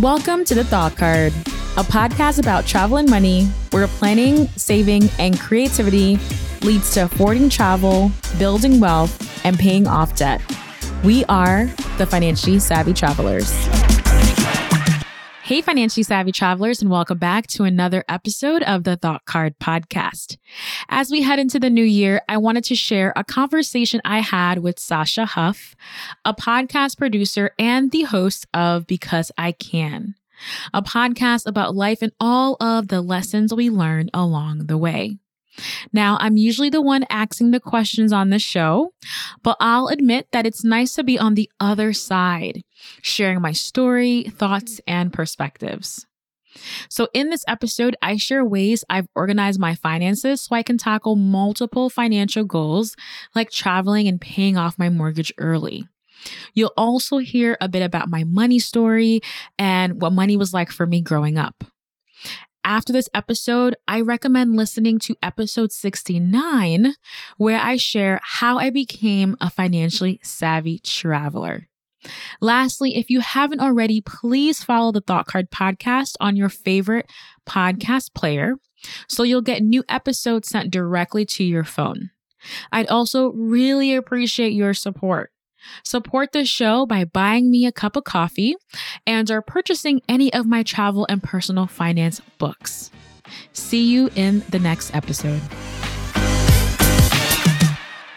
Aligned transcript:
Welcome 0.00 0.46
to 0.46 0.54
The 0.54 0.64
Thought 0.64 0.96
Card, 0.96 1.30
a 1.76 1.82
podcast 1.82 2.38
about 2.38 2.64
travel 2.64 2.96
and 2.96 3.10
money 3.10 3.44
where 3.70 3.86
planning, 3.86 4.46
saving, 4.56 5.10
and 5.18 5.38
creativity 5.38 6.18
leads 6.62 6.94
to 6.94 7.04
affording 7.04 7.50
travel, 7.50 8.10
building 8.38 8.80
wealth, 8.80 9.44
and 9.44 9.58
paying 9.58 9.86
off 9.86 10.16
debt. 10.16 10.40
We 11.04 11.26
are 11.26 11.66
the 11.98 12.06
Financially 12.06 12.60
Savvy 12.60 12.94
Travelers. 12.94 13.52
Hey, 15.50 15.62
financially 15.62 16.04
savvy 16.04 16.30
travelers, 16.30 16.80
and 16.80 16.92
welcome 16.92 17.18
back 17.18 17.48
to 17.48 17.64
another 17.64 18.04
episode 18.08 18.62
of 18.62 18.84
the 18.84 18.94
Thought 18.94 19.24
Card 19.24 19.58
podcast. 19.58 20.36
As 20.88 21.10
we 21.10 21.22
head 21.22 21.40
into 21.40 21.58
the 21.58 21.68
new 21.68 21.82
year, 21.82 22.22
I 22.28 22.36
wanted 22.36 22.62
to 22.66 22.76
share 22.76 23.12
a 23.16 23.24
conversation 23.24 24.00
I 24.04 24.20
had 24.20 24.58
with 24.60 24.78
Sasha 24.78 25.26
Huff, 25.26 25.74
a 26.24 26.32
podcast 26.32 26.98
producer 26.98 27.50
and 27.58 27.90
the 27.90 28.02
host 28.02 28.46
of 28.54 28.86
Because 28.86 29.32
I 29.36 29.50
Can, 29.50 30.14
a 30.72 30.82
podcast 30.82 31.48
about 31.48 31.74
life 31.74 32.00
and 32.00 32.12
all 32.20 32.56
of 32.60 32.86
the 32.86 33.00
lessons 33.00 33.52
we 33.52 33.70
learn 33.70 34.08
along 34.14 34.66
the 34.66 34.78
way. 34.78 35.18
Now, 35.92 36.16
I'm 36.20 36.36
usually 36.36 36.70
the 36.70 36.80
one 36.80 37.04
asking 37.10 37.50
the 37.50 37.58
questions 37.58 38.12
on 38.12 38.30
the 38.30 38.38
show, 38.38 38.92
but 39.42 39.56
I'll 39.58 39.88
admit 39.88 40.28
that 40.30 40.46
it's 40.46 40.64
nice 40.64 40.94
to 40.94 41.04
be 41.04 41.18
on 41.18 41.34
the 41.34 41.50
other 41.58 41.92
side, 41.92 42.62
sharing 43.02 43.40
my 43.40 43.52
story, 43.52 44.24
thoughts, 44.24 44.74
mm-hmm. 44.74 44.90
and 44.90 45.12
perspectives. 45.12 46.06
So, 46.88 47.08
in 47.14 47.30
this 47.30 47.44
episode, 47.46 47.96
I 48.02 48.16
share 48.16 48.44
ways 48.44 48.84
I've 48.90 49.06
organized 49.14 49.60
my 49.60 49.74
finances 49.74 50.42
so 50.42 50.56
I 50.56 50.62
can 50.62 50.78
tackle 50.78 51.16
multiple 51.16 51.90
financial 51.90 52.44
goals 52.44 52.96
like 53.34 53.50
traveling 53.50 54.08
and 54.08 54.20
paying 54.20 54.56
off 54.56 54.78
my 54.78 54.88
mortgage 54.88 55.32
early. 55.38 55.86
You'll 56.54 56.72
also 56.76 57.18
hear 57.18 57.56
a 57.60 57.68
bit 57.68 57.82
about 57.82 58.08
my 58.08 58.24
money 58.24 58.58
story 58.58 59.20
and 59.58 60.02
what 60.02 60.12
money 60.12 60.36
was 60.36 60.52
like 60.52 60.70
for 60.70 60.86
me 60.86 61.00
growing 61.00 61.38
up. 61.38 61.64
After 62.62 62.92
this 62.92 63.08
episode, 63.14 63.74
I 63.88 64.02
recommend 64.02 64.54
listening 64.54 64.98
to 65.00 65.16
episode 65.22 65.72
69, 65.72 66.94
where 67.38 67.58
I 67.58 67.76
share 67.76 68.20
how 68.22 68.58
I 68.58 68.68
became 68.68 69.34
a 69.40 69.48
financially 69.48 70.20
savvy 70.22 70.78
traveler. 70.78 71.69
Lastly, 72.40 72.96
if 72.96 73.10
you 73.10 73.20
haven't 73.20 73.60
already, 73.60 74.00
please 74.00 74.62
follow 74.62 74.92
the 74.92 75.00
Thought 75.00 75.26
Card 75.26 75.50
podcast 75.50 76.14
on 76.20 76.36
your 76.36 76.48
favorite 76.48 77.10
podcast 77.46 78.14
player 78.14 78.54
so 79.08 79.22
you'll 79.22 79.42
get 79.42 79.62
new 79.62 79.84
episodes 79.88 80.48
sent 80.48 80.70
directly 80.70 81.24
to 81.26 81.44
your 81.44 81.64
phone. 81.64 82.10
I'd 82.72 82.88
also 82.88 83.32
really 83.32 83.94
appreciate 83.94 84.52
your 84.52 84.74
support. 84.74 85.30
Support 85.84 86.32
the 86.32 86.46
show 86.46 86.86
by 86.86 87.04
buying 87.04 87.50
me 87.50 87.66
a 87.66 87.72
cup 87.72 87.96
of 87.96 88.04
coffee 88.04 88.56
and 89.06 89.30
or 89.30 89.42
purchasing 89.42 90.00
any 90.08 90.32
of 90.32 90.46
my 90.46 90.62
travel 90.62 91.06
and 91.08 91.22
personal 91.22 91.66
finance 91.66 92.20
books. 92.38 92.90
See 93.52 93.84
you 93.84 94.10
in 94.16 94.42
the 94.48 94.58
next 94.58 94.94
episode. 94.94 95.42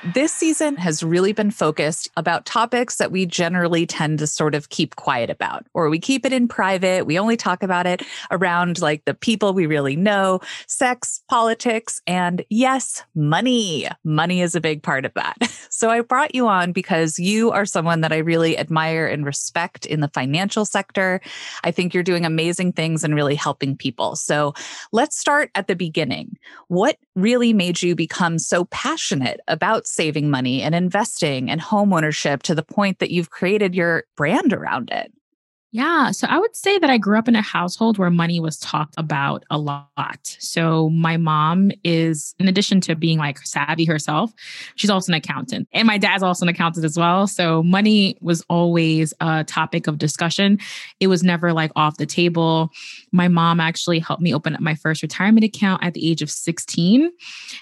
This 0.05 0.33
season 0.33 0.75
has 0.75 1.01
really 1.01 1.31
been 1.31 1.49
focused 1.49 2.09
about 2.17 2.45
topics 2.45 2.97
that 2.97 3.09
we 3.09 3.25
generally 3.25 3.85
tend 3.85 4.19
to 4.19 4.27
sort 4.27 4.53
of 4.53 4.67
keep 4.67 4.97
quiet 4.97 5.29
about, 5.29 5.65
or 5.73 5.89
we 5.89 5.97
keep 5.97 6.25
it 6.25 6.33
in 6.33 6.49
private. 6.49 7.05
We 7.05 7.17
only 7.17 7.37
talk 7.37 7.63
about 7.63 7.85
it 7.85 8.03
around 8.29 8.81
like 8.81 9.05
the 9.05 9.13
people 9.13 9.53
we 9.53 9.65
really 9.65 9.95
know, 9.95 10.41
sex, 10.67 11.23
politics, 11.29 12.01
and 12.05 12.43
yes, 12.49 13.01
money. 13.15 13.87
Money 14.03 14.41
is 14.41 14.55
a 14.55 14.61
big 14.61 14.83
part 14.83 15.05
of 15.05 15.13
that. 15.13 15.37
So 15.73 15.89
I 15.89 16.01
brought 16.01 16.35
you 16.35 16.47
on 16.47 16.71
because 16.71 17.17
you 17.17 17.49
are 17.49 17.65
someone 17.65 18.01
that 18.01 18.13
I 18.13 18.17
really 18.17 18.59
admire 18.59 19.07
and 19.07 19.25
respect 19.25 19.87
in 19.87 20.01
the 20.01 20.07
financial 20.09 20.65
sector. 20.65 21.19
I 21.63 21.71
think 21.71 21.93
you're 21.95 22.03
doing 22.03 22.25
amazing 22.25 22.73
things 22.73 23.03
and 23.03 23.15
really 23.15 23.33
helping 23.33 23.75
people. 23.75 24.15
So 24.15 24.53
let's 24.91 25.17
start 25.17 25.49
at 25.55 25.67
the 25.67 25.75
beginning. 25.75 26.37
What 26.67 26.99
really 27.15 27.53
made 27.53 27.81
you 27.81 27.95
become 27.95 28.37
so 28.37 28.65
passionate 28.65 29.39
about 29.47 29.87
saving 29.93 30.29
money 30.29 30.61
and 30.61 30.73
investing 30.73 31.49
and 31.49 31.61
home 31.61 31.93
ownership 31.93 32.43
to 32.43 32.55
the 32.55 32.63
point 32.63 32.99
that 32.99 33.11
you've 33.11 33.29
created 33.29 33.75
your 33.75 34.05
brand 34.17 34.51
around 34.51 34.89
it? 34.89 35.13
Yeah. 35.73 36.11
So 36.11 36.27
I 36.29 36.37
would 36.37 36.55
say 36.55 36.77
that 36.77 36.91
I 36.91 36.99
grew 36.99 37.17
up 37.17 37.27
in 37.27 37.35
a 37.35 37.41
household 37.41 37.97
where 37.97 38.11
money 38.11 38.39
was 38.39 38.59
talked 38.59 38.93
about 38.95 39.43
a 39.49 39.57
lot. 39.57 40.37
So 40.37 40.89
my 40.89 41.17
mom 41.17 41.71
is, 41.83 42.35
in 42.37 42.47
addition 42.47 42.79
to 42.81 42.95
being 42.95 43.17
like 43.17 43.39
savvy 43.39 43.83
herself, 43.83 44.31
she's 44.75 44.91
also 44.91 45.11
an 45.11 45.15
accountant. 45.15 45.67
And 45.73 45.87
my 45.87 45.97
dad's 45.97 46.21
also 46.21 46.45
an 46.45 46.49
accountant 46.49 46.85
as 46.85 46.95
well. 46.95 47.25
So 47.25 47.63
money 47.63 48.15
was 48.21 48.45
always 48.51 49.15
a 49.19 49.43
topic 49.45 49.87
of 49.87 49.97
discussion. 49.97 50.59
It 50.99 51.07
was 51.07 51.23
never 51.23 51.53
like 51.53 51.71
off 51.75 51.97
the 51.97 52.05
table. 52.05 52.69
My 53.11 53.27
mom 53.27 53.59
actually 53.59 53.97
helped 53.97 54.21
me 54.21 54.31
open 54.31 54.53
up 54.53 54.61
my 54.61 54.75
first 54.75 55.01
retirement 55.01 55.43
account 55.43 55.83
at 55.83 55.95
the 55.95 56.07
age 56.07 56.21
of 56.21 56.29
16. 56.29 57.11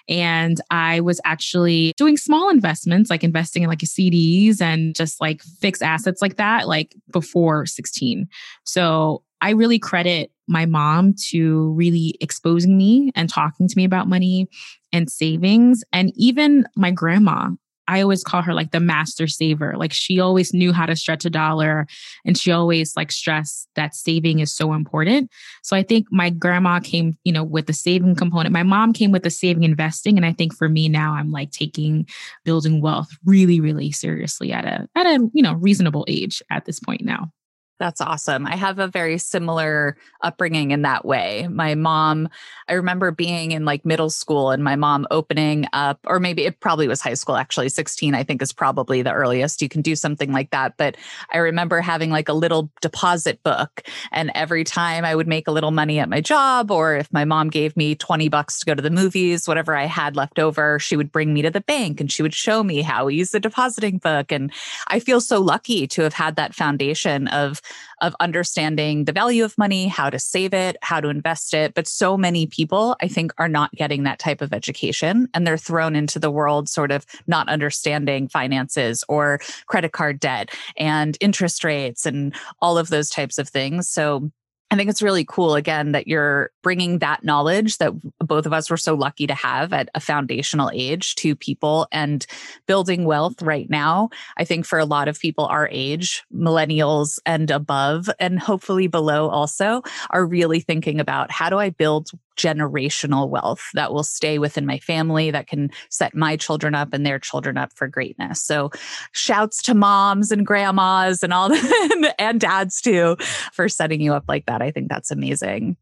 And 0.10 0.60
I 0.70 1.00
was 1.00 1.22
actually 1.24 1.94
doing 1.96 2.18
small 2.18 2.50
investments, 2.50 3.10
like 3.10 3.24
investing 3.24 3.64
in 3.64 3.70
like 3.70 3.80
CDs 3.80 4.60
and 4.60 4.94
just 4.94 5.22
like 5.22 5.42
fixed 5.62 5.82
assets 5.82 6.22
like 6.22 6.36
that, 6.36 6.68
like 6.68 6.94
before 7.10 7.66
16 7.66 8.01
16. 8.02 8.28
So 8.64 9.24
I 9.42 9.52
really 9.52 9.80
credit 9.80 10.32
my 10.48 10.66
mom 10.66 11.14
to 11.30 11.72
really 11.72 12.16
exposing 12.20 12.78
me 12.78 13.12
and 13.16 13.30
talking 13.30 13.68
to 13.68 13.74
me 13.78 13.86
about 13.86 14.08
money 14.08 14.48
and 14.92 15.10
savings. 15.10 15.84
And 15.94 16.12
even 16.16 16.66
my 16.76 16.92
grandma, 16.92 17.52
I 17.88 18.02
always 18.02 18.24
call 18.24 18.42
her 18.44 18.54
like 18.54 18.72
the 18.72 18.80
master 18.80 19.28
saver. 19.28 19.74
Like 19.76 19.92
she 19.92 20.20
always 20.20 20.54
knew 20.54 20.72
how 20.72 20.86
to 20.86 20.96
stretch 20.96 21.26
a 21.26 21.30
dollar 21.30 21.88
and 22.26 22.38
she 22.38 22.52
always 22.52 22.96
like 22.96 23.12
stressed 23.12 23.68
that 23.76 23.96
saving 23.96 24.40
is 24.40 24.54
so 24.54 24.74
important. 24.74 25.30
So 25.64 25.76
I 25.76 25.84
think 25.84 26.08
my 26.12 26.30
grandma 26.30 26.80
came, 26.80 27.18
you 27.24 27.34
know, 27.34 27.44
with 27.44 27.66
the 27.66 27.74
saving 27.74 28.16
component. 28.16 28.54
My 28.54 28.64
mom 28.64 28.94
came 28.94 29.12
with 29.12 29.24
the 29.24 29.30
saving 29.30 29.64
investing. 29.64 30.16
And 30.16 30.26
I 30.26 30.34
think 30.34 30.54
for 30.56 30.70
me 30.70 30.88
now, 30.90 31.14
I'm 31.14 31.32
like 31.32 31.52
taking 31.52 32.06
building 32.46 32.82
wealth 32.82 33.10
really, 33.26 33.60
really 33.60 33.92
seriously 33.92 34.54
at 34.54 34.66
a 34.66 34.88
at 34.96 35.08
a, 35.08 35.28
you 35.34 35.42
know, 35.42 35.54
reasonable 35.56 36.06
age 36.08 36.42
at 36.52 36.66
this 36.66 36.80
point 36.80 37.02
now. 37.04 37.32
That's 37.82 38.00
awesome. 38.00 38.46
I 38.46 38.58
have 38.58 38.78
a 38.78 38.88
very 38.88 39.18
similar 39.18 39.98
upbringing 40.22 40.70
in 40.70 40.84
that 40.84 41.04
way. 41.04 41.48
My 41.50 41.74
mom, 41.74 42.30
I 42.70 42.74
remember 42.74 43.10
being 43.10 43.54
in 43.54 43.66
like 43.66 43.84
middle 43.84 44.12
school 44.12 44.52
and 44.52 44.64
my 44.64 44.76
mom 44.76 45.08
opening 45.10 45.66
up, 45.74 46.00
or 46.06 46.20
maybe 46.20 46.46
it 46.46 46.60
probably 46.60 46.88
was 46.88 47.02
high 47.02 47.16
school, 47.16 47.36
actually. 47.36 47.70
16, 47.70 48.14
I 48.14 48.22
think, 48.22 48.44
is 48.44 48.54
probably 48.54 49.02
the 49.02 49.12
earliest 49.12 49.64
you 49.64 49.68
can 49.68 49.82
do 49.82 49.96
something 49.96 50.32
like 50.32 50.52
that. 50.52 50.78
But 50.78 50.96
I 51.34 51.40
remember 51.40 51.82
having 51.82 52.12
like 52.12 52.30
a 52.30 52.34
little 52.34 52.70
deposit 52.82 53.42
book. 53.42 53.82
And 54.12 54.30
every 54.36 54.64
time 54.64 55.04
I 55.04 55.16
would 55.16 55.28
make 55.28 55.48
a 55.48 55.52
little 55.52 55.72
money 55.72 55.98
at 55.98 56.08
my 56.08 56.22
job, 56.22 56.70
or 56.70 56.96
if 56.96 57.12
my 57.12 57.26
mom 57.26 57.50
gave 57.50 57.76
me 57.76 57.96
20 57.96 58.30
bucks 58.30 58.60
to 58.60 58.66
go 58.68 58.76
to 58.76 58.82
the 58.84 58.92
movies, 58.92 59.48
whatever 59.48 59.76
I 59.76 59.86
had 59.86 60.16
left 60.16 60.38
over, 60.38 60.78
she 60.78 60.96
would 60.96 61.12
bring 61.12 61.34
me 61.34 61.42
to 61.42 61.50
the 61.50 61.62
bank 61.62 62.00
and 62.00 62.12
she 62.12 62.22
would 62.22 62.36
show 62.36 62.62
me 62.64 62.84
how 62.84 63.06
we 63.06 63.16
use 63.16 63.32
the 63.32 63.40
depositing 63.40 63.98
book. 63.98 64.32
And 64.32 64.52
I 64.90 65.00
feel 65.00 65.20
so 65.20 65.42
lucky 65.42 65.88
to 65.88 66.04
have 66.04 66.14
had 66.14 66.36
that 66.36 66.54
foundation 66.54 67.28
of 67.30 67.60
of 68.02 68.16
understanding 68.20 69.06
the 69.06 69.12
value 69.12 69.44
of 69.44 69.58
money, 69.58 69.88
how 69.88 70.10
to 70.10 70.20
save 70.20 70.54
it, 70.54 70.78
how 70.82 71.00
to 71.00 71.10
invest 71.10 71.54
it. 71.54 71.74
But 71.74 71.88
so 71.88 72.18
many 72.18 72.48
people, 72.48 72.96
I 73.02 73.08
think, 73.08 73.32
are 73.38 73.48
not 73.48 73.72
getting 73.74 74.04
that 74.04 74.20
type 74.20 74.42
of 74.42 74.54
education 74.54 75.28
and 75.34 75.46
they're 75.46 75.58
thrown 75.58 75.96
into 75.96 76.20
the 76.20 76.32
world 76.32 76.70
sort 76.70 76.92
of 76.92 77.06
not 77.28 77.50
understanding 77.50 78.28
finances 78.28 79.04
or 79.08 79.40
credit 79.68 79.92
card 79.92 80.20
debt 80.20 80.50
and 80.78 81.18
interest 81.22 81.64
rates 81.64 82.06
and 82.06 82.34
all 82.62 82.78
of 82.78 82.90
those 82.90 83.10
types 83.10 83.38
of 83.38 83.50
things. 83.50 83.90
So 83.90 84.32
I 84.72 84.78
think 84.78 84.90
it's 84.90 85.02
really 85.02 85.26
cool 85.26 85.56
again 85.56 85.92
that 85.92 86.08
you're 86.08 86.50
bringing 86.64 87.00
that 87.00 87.26
knowledge 87.26 87.78
that 87.80 87.92
both 88.20 88.46
of 88.46 88.54
us 88.54 88.70
were 88.70 88.78
so 88.78 88.96
lucky 88.96 89.28
to 89.28 89.36
have 89.36 89.74
at 89.74 89.90
a 89.96 90.00
foundational 90.00 90.72
age 90.74 91.16
to 91.16 91.36
people 91.36 91.88
and 91.92 92.26
building 92.68 93.04
wealth 93.04 93.42
right 93.42 93.70
now. 93.70 94.10
I 94.38 94.46
think 94.46 94.66
for 94.66 94.80
a 94.80 94.86
lot 94.86 95.10
of 95.10 95.20
people 95.20 95.46
our 95.46 95.68
age, 95.74 96.24
millennials 96.34 97.20
and 97.26 97.52
above, 97.52 98.10
and 98.18 98.40
hopefully 98.40 98.88
below 98.88 99.30
also, 99.30 99.82
are 100.10 100.26
really 100.26 100.62
thinking 100.62 101.02
about 101.02 101.32
how 101.32 101.50
do 101.50 101.58
I 101.58 101.70
build 101.70 102.10
generational 102.42 103.30
wealth 103.30 103.70
that 103.74 103.94
will 103.94 104.04
stay 104.04 104.40
within 104.40 104.66
my 104.66 104.80
family 104.80 105.30
that 105.32 105.48
can 105.48 105.70
set 105.90 106.16
my 106.16 106.36
children 106.36 106.74
up 106.74 106.94
and 106.94 107.06
their 107.06 107.20
children 107.20 107.58
up 107.58 107.72
for 107.76 107.88
greatness. 107.88 108.42
So 108.42 108.72
shouts 109.12 109.62
to 109.64 109.76
moms 109.76 110.32
and 110.32 110.46
grandmas 110.46 111.24
and 111.24 111.34
all 111.34 111.50
the, 111.50 112.16
and 112.18 112.40
dads 112.40 112.82
too 112.82 113.18
for 113.54 113.70
setting 113.70 114.02
you 114.02 114.14
up 114.14 114.26
like 114.28 114.46
that. 114.48 114.62
I 114.62 114.72
think 114.72 114.90
that's 114.90 115.12
amazing. 115.12 115.78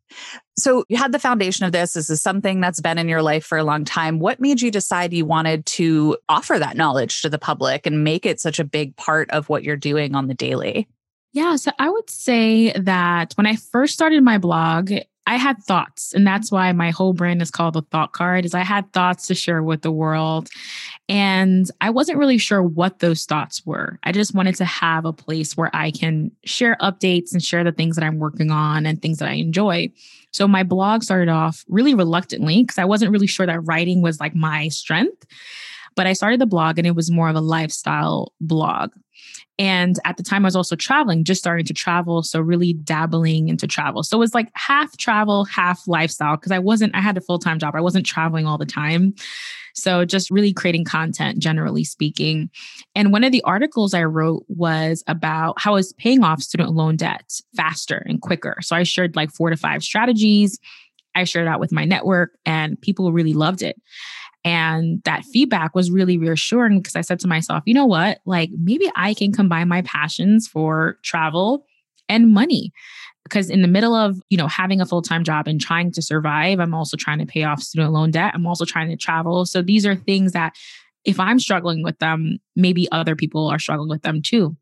So 0.58 0.84
you 0.90 0.98
had 0.98 1.14
the 1.14 1.20
foundation 1.20 1.66
of 1.66 1.72
this. 1.72 1.94
This 1.94 2.10
is 2.10 2.22
something 2.22 2.60
that's 2.60 2.82
been 2.82 2.98
in 2.98 3.08
your 3.08 3.22
life 3.22 3.46
for 3.46 3.58
a 3.58 3.64
long 3.64 3.86
time. 3.86 4.20
What 4.20 4.42
made 4.42 4.62
you 4.62 4.72
decide 4.72 5.14
you 5.14 5.26
wanted 5.26 5.66
to 5.68 6.18
offer 6.28 6.60
that 6.60 6.76
knowledge 6.76 7.22
to 7.22 7.30
the 7.30 7.40
public 7.40 7.86
and 7.86 8.04
make 8.04 8.26
it 8.26 8.42
such 8.42 8.60
a 8.60 8.66
big 8.66 8.96
part 8.98 9.30
of 9.32 9.48
what 9.48 9.64
you're 9.64 9.78
doing 9.78 10.16
on 10.16 10.28
the 10.28 10.34
daily? 10.34 10.88
Yeah, 11.32 11.56
so 11.58 11.72
I 11.78 11.90
would 11.90 12.10
say 12.10 12.72
that 12.74 13.34
when 13.36 13.46
I 13.46 13.56
first 13.56 13.94
started 13.94 14.24
my 14.24 14.38
blog, 14.40 14.92
I 15.30 15.36
had 15.36 15.64
thoughts, 15.64 16.12
and 16.12 16.26
that's 16.26 16.52
why 16.52 16.72
my 16.72 16.90
whole 16.90 17.14
brand 17.14 17.44
is 17.44 17.52
called 17.52 17.76
the 17.76 17.84
Thought 17.84 18.14
Card. 18.14 18.46
Is 18.46 18.56
I 18.56 18.64
had 18.64 18.92
thoughts 18.94 19.28
to 19.28 19.36
share 19.36 19.62
with 19.62 19.84
the 19.84 19.92
world, 19.92 20.50
and 21.08 21.70
I 21.82 21.92
wasn't 21.92 22.18
really 22.18 22.40
sure 22.40 22.64
what 22.64 22.98
those 22.98 23.26
thoughts 23.26 23.64
were. 23.64 24.00
I 24.04 24.12
just 24.12 24.34
wanted 24.34 24.56
to 24.56 24.66
have 24.66 25.06
a 25.06 25.14
place 25.14 25.56
where 25.56 25.70
I 25.72 25.92
can 25.92 26.32
share 26.46 26.78
updates 26.82 27.32
and 27.32 27.44
share 27.44 27.64
the 27.64 27.72
things 27.72 27.96
that 27.96 28.04
I'm 28.04 28.18
working 28.18 28.50
on 28.50 28.88
and 28.88 29.00
things 29.00 29.20
that 29.20 29.30
I 29.30 29.34
enjoy. 29.34 29.92
So 30.32 30.48
my 30.48 30.64
blog 30.64 31.04
started 31.04 31.30
off 31.30 31.64
really 31.68 31.94
reluctantly 31.94 32.64
because 32.64 32.80
I 32.80 32.86
wasn't 32.86 33.12
really 33.12 33.28
sure 33.28 33.46
that 33.46 33.68
writing 33.68 34.02
was 34.02 34.20
like 34.20 34.34
my 34.34 34.68
strength. 34.70 35.28
But 35.96 36.08
I 36.08 36.14
started 36.14 36.42
the 36.42 36.48
blog 36.48 36.80
and 36.80 36.88
it 36.88 36.96
was 36.96 37.12
more 37.12 37.30
of 37.30 37.36
a 37.36 37.42
lifestyle 37.42 38.34
blog. 38.42 38.92
And 39.60 39.98
at 40.06 40.16
the 40.16 40.24
time, 40.24 40.46
I 40.46 40.48
was 40.48 40.56
also 40.56 40.78
traveling, 40.78 41.26
just 41.26 41.42
starting 41.42 41.66
to 41.66 41.74
travel. 41.74 42.24
So, 42.24 42.40
really 42.40 42.74
dabbling 42.74 43.50
into 43.50 43.68
travel. 43.68 44.04
So, 44.04 44.18
it 44.18 44.20
was 44.20 44.34
like 44.34 44.50
half 44.56 44.96
travel, 44.98 45.44
half 45.44 45.86
lifestyle 45.86 46.38
because 46.38 46.54
I 46.54 46.60
wasn't, 46.60 46.96
I 46.96 47.02
had 47.02 47.18
a 47.18 47.22
full 47.22 47.40
time 47.40 47.60
job. 47.60 47.76
I 47.76 47.82
wasn't 47.82 48.06
traveling 48.06 48.48
all 48.48 48.58
the 48.58 48.66
time. 48.66 49.14
So, 49.76 50.06
just 50.06 50.32
really 50.32 50.54
creating 50.54 50.86
content, 50.86 51.40
generally 51.40 51.84
speaking. 51.84 52.50
And 52.96 53.12
one 53.12 53.26
of 53.26 53.34
the 53.34 53.44
articles 53.44 53.94
I 53.94 54.06
wrote 54.06 54.46
was 54.48 55.04
about 55.08 55.56
how 55.58 55.72
I 55.72 55.76
was 55.76 55.94
paying 55.94 56.24
off 56.24 56.42
student 56.42 56.72
loan 56.72 56.96
debt 56.96 57.30
faster 57.56 58.02
and 58.06 58.22
quicker. 58.22 58.58
So, 58.62 58.78
I 58.78 58.84
shared 58.84 59.18
like 59.18 59.30
four 59.30 59.50
to 59.50 59.58
five 59.58 59.84
strategies. 59.84 60.58
I 61.16 61.26
shared 61.26 61.48
out 61.48 61.60
with 61.60 61.74
my 61.74 61.84
network, 61.84 62.38
and 62.46 62.80
people 62.80 63.12
really 63.12 63.34
loved 63.34 63.62
it. 63.62 63.76
And 64.50 65.04
that 65.04 65.26
feedback 65.26 65.76
was 65.76 65.92
really 65.92 66.18
reassuring 66.18 66.80
because 66.80 66.96
I 66.96 67.02
said 67.02 67.20
to 67.20 67.28
myself, 67.28 67.62
you 67.68 67.76
know 67.76 67.86
what? 67.86 68.18
Like 68.26 68.50
maybe 68.58 68.90
I 68.96 69.14
can 69.14 69.32
combine 69.32 69.68
my 69.68 69.84
passions 69.84 70.48
for 70.48 70.98
travel 71.04 71.68
and 72.08 72.34
money. 72.34 72.72
Because 73.24 73.52
in 73.52 73.62
the 73.62 73.68
middle 73.68 73.94
of, 73.94 74.20
you 74.32 74.38
know, 74.40 74.48
having 74.48 74.82
a 74.82 74.88
full-time 74.88 75.24
job 75.24 75.48
and 75.48 75.62
trying 75.62 75.92
to 75.92 76.02
survive, 76.02 76.60
I'm 76.60 76.74
also 76.74 76.98
trying 76.98 77.20
to 77.20 77.28
pay 77.28 77.44
off 77.44 77.62
student 77.62 77.94
loan 77.94 78.10
debt. 78.10 78.32
I'm 78.34 78.48
also 78.48 78.66
trying 78.66 78.90
to 78.90 78.98
travel. 78.98 79.46
So 79.46 79.62
these 79.62 79.86
are 79.86 79.96
things 79.96 80.32
that 80.32 80.56
if 81.06 81.20
I'm 81.20 81.38
struggling 81.38 81.84
with 81.84 82.00
them, 82.00 82.40
maybe 82.56 82.92
other 82.92 83.16
people 83.16 83.48
are 83.48 83.60
struggling 83.60 83.90
with 83.90 84.02
them 84.02 84.24
too. 84.24 84.58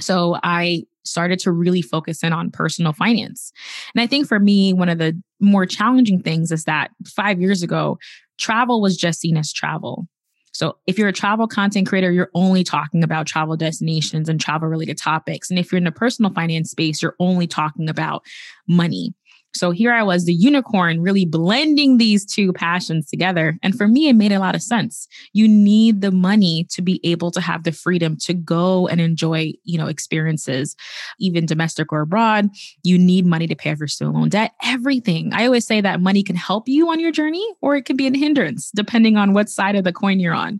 So 0.00 0.38
I 0.42 0.84
started 1.04 1.38
to 1.38 1.52
really 1.52 1.80
focus 1.80 2.22
in 2.22 2.34
on 2.34 2.50
personal 2.50 2.92
finance. 2.92 3.52
And 3.94 4.02
I 4.02 4.06
think 4.06 4.26
for 4.26 4.38
me, 4.38 4.74
one 4.74 4.90
of 4.90 4.98
the 4.98 5.18
more 5.40 5.64
challenging 5.64 6.20
things 6.20 6.52
is 6.52 6.64
that 6.64 6.90
five 7.06 7.40
years 7.40 7.62
ago, 7.62 7.98
travel 8.38 8.80
was 8.80 8.96
just 8.96 9.20
seen 9.20 9.36
as 9.36 9.52
travel. 9.52 10.06
So 10.52 10.76
if 10.86 10.98
you're 10.98 11.08
a 11.08 11.12
travel 11.12 11.48
content 11.48 11.88
creator, 11.88 12.12
you're 12.12 12.30
only 12.34 12.62
talking 12.62 13.02
about 13.02 13.26
travel 13.26 13.56
destinations 13.56 14.28
and 14.28 14.40
travel 14.40 14.68
related 14.68 14.96
topics. 14.96 15.50
And 15.50 15.58
if 15.58 15.72
you're 15.72 15.78
in 15.78 15.84
the 15.84 15.92
personal 15.92 16.32
finance 16.32 16.70
space, 16.70 17.02
you're 17.02 17.16
only 17.18 17.48
talking 17.48 17.88
about 17.88 18.22
money. 18.68 19.14
So 19.54 19.70
here 19.70 19.92
I 19.92 20.02
was, 20.02 20.24
the 20.24 20.34
unicorn, 20.34 21.00
really 21.00 21.24
blending 21.24 21.96
these 21.96 22.24
two 22.24 22.52
passions 22.52 23.08
together. 23.08 23.56
And 23.62 23.76
for 23.76 23.86
me, 23.86 24.08
it 24.08 24.14
made 24.14 24.32
a 24.32 24.38
lot 24.38 24.54
of 24.54 24.62
sense. 24.62 25.06
You 25.32 25.46
need 25.46 26.00
the 26.00 26.10
money 26.10 26.66
to 26.70 26.82
be 26.82 27.00
able 27.04 27.30
to 27.32 27.40
have 27.40 27.62
the 27.62 27.72
freedom 27.72 28.16
to 28.22 28.34
go 28.34 28.88
and 28.88 29.00
enjoy, 29.00 29.52
you 29.64 29.78
know, 29.78 29.86
experiences, 29.86 30.76
even 31.18 31.46
domestic 31.46 31.92
or 31.92 32.00
abroad. 32.00 32.50
You 32.82 32.98
need 32.98 33.26
money 33.26 33.46
to 33.46 33.54
pay 33.54 33.70
off 33.70 33.78
your 33.78 33.88
student 33.88 34.16
loan 34.16 34.28
debt, 34.28 34.52
everything. 34.62 35.32
I 35.32 35.46
always 35.46 35.66
say 35.66 35.80
that 35.80 36.00
money 36.00 36.22
can 36.22 36.36
help 36.36 36.68
you 36.68 36.90
on 36.90 37.00
your 37.00 37.12
journey 37.12 37.46
or 37.60 37.76
it 37.76 37.84
can 37.84 37.96
be 37.96 38.06
a 38.06 38.16
hindrance, 38.16 38.70
depending 38.74 39.16
on 39.16 39.32
what 39.34 39.48
side 39.48 39.76
of 39.76 39.84
the 39.84 39.92
coin 39.92 40.20
you're 40.20 40.34
on. 40.34 40.58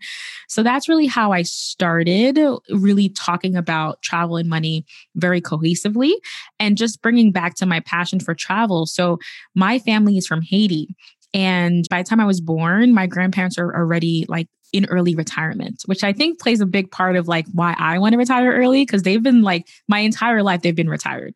So 0.49 0.63
that's 0.63 0.89
really 0.89 1.07
how 1.07 1.33
I 1.33 1.43
started 1.43 2.39
really 2.71 3.09
talking 3.11 3.57
about 3.57 4.03
travel 4.03 4.37
and 4.37 4.49
money 4.49 4.85
very 5.17 5.41
cohesively 5.41 6.13
and 6.59 6.77
just 6.77 7.03
bringing 7.03 7.33
back 7.33 7.55
to 7.57 7.67
my 7.67 7.81
passion 7.81 8.21
for 8.21 8.35
travel 8.35 8.84
so 8.87 9.19
my 9.55 9.79
family 9.79 10.17
is 10.17 10.27
from 10.27 10.43
Haiti. 10.43 10.95
And 11.33 11.85
by 11.91 12.03
the 12.03 12.09
time 12.09 12.21
I 12.21 12.27
was 12.27 12.41
born, 12.41 12.95
my 12.95 13.07
grandparents 13.07 13.59
are 13.59 13.75
already 13.75 14.25
like 14.29 14.49
in 14.75 14.87
early 14.87 15.15
retirement, 15.15 15.83
which 15.87 16.03
I 16.03 16.13
think 16.13 16.41
plays 16.41 16.61
a 16.61 16.67
big 16.67 16.91
part 16.91 17.15
of 17.15 17.29
like 17.29 17.47
why 17.53 17.77
I 17.79 17.99
want 17.99 18.13
to 18.13 18.19
retire 18.19 18.53
early 18.53 18.83
because 18.83 19.03
they've 19.03 19.23
been 19.23 19.43
like 19.43 19.69
my 19.89 20.01
entire 20.01 20.43
life, 20.43 20.63
they've 20.63 20.75
been 20.75 20.89
retired. 20.89 21.35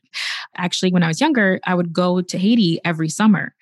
Actually, 0.56 0.92
when 0.92 1.04
I 1.04 1.06
was 1.08 1.20
younger, 1.20 1.60
I 1.64 1.76
would 1.76 1.92
go 1.92 2.20
to 2.20 2.38
Haiti 2.38 2.80
every 2.84 3.08
summer. 3.08 3.54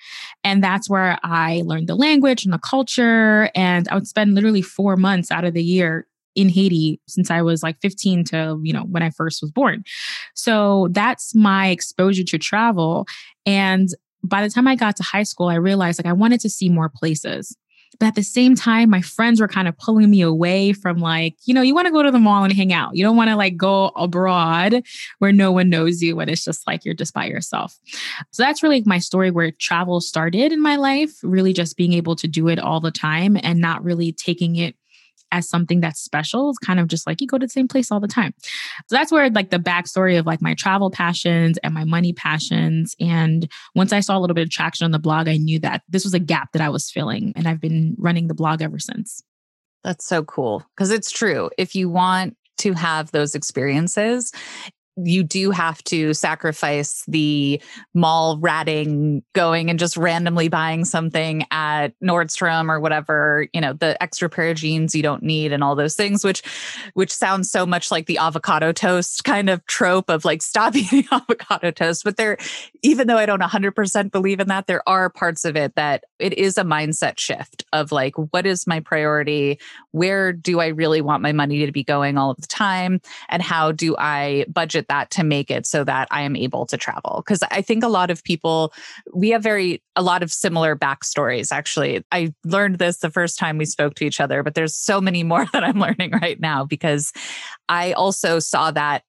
And 0.42 0.64
that's 0.64 0.88
where 0.88 1.18
I 1.22 1.62
learned 1.66 1.88
the 1.88 1.94
language 1.94 2.44
and 2.44 2.54
the 2.54 2.58
culture. 2.58 3.50
And 3.54 3.86
I 3.88 3.94
would 3.94 4.06
spend 4.06 4.34
literally 4.34 4.62
four 4.62 4.96
months 4.96 5.30
out 5.30 5.44
of 5.44 5.52
the 5.52 5.62
year 5.62 6.06
in 6.36 6.48
Haiti 6.48 7.00
since 7.08 7.30
I 7.30 7.42
was 7.42 7.62
like 7.62 7.80
15 7.80 8.24
to, 8.24 8.60
you 8.62 8.72
know, 8.72 8.82
when 8.82 9.02
I 9.02 9.10
first 9.10 9.42
was 9.42 9.50
born. 9.50 9.82
So 10.34 10.88
that's 10.92 11.34
my 11.34 11.68
exposure 11.68 12.24
to 12.24 12.38
travel. 12.38 13.06
And 13.44 13.88
by 14.22 14.42
the 14.42 14.50
time 14.50 14.68
I 14.68 14.76
got 14.76 14.96
to 14.96 15.02
high 15.02 15.22
school, 15.22 15.48
I 15.48 15.54
realized 15.54 15.98
like 15.98 16.10
I 16.10 16.12
wanted 16.12 16.40
to 16.40 16.50
see 16.50 16.68
more 16.68 16.90
places. 16.94 17.56
But 17.98 18.06
at 18.06 18.14
the 18.14 18.22
same 18.22 18.54
time, 18.54 18.90
my 18.90 19.00
friends 19.00 19.40
were 19.40 19.48
kind 19.48 19.68
of 19.68 19.78
pulling 19.78 20.10
me 20.10 20.20
away 20.20 20.72
from 20.74 20.98
like, 20.98 21.36
you 21.44 21.54
know, 21.54 21.62
you 21.62 21.74
want 21.74 21.86
to 21.86 21.92
go 21.92 22.02
to 22.02 22.10
the 22.10 22.18
mall 22.18 22.44
and 22.44 22.52
hang 22.52 22.72
out. 22.72 22.94
You 22.94 23.04
don't 23.04 23.16
want 23.16 23.30
to 23.30 23.36
like 23.36 23.56
go 23.56 23.86
abroad 23.96 24.82
where 25.18 25.32
no 25.32 25.50
one 25.50 25.70
knows 25.70 26.02
you 26.02 26.20
and 26.20 26.28
it's 26.28 26.44
just 26.44 26.66
like 26.66 26.84
you're 26.84 26.94
just 26.94 27.14
by 27.14 27.26
yourself. 27.26 27.78
So 28.32 28.42
that's 28.42 28.62
really 28.62 28.82
my 28.84 28.98
story 28.98 29.30
where 29.30 29.50
travel 29.50 30.00
started 30.00 30.52
in 30.52 30.60
my 30.60 30.76
life, 30.76 31.12
really 31.22 31.54
just 31.54 31.76
being 31.76 31.94
able 31.94 32.16
to 32.16 32.28
do 32.28 32.48
it 32.48 32.58
all 32.58 32.80
the 32.80 32.90
time 32.90 33.38
and 33.42 33.60
not 33.60 33.82
really 33.82 34.12
taking 34.12 34.56
it 34.56 34.76
as 35.32 35.48
something 35.48 35.80
that's 35.80 36.00
special. 36.00 36.50
It's 36.50 36.58
kind 36.58 36.80
of 36.80 36.88
just 36.88 37.06
like 37.06 37.20
you 37.20 37.26
go 37.26 37.38
to 37.38 37.46
the 37.46 37.50
same 37.50 37.68
place 37.68 37.90
all 37.90 38.00
the 38.00 38.08
time. 38.08 38.32
So 38.88 38.96
that's 38.96 39.12
where 39.12 39.28
like 39.30 39.50
the 39.50 39.58
backstory 39.58 40.18
of 40.18 40.26
like 40.26 40.42
my 40.42 40.54
travel 40.54 40.90
passions 40.90 41.58
and 41.62 41.74
my 41.74 41.84
money 41.84 42.12
passions. 42.12 42.94
And 43.00 43.50
once 43.74 43.92
I 43.92 44.00
saw 44.00 44.16
a 44.16 44.20
little 44.20 44.34
bit 44.34 44.44
of 44.44 44.50
traction 44.50 44.84
on 44.84 44.90
the 44.90 44.98
blog, 44.98 45.28
I 45.28 45.36
knew 45.36 45.58
that 45.60 45.82
this 45.88 46.04
was 46.04 46.14
a 46.14 46.18
gap 46.18 46.52
that 46.52 46.62
I 46.62 46.68
was 46.68 46.90
filling. 46.90 47.32
And 47.36 47.46
I've 47.46 47.60
been 47.60 47.94
running 47.98 48.28
the 48.28 48.34
blog 48.34 48.62
ever 48.62 48.78
since. 48.78 49.22
That's 49.84 50.06
so 50.06 50.24
cool. 50.24 50.64
Because 50.76 50.90
it's 50.90 51.10
true. 51.10 51.50
If 51.58 51.74
you 51.74 51.88
want 51.88 52.36
to 52.58 52.72
have 52.72 53.12
those 53.12 53.34
experiences, 53.34 54.32
you 54.96 55.22
do 55.22 55.50
have 55.50 55.82
to 55.84 56.14
sacrifice 56.14 57.04
the 57.06 57.60
mall 57.94 58.38
ratting 58.38 59.22
going 59.34 59.68
and 59.68 59.78
just 59.78 59.96
randomly 59.96 60.48
buying 60.48 60.84
something 60.84 61.44
at 61.50 61.88
Nordstrom 62.02 62.70
or 62.70 62.80
whatever, 62.80 63.46
you 63.52 63.60
know, 63.60 63.74
the 63.74 64.00
extra 64.02 64.30
pair 64.30 64.50
of 64.50 64.56
jeans 64.56 64.94
you 64.94 65.02
don't 65.02 65.22
need 65.22 65.52
and 65.52 65.62
all 65.62 65.74
those 65.74 65.94
things, 65.94 66.24
which 66.24 66.42
which 66.94 67.12
sounds 67.12 67.50
so 67.50 67.66
much 67.66 67.90
like 67.90 68.06
the 68.06 68.18
avocado 68.18 68.72
toast 68.72 69.24
kind 69.24 69.50
of 69.50 69.64
trope 69.66 70.08
of 70.08 70.24
like 70.24 70.40
stop 70.40 70.74
eating 70.76 71.06
avocado 71.12 71.70
toast. 71.70 72.02
But 72.02 72.16
there, 72.16 72.38
even 72.82 73.06
though 73.06 73.18
I 73.18 73.26
don't 73.26 73.42
100% 73.42 74.10
believe 74.10 74.40
in 74.40 74.48
that, 74.48 74.66
there 74.66 74.86
are 74.88 75.10
parts 75.10 75.44
of 75.44 75.56
it 75.56 75.74
that 75.74 76.04
it 76.18 76.32
is 76.38 76.56
a 76.56 76.64
mindset 76.64 77.18
shift 77.18 77.64
of 77.72 77.92
like, 77.92 78.14
what 78.32 78.46
is 78.46 78.66
my 78.66 78.80
priority? 78.80 79.58
Where 79.90 80.32
do 80.32 80.60
I 80.60 80.68
really 80.68 81.02
want 81.02 81.22
my 81.22 81.32
money 81.32 81.66
to 81.66 81.72
be 81.72 81.84
going 81.84 82.16
all 82.16 82.30
of 82.30 82.40
the 82.40 82.46
time? 82.46 83.00
And 83.28 83.42
how 83.42 83.72
do 83.72 83.94
I 83.98 84.46
budget 84.48 84.85
that 84.88 85.10
to 85.12 85.24
make 85.24 85.50
it 85.50 85.66
so 85.66 85.84
that 85.84 86.08
I 86.10 86.22
am 86.22 86.36
able 86.36 86.66
to 86.66 86.76
travel. 86.76 87.22
Because 87.24 87.42
I 87.50 87.62
think 87.62 87.82
a 87.82 87.88
lot 87.88 88.10
of 88.10 88.22
people, 88.24 88.72
we 89.14 89.30
have 89.30 89.42
very, 89.42 89.82
a 89.94 90.02
lot 90.02 90.22
of 90.22 90.32
similar 90.32 90.76
backstories, 90.76 91.52
actually. 91.52 92.04
I 92.12 92.32
learned 92.44 92.78
this 92.78 92.98
the 92.98 93.10
first 93.10 93.38
time 93.38 93.58
we 93.58 93.64
spoke 93.64 93.94
to 93.96 94.04
each 94.04 94.20
other, 94.20 94.42
but 94.42 94.54
there's 94.54 94.74
so 94.74 95.00
many 95.00 95.22
more 95.24 95.46
that 95.52 95.64
I'm 95.64 95.78
learning 95.78 96.12
right 96.22 96.40
now 96.40 96.64
because 96.64 97.12
I 97.68 97.92
also 97.92 98.38
saw 98.38 98.70
that 98.72 99.02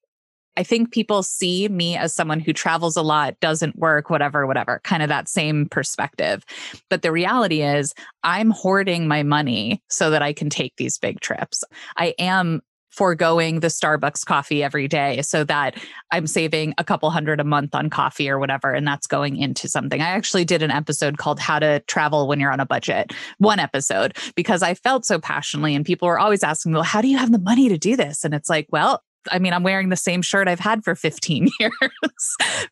I 0.57 0.63
think 0.63 0.91
people 0.91 1.21
see 1.21 1.67
me 1.67 1.95
as 1.95 2.15
someone 2.15 2.39
who 2.39 2.51
travels 2.51 2.97
a 2.97 3.03
lot, 3.03 3.39
doesn't 3.39 3.77
work, 3.77 4.09
whatever, 4.09 4.47
whatever, 4.47 4.81
kind 4.83 5.03
of 5.03 5.09
that 5.09 5.29
same 5.29 5.67
perspective. 5.69 6.43
But 6.89 7.03
the 7.03 7.11
reality 7.11 7.61
is, 7.61 7.93
I'm 8.23 8.49
hoarding 8.49 9.07
my 9.07 9.21
money 9.21 9.83
so 9.87 10.09
that 10.09 10.23
I 10.23 10.33
can 10.33 10.49
take 10.49 10.73
these 10.77 10.97
big 10.97 11.19
trips. 11.19 11.63
I 11.95 12.15
am 12.17 12.61
foregoing 12.97 13.59
the 13.59 13.67
Starbucks 13.67 14.25
coffee 14.25 14.63
every 14.63 14.87
day 14.87 15.21
so 15.21 15.43
that 15.43 15.75
I'm 16.11 16.25
saving 16.25 16.73
a 16.79 16.83
couple 16.83 17.11
hundred 17.11 17.39
a 17.39 17.43
month 17.43 17.75
on 17.75 17.91
coffee 17.91 18.27
or 18.27 18.39
whatever. 18.39 18.73
And 18.73 18.87
that's 18.87 19.05
going 19.05 19.37
into 19.37 19.69
something. 19.69 20.01
I 20.01 20.07
actually 20.07 20.45
did 20.45 20.63
an 20.63 20.71
episode 20.71 21.19
called 21.19 21.39
How 21.39 21.59
to 21.59 21.79
Travel 21.81 22.27
When 22.27 22.39
You're 22.39 22.51
on 22.51 22.59
a 22.59 22.65
Budget, 22.65 23.13
one 23.37 23.59
episode, 23.59 24.17
because 24.35 24.63
I 24.63 24.73
felt 24.73 25.05
so 25.05 25.19
passionately. 25.19 25.75
And 25.75 25.85
people 25.85 26.07
were 26.07 26.17
always 26.17 26.43
asking, 26.43 26.73
well, 26.73 26.81
how 26.81 27.01
do 27.01 27.07
you 27.07 27.19
have 27.19 27.31
the 27.31 27.37
money 27.37 27.69
to 27.69 27.77
do 27.77 27.95
this? 27.95 28.23
And 28.23 28.33
it's 28.33 28.49
like, 28.49 28.65
well, 28.71 29.03
I 29.31 29.37
mean, 29.37 29.53
I'm 29.53 29.63
wearing 29.63 29.89
the 29.89 29.95
same 29.95 30.23
shirt 30.23 30.47
I've 30.47 30.59
had 30.59 30.83
for 30.83 30.95
15 30.95 31.49
years 31.59 31.71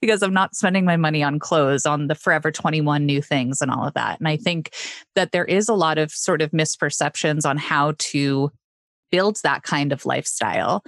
because 0.02 0.24
I'm 0.24 0.34
not 0.34 0.56
spending 0.56 0.86
my 0.86 0.98
money 0.98 1.22
on 1.22 1.38
clothes, 1.38 1.86
on 1.86 2.08
the 2.08 2.16
Forever 2.16 2.52
21 2.52 3.06
new 3.06 3.22
things 3.22 3.62
and 3.62 3.70
all 3.70 3.86
of 3.86 3.94
that. 3.94 4.20
And 4.20 4.28
I 4.28 4.38
think 4.38 4.74
that 5.14 5.34
there 5.34 5.46
is 5.46 5.70
a 5.70 5.76
lot 5.76 6.00
of 6.00 6.12
sort 6.12 6.42
of 6.42 6.50
misperceptions 6.50 7.48
on 7.48 7.58
how 7.58 7.94
to 8.00 8.52
builds 9.12 9.42
that 9.42 9.64
kind 9.64 9.92
of 9.92 10.06
lifestyle 10.06 10.84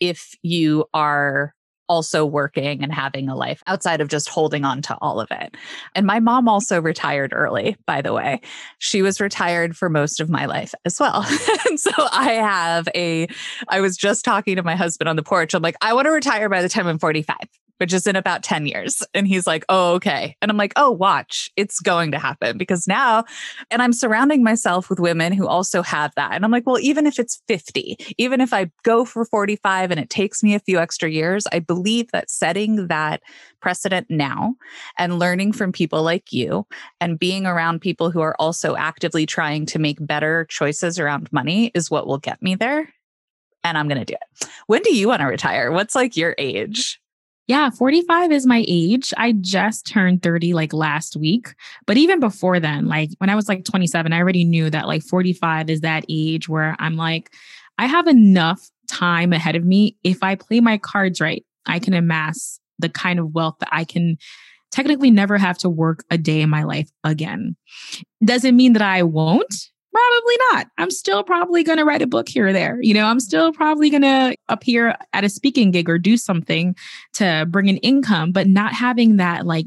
if 0.00 0.34
you 0.42 0.84
are 0.92 1.54
also 1.88 2.24
working 2.24 2.82
and 2.82 2.92
having 2.92 3.28
a 3.28 3.36
life 3.36 3.62
outside 3.66 4.00
of 4.00 4.08
just 4.08 4.28
holding 4.28 4.64
on 4.64 4.80
to 4.80 4.96
all 5.02 5.20
of 5.20 5.28
it. 5.30 5.54
And 5.94 6.06
my 6.06 6.20
mom 6.20 6.48
also 6.48 6.80
retired 6.80 7.32
early, 7.34 7.76
by 7.86 8.00
the 8.00 8.14
way. 8.14 8.40
She 8.78 9.02
was 9.02 9.20
retired 9.20 9.76
for 9.76 9.90
most 9.90 10.18
of 10.18 10.30
my 10.30 10.46
life 10.46 10.74
as 10.86 10.98
well. 10.98 11.22
and 11.68 11.78
so 11.78 11.90
I 11.98 12.32
have 12.32 12.88
a, 12.94 13.26
I 13.68 13.80
was 13.80 13.96
just 13.96 14.24
talking 14.24 14.56
to 14.56 14.62
my 14.62 14.74
husband 14.74 15.08
on 15.08 15.16
the 15.16 15.22
porch. 15.22 15.52
I'm 15.52 15.62
like, 15.62 15.76
I 15.82 15.92
want 15.92 16.06
to 16.06 16.12
retire 16.12 16.48
by 16.48 16.62
the 16.62 16.68
time 16.68 16.86
I'm 16.86 16.98
45 16.98 17.36
which 17.82 17.92
is 17.92 18.06
in 18.06 18.14
about 18.14 18.44
10 18.44 18.66
years. 18.66 19.02
And 19.12 19.26
he's 19.26 19.44
like, 19.44 19.64
oh, 19.68 19.94
okay. 19.94 20.36
And 20.40 20.52
I'm 20.52 20.56
like, 20.56 20.72
oh, 20.76 20.92
watch, 20.92 21.50
it's 21.56 21.80
going 21.80 22.12
to 22.12 22.18
happen 22.20 22.56
because 22.56 22.86
now, 22.86 23.24
and 23.72 23.82
I'm 23.82 23.92
surrounding 23.92 24.44
myself 24.44 24.88
with 24.88 25.00
women 25.00 25.32
who 25.32 25.48
also 25.48 25.82
have 25.82 26.14
that. 26.14 26.30
And 26.30 26.44
I'm 26.44 26.52
like, 26.52 26.64
well, 26.64 26.78
even 26.78 27.08
if 27.08 27.18
it's 27.18 27.42
50, 27.48 27.96
even 28.18 28.40
if 28.40 28.52
I 28.52 28.70
go 28.84 29.04
for 29.04 29.24
45 29.24 29.90
and 29.90 29.98
it 29.98 30.10
takes 30.10 30.44
me 30.44 30.54
a 30.54 30.60
few 30.60 30.78
extra 30.78 31.10
years, 31.10 31.44
I 31.50 31.58
believe 31.58 32.08
that 32.12 32.30
setting 32.30 32.86
that 32.86 33.20
precedent 33.58 34.06
now 34.08 34.54
and 34.96 35.18
learning 35.18 35.50
from 35.50 35.72
people 35.72 36.04
like 36.04 36.32
you 36.32 36.64
and 37.00 37.18
being 37.18 37.46
around 37.46 37.80
people 37.80 38.12
who 38.12 38.20
are 38.20 38.36
also 38.38 38.76
actively 38.76 39.26
trying 39.26 39.66
to 39.66 39.80
make 39.80 39.98
better 39.98 40.46
choices 40.48 41.00
around 41.00 41.32
money 41.32 41.72
is 41.74 41.90
what 41.90 42.06
will 42.06 42.18
get 42.18 42.40
me 42.40 42.54
there. 42.54 42.88
And 43.64 43.76
I'm 43.76 43.88
going 43.88 43.98
to 43.98 44.04
do 44.04 44.14
it. 44.14 44.48
When 44.68 44.82
do 44.82 44.94
you 44.94 45.08
want 45.08 45.18
to 45.20 45.26
retire? 45.26 45.72
What's 45.72 45.96
like 45.96 46.16
your 46.16 46.36
age? 46.38 47.00
Yeah, 47.48 47.70
45 47.70 48.30
is 48.30 48.46
my 48.46 48.64
age. 48.68 49.12
I 49.16 49.32
just 49.32 49.86
turned 49.86 50.22
30 50.22 50.54
like 50.54 50.72
last 50.72 51.16
week. 51.16 51.54
But 51.86 51.96
even 51.96 52.20
before 52.20 52.60
then, 52.60 52.86
like 52.86 53.10
when 53.18 53.30
I 53.30 53.34
was 53.34 53.48
like 53.48 53.64
27, 53.64 54.12
I 54.12 54.18
already 54.18 54.44
knew 54.44 54.70
that 54.70 54.86
like 54.86 55.02
45 55.02 55.68
is 55.68 55.80
that 55.80 56.04
age 56.08 56.48
where 56.48 56.76
I'm 56.78 56.96
like, 56.96 57.34
I 57.78 57.86
have 57.86 58.06
enough 58.06 58.70
time 58.88 59.32
ahead 59.32 59.56
of 59.56 59.64
me. 59.64 59.96
If 60.04 60.22
I 60.22 60.36
play 60.36 60.60
my 60.60 60.78
cards 60.78 61.20
right, 61.20 61.44
I 61.66 61.78
can 61.78 61.94
amass 61.94 62.60
the 62.78 62.88
kind 62.88 63.18
of 63.18 63.34
wealth 63.34 63.56
that 63.60 63.68
I 63.72 63.84
can 63.84 64.18
technically 64.70 65.10
never 65.10 65.36
have 65.36 65.58
to 65.58 65.68
work 65.68 66.04
a 66.10 66.18
day 66.18 66.40
in 66.40 66.50
my 66.50 66.62
life 66.62 66.90
again. 67.04 67.56
Doesn't 68.24 68.56
mean 68.56 68.72
that 68.74 68.82
I 68.82 69.02
won't. 69.02 69.71
Probably 69.92 70.34
not. 70.50 70.68
I'm 70.78 70.90
still 70.90 71.22
probably 71.22 71.62
going 71.62 71.76
to 71.76 71.84
write 71.84 72.00
a 72.00 72.06
book 72.06 72.26
here 72.26 72.46
or 72.46 72.52
there. 72.52 72.78
You 72.80 72.94
know, 72.94 73.04
I'm 73.04 73.20
still 73.20 73.52
probably 73.52 73.90
going 73.90 74.02
to 74.02 74.34
appear 74.48 74.96
at 75.12 75.24
a 75.24 75.28
speaking 75.28 75.70
gig 75.70 75.90
or 75.90 75.98
do 75.98 76.16
something 76.16 76.74
to 77.14 77.46
bring 77.50 77.68
an 77.68 77.76
income, 77.78 78.32
but 78.32 78.46
not 78.46 78.72
having 78.72 79.18
that 79.18 79.44
like 79.44 79.66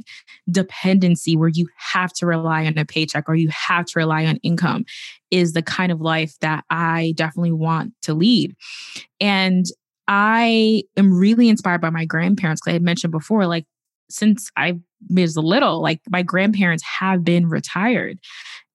dependency 0.49 1.35
where 1.37 1.49
you 1.49 1.67
have 1.77 2.11
to 2.13 2.25
rely 2.25 2.65
on 2.65 2.75
a 2.77 2.85
paycheck 2.85 3.29
or 3.29 3.35
you 3.35 3.49
have 3.49 3.85
to 3.85 3.99
rely 3.99 4.25
on 4.25 4.37
income 4.37 4.85
is 5.29 5.53
the 5.53 5.61
kind 5.61 5.91
of 5.91 6.01
life 6.01 6.33
that 6.41 6.65
I 6.71 7.13
definitely 7.15 7.51
want 7.51 7.93
to 8.03 8.15
lead. 8.15 8.55
And 9.21 9.65
I 10.07 10.83
am 10.97 11.13
really 11.13 11.49
inspired 11.49 11.81
by 11.81 11.91
my 11.91 12.05
grandparents. 12.05 12.61
Cause 12.61 12.71
I 12.71 12.73
had 12.73 12.81
mentioned 12.83 13.11
before, 13.11 13.45
like 13.45 13.65
since 14.09 14.49
I 14.57 14.79
was 15.09 15.37
little, 15.37 15.81
like 15.81 16.01
my 16.09 16.23
grandparents 16.23 16.83
have 16.83 17.23
been 17.23 17.47
retired. 17.47 18.19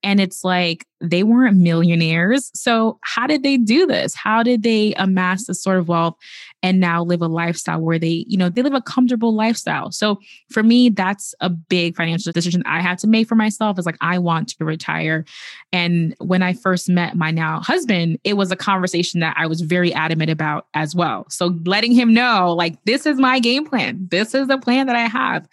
And 0.02 0.20
it's 0.20 0.44
like 0.44 0.86
they 1.00 1.22
weren't 1.22 1.56
millionaires. 1.56 2.50
So, 2.54 2.98
how 3.02 3.26
did 3.26 3.42
they 3.42 3.56
do 3.56 3.86
this? 3.86 4.14
How 4.14 4.42
did 4.42 4.62
they 4.62 4.94
amass 4.94 5.46
this 5.46 5.62
sort 5.62 5.78
of 5.78 5.88
wealth 5.88 6.16
and 6.62 6.78
now 6.78 7.02
live 7.02 7.22
a 7.22 7.26
lifestyle 7.26 7.80
where 7.80 7.98
they, 7.98 8.24
you 8.28 8.36
know, 8.36 8.50
they 8.50 8.62
live 8.62 8.74
a 8.74 8.82
comfortable 8.82 9.34
lifestyle? 9.34 9.90
So, 9.92 10.20
for 10.50 10.62
me, 10.62 10.90
that's 10.90 11.34
a 11.40 11.48
big 11.48 11.96
financial 11.96 12.32
decision 12.32 12.62
I 12.66 12.80
had 12.80 12.98
to 12.98 13.06
make 13.06 13.28
for 13.28 13.34
myself 13.34 13.78
is 13.78 13.86
like, 13.86 13.96
I 14.00 14.18
want 14.18 14.48
to 14.48 14.64
retire. 14.64 15.24
And 15.72 16.14
when 16.18 16.42
I 16.42 16.52
first 16.52 16.88
met 16.88 17.16
my 17.16 17.30
now 17.30 17.60
husband, 17.60 18.18
it 18.24 18.34
was 18.34 18.50
a 18.50 18.56
conversation 18.56 19.20
that 19.20 19.36
I 19.38 19.46
was 19.46 19.62
very 19.62 19.92
adamant 19.94 20.30
about 20.30 20.66
as 20.74 20.94
well. 20.94 21.26
So, 21.30 21.58
letting 21.64 21.92
him 21.92 22.12
know, 22.12 22.54
like, 22.54 22.82
this 22.84 23.06
is 23.06 23.18
my 23.18 23.40
game 23.40 23.66
plan, 23.66 24.06
this 24.10 24.34
is 24.34 24.48
the 24.48 24.58
plan 24.58 24.86
that 24.86 24.96
I 24.96 25.06
have. 25.06 25.48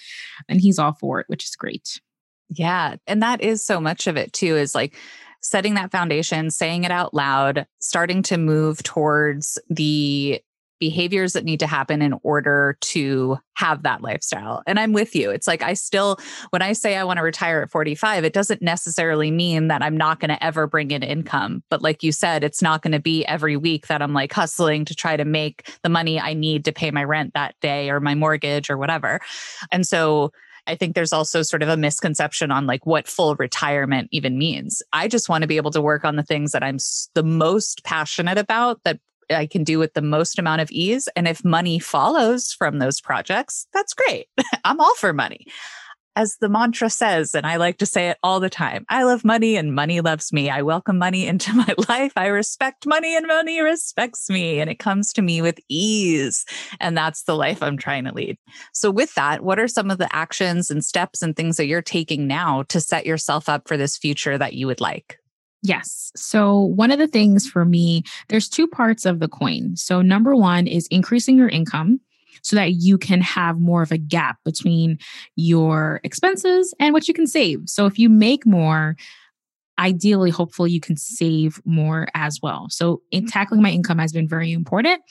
And 0.50 0.60
he's 0.60 0.80
all 0.80 0.94
for 0.94 1.20
it, 1.20 1.28
which 1.28 1.46
is 1.46 1.56
great. 1.56 2.00
Yeah. 2.50 2.96
And 3.08 3.22
that 3.22 3.42
is 3.42 3.64
so 3.64 3.80
much 3.80 4.08
of 4.08 4.18
it 4.18 4.34
too, 4.34 4.56
is 4.56 4.74
like, 4.76 4.96
setting 5.40 5.76
that 5.76 5.92
foundation, 5.92 6.50
saying 6.50 6.84
it 6.84 6.92
out 6.92 7.14
loud, 7.14 7.68
starting 7.80 8.24
to 8.24 8.38
move 8.38 8.82
towards 8.82 9.60
the 9.70 10.42
behaviors 10.80 11.34
that 11.34 11.46
need 11.46 11.60
to 11.60 11.68
happen 11.68 12.02
in 12.02 12.14
order 12.24 12.76
to 12.82 13.38
have 13.54 13.84
that 13.84 14.02
lifestyle. 14.02 14.62
And 14.68 14.80
I'm 14.80 14.94
with 14.94 15.16
you. 15.16 15.30
It's 15.30 15.48
like 15.48 15.62
I 15.62 15.74
still, 15.74 16.18
when 16.50 16.62
I 16.62 16.74
say 16.74 16.98
I 16.98 17.04
want 17.04 17.18
to 17.18 17.24
retire 17.24 17.62
at 17.62 17.70
45, 17.70 18.26
it 18.26 18.34
doesn't 18.34 18.62
necessarily 18.62 19.32
mean 19.32 19.70
that 19.70 19.82
I'm 19.82 19.96
not 19.96 20.20
going 20.20 20.30
to 20.30 20.44
ever 20.44 20.68
bring 20.68 20.92
in 20.92 21.02
income. 21.02 21.64
But 21.70 21.82
like 21.82 22.04
you 22.04 22.12
said, 22.12 22.44
it's 22.44 22.62
not 22.62 22.82
going 22.82 22.92
to 22.92 23.00
be 23.00 23.26
every 23.26 23.58
week 23.58 23.88
that 23.88 24.02
I'm 24.02 24.14
like 24.14 24.34
hustling 24.34 24.86
to 24.86 24.96
try 24.96 25.18
to 25.18 25.26
make 25.26 25.70
the 25.82 25.90
money 25.90 26.20
I 26.20 26.34
need 26.34 26.66
to 26.66 26.74
pay 26.74 26.92
my 26.92 27.04
rent 27.04 27.34
that 27.36 27.56
day 27.62 27.90
or 27.90 28.00
my 28.00 28.16
mortgage 28.16 28.70
or 28.70 28.78
whatever. 28.78 29.22
And 29.72 29.86
so 29.86 30.32
I 30.68 30.76
think 30.76 30.96
there's 30.96 31.14
also 31.14 31.42
sort 31.42 31.64
of 31.64 31.70
a 31.70 31.78
misconception 31.78 32.52
on 32.52 32.68
like 32.68 32.86
what 32.86 33.08
full 33.08 33.36
retirement 33.36 34.10
even 34.12 34.38
means. 34.38 34.82
I 34.94 35.08
just 35.08 35.30
want 35.30 35.42
to 35.42 35.48
be 35.48 35.58
able 35.58 35.72
to 35.72 35.82
work 35.82 36.06
on 36.06 36.16
the 36.16 36.24
things 36.24 36.52
that 36.52 36.64
I'm 36.64 36.78
the 37.16 37.24
most 37.24 37.84
passionate 37.84 38.38
about 38.38 38.82
that 38.84 39.00
I 39.30 39.46
can 39.46 39.64
do 39.64 39.80
with 39.80 39.94
the 39.94 40.02
most 40.02 40.40
amount 40.40 40.62
of 40.62 40.72
ease. 40.72 41.10
And 41.16 41.28
if 41.28 41.44
money 41.44 41.80
follows 41.80 42.54
from 42.54 42.80
those 42.80 43.02
projects, 43.02 43.68
that's 43.74 43.94
great. 43.94 44.28
I'm 44.64 44.80
all 44.80 44.96
for 44.96 45.14
money 45.14 45.48
as 46.18 46.38
the 46.42 46.50
mantra 46.50 46.90
says, 46.90 47.36
and 47.36 47.46
I 47.46 47.58
like 47.58 47.78
to 47.78 47.86
say 47.86 48.10
it 48.10 48.18
all 48.24 48.40
the 48.40 48.50
time 48.50 48.86
I 48.90 49.04
love 49.04 49.24
money 49.24 49.56
and 49.56 49.76
money 49.76 50.02
loves 50.02 50.34
me. 50.34 50.50
I 50.50 50.64
welcome 50.64 50.98
money 50.98 51.28
into 51.28 51.54
my 51.54 51.76
life. 51.88 52.12
I 52.16 52.26
respect 52.26 52.88
money 52.88 53.16
and 53.16 53.28
money 53.28 53.62
respects 53.62 54.28
me. 54.28 54.60
And 54.60 54.68
it 54.68 54.80
comes 54.80 55.14
to 55.14 55.22
me 55.22 55.44
with 55.44 55.60
ease. 55.70 56.44
And 56.80 56.98
that's 56.98 57.24
the 57.24 57.36
life 57.36 57.62
I'm 57.62 57.78
trying 57.78 58.06
to 58.06 58.14
lead. 58.14 58.38
So, 58.74 58.90
with 58.90 59.14
that, 59.14 59.44
what 59.44 59.60
are 59.60 59.68
some 59.68 59.92
of 59.92 60.00
the 60.00 60.14
actions 60.14 60.72
and 60.72 60.84
steps 60.84 61.22
and 61.22 61.36
things 61.36 61.58
that 61.58 61.68
you're 61.68 61.84
taking 61.84 62.26
now 62.26 62.64
to 62.64 62.82
set 62.82 63.06
yourself 63.06 63.48
up 63.48 63.68
for 63.68 63.78
this 63.78 63.96
future 63.96 64.40
that 64.40 64.54
you 64.54 64.66
would 64.66 64.82
like? 64.82 65.20
Yes. 65.62 66.12
So, 66.16 66.62
one 66.62 66.90
of 66.90 66.98
the 66.98 67.08
things 67.08 67.48
for 67.48 67.64
me, 67.64 68.04
there's 68.30 68.50
two 68.50 68.66
parts 68.66 69.06
of 69.06 69.20
the 69.20 69.28
coin. 69.28 69.76
So, 69.76 70.02
number 70.02 70.36
one 70.36 70.66
is 70.66 70.88
increasing 70.88 71.38
your 71.38 71.50
income 71.50 72.00
so 72.48 72.56
that 72.56 72.74
you 72.74 72.98
can 72.98 73.20
have 73.20 73.60
more 73.60 73.82
of 73.82 73.92
a 73.92 73.98
gap 73.98 74.38
between 74.46 74.98
your 75.36 76.00
expenses 76.04 76.74
and 76.80 76.94
what 76.94 77.08
you 77.08 77.14
can 77.14 77.28
save. 77.28 77.60
So 77.66 77.86
if 77.86 78.00
you 78.00 78.08
make 78.08 78.46
more, 78.46 78.96
ideally, 79.80 80.30
hopefully, 80.30 80.72
you 80.72 80.80
can 80.80 80.98
save 80.98 81.62
more 81.66 82.08
as 82.16 82.40
well. 82.42 82.68
So, 82.70 83.02
in 83.12 83.24
mm-hmm. 83.24 83.30
tackling 83.30 83.62
my 83.62 83.70
income 83.70 84.00
has 84.00 84.12
been 84.12 84.28
very 84.28 84.52
important. 84.52 85.02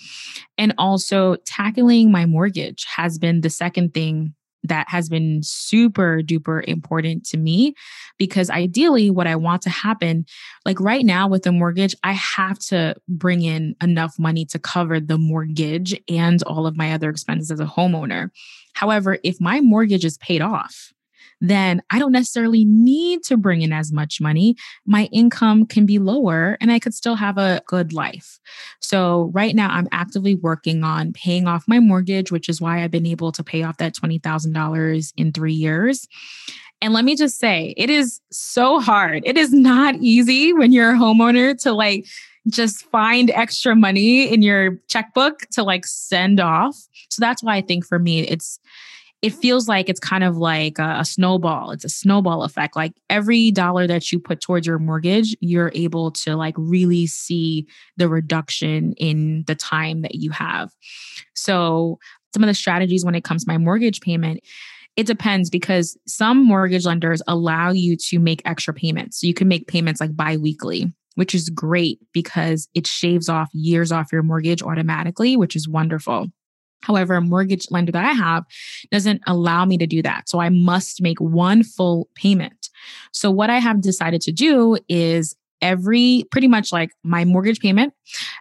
And 0.59 0.75
also, 0.79 1.37
tackling 1.47 2.11
my 2.11 2.27
mortgage 2.27 2.85
has 2.97 3.19
been 3.19 3.43
the 3.43 3.51
second 3.51 3.95
thing 3.95 4.35
that 4.65 4.87
has 4.89 5.09
been 5.09 5.43
super 5.43 6.21
duper 6.23 6.65
important 6.65 7.25
to 7.27 7.37
me 7.37 7.75
because 8.19 8.51
ideally 8.51 9.11
what 9.11 9.27
I 9.27 9.37
want 9.37 9.63
to 9.63 9.71
happen 9.71 10.27
like 10.65 10.81
right 10.81 11.05
now 11.05 11.29
with 11.29 11.43
the 11.43 11.53
mortgage 11.53 11.95
I 12.03 12.13
have 12.13 12.59
to 12.71 12.97
bring 13.09 13.43
in 13.43 13.77
enough 13.83 14.19
money 14.19 14.45
to 14.47 14.59
cover 14.59 15.01
the 15.01 15.19
mortgage 15.19 16.01
and 16.09 16.43
all 16.45 16.67
of 16.67 16.77
my 16.77 16.93
other 16.93 17.11
expenses 17.11 17.51
as 17.51 17.61
a 17.61 17.67
homeowner. 17.67 18.31
However, 18.75 19.19
if 19.23 19.41
my 19.41 19.61
mortgage 19.61 20.05
is 20.05 20.19
paid 20.19 20.43
off, 20.43 20.93
then 21.41 21.83
I 21.91 21.99
don't 21.99 22.13
necessarily 22.13 22.65
need 22.65 23.23
to 23.25 23.37
bring 23.37 23.63
in 23.63 23.73
as 23.73 23.93
much 23.93 24.21
money. 24.21 24.57
My 24.87 25.09
income 25.13 25.67
can 25.67 25.87
be 25.87 25.99
lower 25.99 26.57
and 26.61 26.71
I 26.73 26.79
could 26.79 26.95
still 26.95 27.15
have 27.17 27.39
a 27.39 27.63
good 27.67 27.93
life. 27.93 28.39
So, 28.81 29.31
right 29.35 29.55
now, 29.55 29.71
I'm 29.71 29.89
actively 29.93 30.35
working 30.35 30.85
on 30.85 31.13
paying 31.13 31.47
off 31.47 31.65
my 31.67 31.81
mortgage, 31.81 32.33
which 32.33 32.49
is 32.49 32.61
why 32.61 32.83
I've 32.83 32.91
been 32.91 33.07
able 33.07 33.33
to 33.33 33.45
pay 33.45 33.63
off 33.63 33.77
that 33.79 33.95
$20,000 33.95 35.13
in 35.17 35.33
three 35.33 35.53
years. 35.53 36.07
And 36.83 36.93
let 36.93 37.05
me 37.05 37.17
just 37.17 37.39
say, 37.39 37.75
it 37.77 37.91
is 37.91 38.21
so 38.31 38.81
hard. 38.81 39.23
It 39.25 39.39
is 39.39 39.53
not 39.53 39.97
easy 39.97 40.53
when 40.53 40.73
you're 40.73 40.95
a 40.95 40.99
homeowner 40.99 41.59
to 41.63 41.73
like, 41.73 42.07
just 42.49 42.85
find 42.91 43.31
extra 43.31 43.75
money 43.75 44.33
in 44.33 44.43
your 44.43 44.79
checkbook 44.89 45.41
to 45.51 45.63
like 45.63 45.87
send 45.87 46.41
off. 46.41 46.77
So 47.11 47.21
that's 47.21 47.43
why 47.43 47.57
I 47.57 47.61
think 47.61 47.85
for 47.85 47.99
me, 47.99 48.21
it's 48.21 48.61
it 49.27 49.35
feels 49.35 49.67
like 49.67 49.89
it's 49.89 49.99
kind 49.99 50.23
of 50.23 50.37
like 50.37 50.79
a, 50.79 50.99
a, 51.01 51.05
snowball. 51.05 51.73
It's 51.73 51.85
a 51.85 51.89
snowball 51.89 52.45
effect. 52.45 52.77
Like 52.77 52.93
every 53.11 53.51
dollar 53.51 53.89
that 53.89 54.13
you 54.13 54.21
put 54.21 54.41
towards 54.41 54.69
your 54.69 54.79
mortgage, 54.79 55.37
you're 55.41 55.73
able 55.75 56.13
to 56.13 56.37
like 56.37 56.55
really 56.57 57.09
see 57.09 57.67
the 57.97 58.09
reduction 58.09 58.93
in 58.99 59.43
the 59.49 59.57
time 59.57 60.03
that 60.03 60.15
you 60.15 60.31
have. 60.31 60.71
So, 61.35 61.99
some 62.33 62.45
of 62.45 62.47
the 62.47 62.55
strategies 62.55 63.05
when 63.05 63.17
it 63.17 63.25
comes 63.25 63.45
to 63.45 63.51
my 63.51 63.59
mortgage 63.59 64.01
payment, 64.01 64.41
it 64.95 65.09
depends 65.09 65.51
because 65.51 65.99
some 66.07 66.45
mortgage 66.45 66.87
lenders 66.87 67.21
allow 67.27 67.71
you 67.71 67.97
to 67.97 68.21
make 68.21 68.43
extra 68.45 68.73
payments. 68.73 69.21
So, 69.21 69.27
you 69.27 69.35
can 69.35 69.49
make 69.49 69.67
payments 69.67 70.01
like 70.01 70.15
bi 70.15 70.37
weekly 70.37 70.93
which 71.17 71.35
is 71.35 71.49
great 71.49 71.99
because 72.13 72.69
it 72.75 72.87
shaves 72.87 73.31
off 73.31 73.49
years 73.55 73.91
off 73.91 74.13
your 74.13 74.23
mortgage 74.23 74.63
automatically, 74.63 75.35
which 75.35 75.57
is 75.57 75.67
wonderful. 75.67 76.27
However, 76.83 77.15
a 77.15 77.21
mortgage 77.21 77.67
lender 77.71 77.93
that 77.93 78.05
I 78.05 78.13
have 78.13 78.45
doesn't 78.91 79.23
allow 79.27 79.65
me 79.65 79.79
to 79.79 79.87
do 79.87 80.03
that. 80.03 80.29
So 80.29 80.39
I 80.39 80.49
must 80.49 81.03
make 81.03 81.21
one 81.21 81.63
full 81.63 82.09
payment. 82.15 82.69
So 83.13 83.31
what 83.31 83.51
I 83.51 83.59
have 83.59 83.81
decided 83.81 84.21
to 84.23 84.33
do 84.33 84.79
is 84.89 85.35
every 85.61 86.25
pretty 86.31 86.49
much 86.49 86.73
like 86.73 86.91
my 87.03 87.25
mortgage 87.25 87.61
payment, 87.61 87.95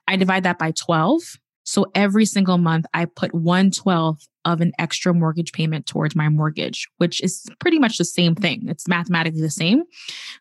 I 0.07 0.15
divide 0.15 0.43
that 0.43 0.59
by 0.59 0.71
12. 0.71 1.21
So 1.63 1.87
every 1.95 2.25
single 2.25 2.57
month 2.57 2.85
I 2.93 3.05
put 3.05 3.33
1 3.33 3.71
12th 3.71 4.27
of 4.45 4.61
an 4.61 4.71
extra 4.79 5.13
mortgage 5.13 5.51
payment 5.51 5.85
towards 5.85 6.15
my 6.15 6.29
mortgage, 6.29 6.87
which 6.97 7.21
is 7.21 7.45
pretty 7.59 7.79
much 7.79 7.97
the 7.97 8.05
same 8.05 8.35
thing. 8.35 8.67
It's 8.67 8.87
mathematically 8.87 9.41
the 9.41 9.49
same. 9.49 9.83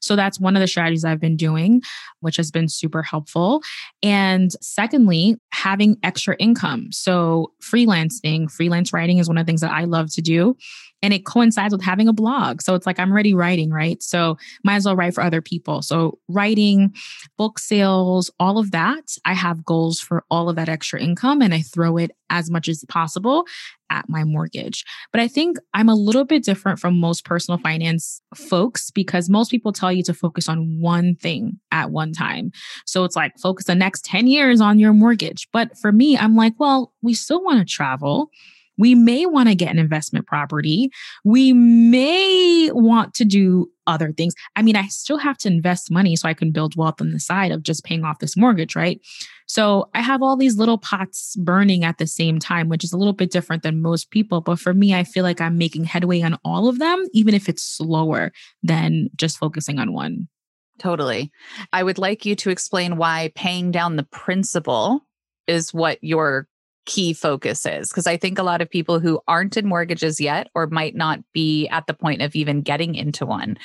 So 0.00 0.14
that's 0.14 0.38
one 0.38 0.56
of 0.56 0.60
the 0.60 0.66
strategies 0.66 1.04
I've 1.04 1.20
been 1.20 1.36
doing, 1.36 1.82
which 2.20 2.36
has 2.36 2.50
been 2.50 2.68
super 2.68 3.02
helpful. 3.02 3.62
And 4.02 4.52
secondly, 4.60 5.36
having 5.52 5.96
extra 6.02 6.36
income. 6.38 6.92
So 6.92 7.52
freelancing, 7.62 8.50
freelance 8.50 8.92
writing 8.92 9.18
is 9.18 9.28
one 9.28 9.38
of 9.38 9.46
the 9.46 9.50
things 9.50 9.62
that 9.62 9.72
I 9.72 9.84
love 9.84 10.12
to 10.14 10.22
do 10.22 10.56
and 11.04 11.12
it 11.12 11.26
coincides 11.26 11.74
with 11.74 11.82
having 11.82 12.08
a 12.08 12.14
blog. 12.14 12.62
So 12.62 12.74
it's 12.74 12.86
like 12.86 12.98
I'm 12.98 13.12
already 13.12 13.34
writing, 13.34 13.68
right? 13.68 14.02
So 14.02 14.38
might 14.64 14.76
as 14.76 14.86
well 14.86 14.96
write 14.96 15.12
for 15.12 15.22
other 15.22 15.42
people. 15.42 15.82
So 15.82 16.18
writing, 16.28 16.94
book 17.36 17.58
sales, 17.58 18.30
all 18.40 18.56
of 18.56 18.70
that, 18.70 19.18
I 19.26 19.34
have 19.34 19.66
goals 19.66 20.00
for 20.00 20.24
all 20.30 20.48
of 20.48 20.56
that 20.56 20.70
extra 20.70 20.98
income 20.98 21.42
and 21.42 21.52
I 21.52 21.60
throw 21.60 21.98
it 21.98 22.12
as 22.34 22.50
much 22.50 22.68
as 22.68 22.84
possible 22.88 23.46
at 23.90 24.08
my 24.08 24.24
mortgage. 24.24 24.84
But 25.12 25.20
I 25.20 25.28
think 25.28 25.56
I'm 25.72 25.88
a 25.88 25.94
little 25.94 26.24
bit 26.24 26.42
different 26.42 26.80
from 26.80 26.98
most 26.98 27.24
personal 27.24 27.58
finance 27.58 28.20
folks 28.34 28.90
because 28.90 29.30
most 29.30 29.50
people 29.50 29.72
tell 29.72 29.92
you 29.92 30.02
to 30.02 30.14
focus 30.14 30.48
on 30.48 30.80
one 30.80 31.14
thing 31.14 31.60
at 31.70 31.90
one 31.90 32.12
time. 32.12 32.50
So 32.86 33.04
it's 33.04 33.16
like 33.16 33.38
focus 33.38 33.66
the 33.66 33.74
next 33.74 34.04
10 34.04 34.26
years 34.26 34.60
on 34.60 34.78
your 34.78 34.92
mortgage. 34.92 35.48
But 35.52 35.78
for 35.78 35.92
me, 35.92 36.18
I'm 36.18 36.34
like, 36.34 36.54
well, 36.58 36.92
we 37.02 37.14
still 37.14 37.42
want 37.42 37.60
to 37.60 37.72
travel. 37.72 38.30
We 38.78 38.94
may 38.94 39.26
want 39.26 39.48
to 39.48 39.54
get 39.54 39.70
an 39.70 39.78
investment 39.78 40.26
property. 40.26 40.90
We 41.24 41.52
may 41.52 42.70
want 42.72 43.14
to 43.14 43.24
do 43.24 43.70
other 43.86 44.12
things. 44.12 44.34
I 44.56 44.62
mean, 44.62 44.76
I 44.76 44.86
still 44.86 45.18
have 45.18 45.36
to 45.38 45.48
invest 45.48 45.90
money 45.90 46.16
so 46.16 46.28
I 46.28 46.34
can 46.34 46.52
build 46.52 46.76
wealth 46.76 47.00
on 47.00 47.10
the 47.10 47.20
side 47.20 47.52
of 47.52 47.62
just 47.62 47.84
paying 47.84 48.04
off 48.04 48.18
this 48.18 48.36
mortgage, 48.36 48.74
right? 48.74 49.00
So 49.46 49.90
I 49.94 50.00
have 50.00 50.22
all 50.22 50.36
these 50.36 50.56
little 50.56 50.78
pots 50.78 51.36
burning 51.36 51.84
at 51.84 51.98
the 51.98 52.06
same 52.06 52.38
time, 52.38 52.68
which 52.68 52.82
is 52.82 52.92
a 52.92 52.96
little 52.96 53.12
bit 53.12 53.30
different 53.30 53.62
than 53.62 53.82
most 53.82 54.10
people. 54.10 54.40
But 54.40 54.58
for 54.58 54.72
me, 54.72 54.94
I 54.94 55.04
feel 55.04 55.22
like 55.22 55.40
I'm 55.40 55.58
making 55.58 55.84
headway 55.84 56.22
on 56.22 56.38
all 56.44 56.68
of 56.68 56.78
them, 56.78 57.04
even 57.12 57.34
if 57.34 57.48
it's 57.48 57.62
slower 57.62 58.32
than 58.62 59.10
just 59.16 59.38
focusing 59.38 59.78
on 59.78 59.92
one. 59.92 60.28
Totally. 60.78 61.30
I 61.72 61.82
would 61.82 61.98
like 61.98 62.26
you 62.26 62.34
to 62.36 62.50
explain 62.50 62.96
why 62.96 63.32
paying 63.34 63.70
down 63.70 63.96
the 63.96 64.02
principal 64.04 65.06
is 65.46 65.72
what 65.72 65.98
you're 66.02 66.48
key 66.86 67.12
focus 67.12 67.66
is 67.66 67.88
because 67.88 68.06
I 68.06 68.16
think 68.16 68.38
a 68.38 68.42
lot 68.42 68.60
of 68.60 68.70
people 68.70 69.00
who 69.00 69.20
aren't 69.26 69.56
in 69.56 69.66
mortgages 69.66 70.20
yet 70.20 70.48
or 70.54 70.66
might 70.66 70.94
not 70.94 71.20
be 71.32 71.68
at 71.68 71.86
the 71.86 71.94
point 71.94 72.22
of 72.22 72.34
even 72.36 72.62
getting 72.62 72.94
into 72.94 73.26
one 73.26 73.56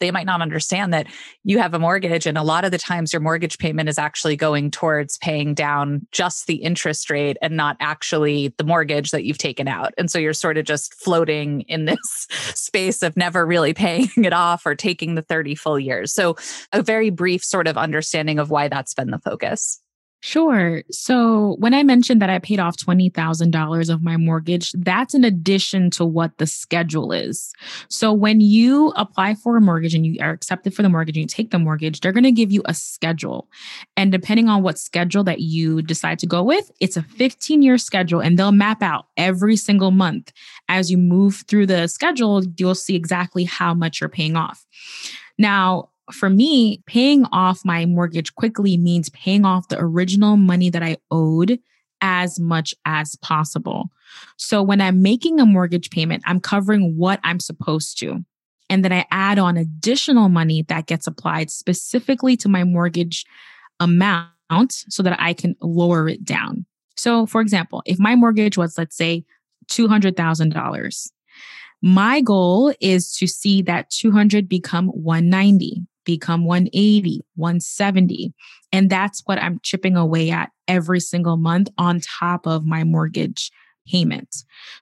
they 0.00 0.10
might 0.10 0.26
not 0.26 0.42
understand 0.42 0.92
that 0.92 1.06
you 1.44 1.58
have 1.58 1.74
a 1.74 1.78
mortgage 1.78 2.26
and 2.26 2.38
a 2.38 2.42
lot 2.42 2.64
of 2.64 2.70
the 2.70 2.78
times 2.78 3.12
your 3.12 3.20
mortgage 3.20 3.58
payment 3.58 3.88
is 3.88 3.98
actually 3.98 4.36
going 4.36 4.70
towards 4.70 5.18
paying 5.18 5.54
down 5.54 6.06
just 6.12 6.46
the 6.46 6.56
interest 6.56 7.10
rate 7.10 7.36
and 7.42 7.56
not 7.56 7.76
actually 7.80 8.54
the 8.58 8.64
mortgage 8.64 9.10
that 9.10 9.24
you've 9.24 9.38
taken 9.38 9.68
out. 9.68 9.92
And 9.98 10.10
so 10.10 10.18
you're 10.18 10.32
sort 10.32 10.58
of 10.58 10.64
just 10.64 10.94
floating 10.94 11.62
in 11.62 11.84
this 11.86 11.98
space 12.54 13.02
of 13.02 13.16
never 13.16 13.44
really 13.44 13.74
paying 13.74 14.08
it 14.16 14.32
off 14.32 14.66
or 14.66 14.74
taking 14.74 15.14
the 15.14 15.22
30 15.22 15.54
full 15.54 15.78
years. 15.78 16.12
So 16.12 16.36
a 16.72 16.82
very 16.82 17.10
brief 17.10 17.44
sort 17.44 17.66
of 17.66 17.76
understanding 17.76 18.38
of 18.38 18.50
why 18.50 18.68
that's 18.68 18.94
been 18.94 19.10
the 19.10 19.18
focus 19.18 19.80
Sure. 20.20 20.82
So 20.90 21.54
when 21.60 21.74
I 21.74 21.84
mentioned 21.84 22.20
that 22.20 22.30
I 22.30 22.40
paid 22.40 22.58
off 22.58 22.76
$20,000 22.76 23.88
of 23.88 24.02
my 24.02 24.16
mortgage, 24.16 24.72
that's 24.72 25.14
in 25.14 25.22
addition 25.22 25.90
to 25.90 26.04
what 26.04 26.38
the 26.38 26.46
schedule 26.46 27.12
is. 27.12 27.52
So 27.88 28.12
when 28.12 28.40
you 28.40 28.92
apply 28.96 29.36
for 29.36 29.56
a 29.56 29.60
mortgage 29.60 29.94
and 29.94 30.04
you 30.04 30.20
are 30.20 30.30
accepted 30.30 30.74
for 30.74 30.82
the 30.82 30.88
mortgage 30.88 31.16
and 31.16 31.22
you 31.22 31.28
take 31.28 31.52
the 31.52 31.58
mortgage, 31.60 32.00
they're 32.00 32.12
going 32.12 32.24
to 32.24 32.32
give 32.32 32.50
you 32.50 32.62
a 32.64 32.74
schedule. 32.74 33.48
And 33.96 34.10
depending 34.10 34.48
on 34.48 34.64
what 34.64 34.76
schedule 34.76 35.22
that 35.22 35.38
you 35.38 35.82
decide 35.82 36.18
to 36.18 36.26
go 36.26 36.42
with, 36.42 36.68
it's 36.80 36.96
a 36.96 37.02
15 37.02 37.62
year 37.62 37.78
schedule 37.78 38.20
and 38.20 38.36
they'll 38.36 38.50
map 38.50 38.82
out 38.82 39.06
every 39.16 39.56
single 39.56 39.92
month. 39.92 40.32
As 40.68 40.90
you 40.90 40.98
move 40.98 41.44
through 41.46 41.66
the 41.66 41.86
schedule, 41.86 42.42
you'll 42.56 42.74
see 42.74 42.96
exactly 42.96 43.44
how 43.44 43.72
much 43.72 44.00
you're 44.00 44.10
paying 44.10 44.34
off. 44.34 44.66
Now, 45.38 45.90
for 46.12 46.30
me, 46.30 46.82
paying 46.86 47.24
off 47.32 47.64
my 47.64 47.86
mortgage 47.86 48.34
quickly 48.34 48.76
means 48.76 49.08
paying 49.10 49.44
off 49.44 49.68
the 49.68 49.78
original 49.78 50.36
money 50.36 50.70
that 50.70 50.82
I 50.82 50.96
owed 51.10 51.58
as 52.00 52.38
much 52.38 52.74
as 52.84 53.16
possible. 53.16 53.90
So 54.36 54.62
when 54.62 54.80
I'm 54.80 55.02
making 55.02 55.40
a 55.40 55.46
mortgage 55.46 55.90
payment, 55.90 56.22
I'm 56.26 56.40
covering 56.40 56.96
what 56.96 57.20
I'm 57.24 57.40
supposed 57.40 57.98
to. 58.00 58.24
And 58.70 58.84
then 58.84 58.92
I 58.92 59.06
add 59.10 59.38
on 59.38 59.56
additional 59.56 60.28
money 60.28 60.62
that 60.68 60.86
gets 60.86 61.06
applied 61.06 61.50
specifically 61.50 62.36
to 62.38 62.48
my 62.48 62.64
mortgage 62.64 63.24
amount 63.80 64.30
so 64.68 65.02
that 65.02 65.18
I 65.20 65.32
can 65.32 65.56
lower 65.60 66.08
it 66.08 66.24
down. 66.24 66.66
So, 66.96 67.26
for 67.26 67.40
example, 67.40 67.82
if 67.86 67.98
my 67.98 68.14
mortgage 68.14 68.58
was, 68.58 68.76
let's 68.76 68.96
say, 68.96 69.24
$200,000, 69.70 71.10
my 71.80 72.20
goal 72.20 72.74
is 72.80 73.14
to 73.16 73.26
see 73.26 73.62
that 73.62 73.90
200 73.90 74.48
become 74.48 74.88
190 74.88 75.86
become 76.08 76.46
180, 76.46 77.20
170. 77.34 78.32
And 78.72 78.88
that's 78.88 79.22
what 79.26 79.38
I'm 79.38 79.60
chipping 79.62 79.94
away 79.94 80.30
at 80.30 80.50
every 80.66 81.00
single 81.00 81.36
month 81.36 81.68
on 81.76 82.00
top 82.00 82.46
of 82.46 82.64
my 82.64 82.82
mortgage 82.82 83.50
payment. 83.86 84.34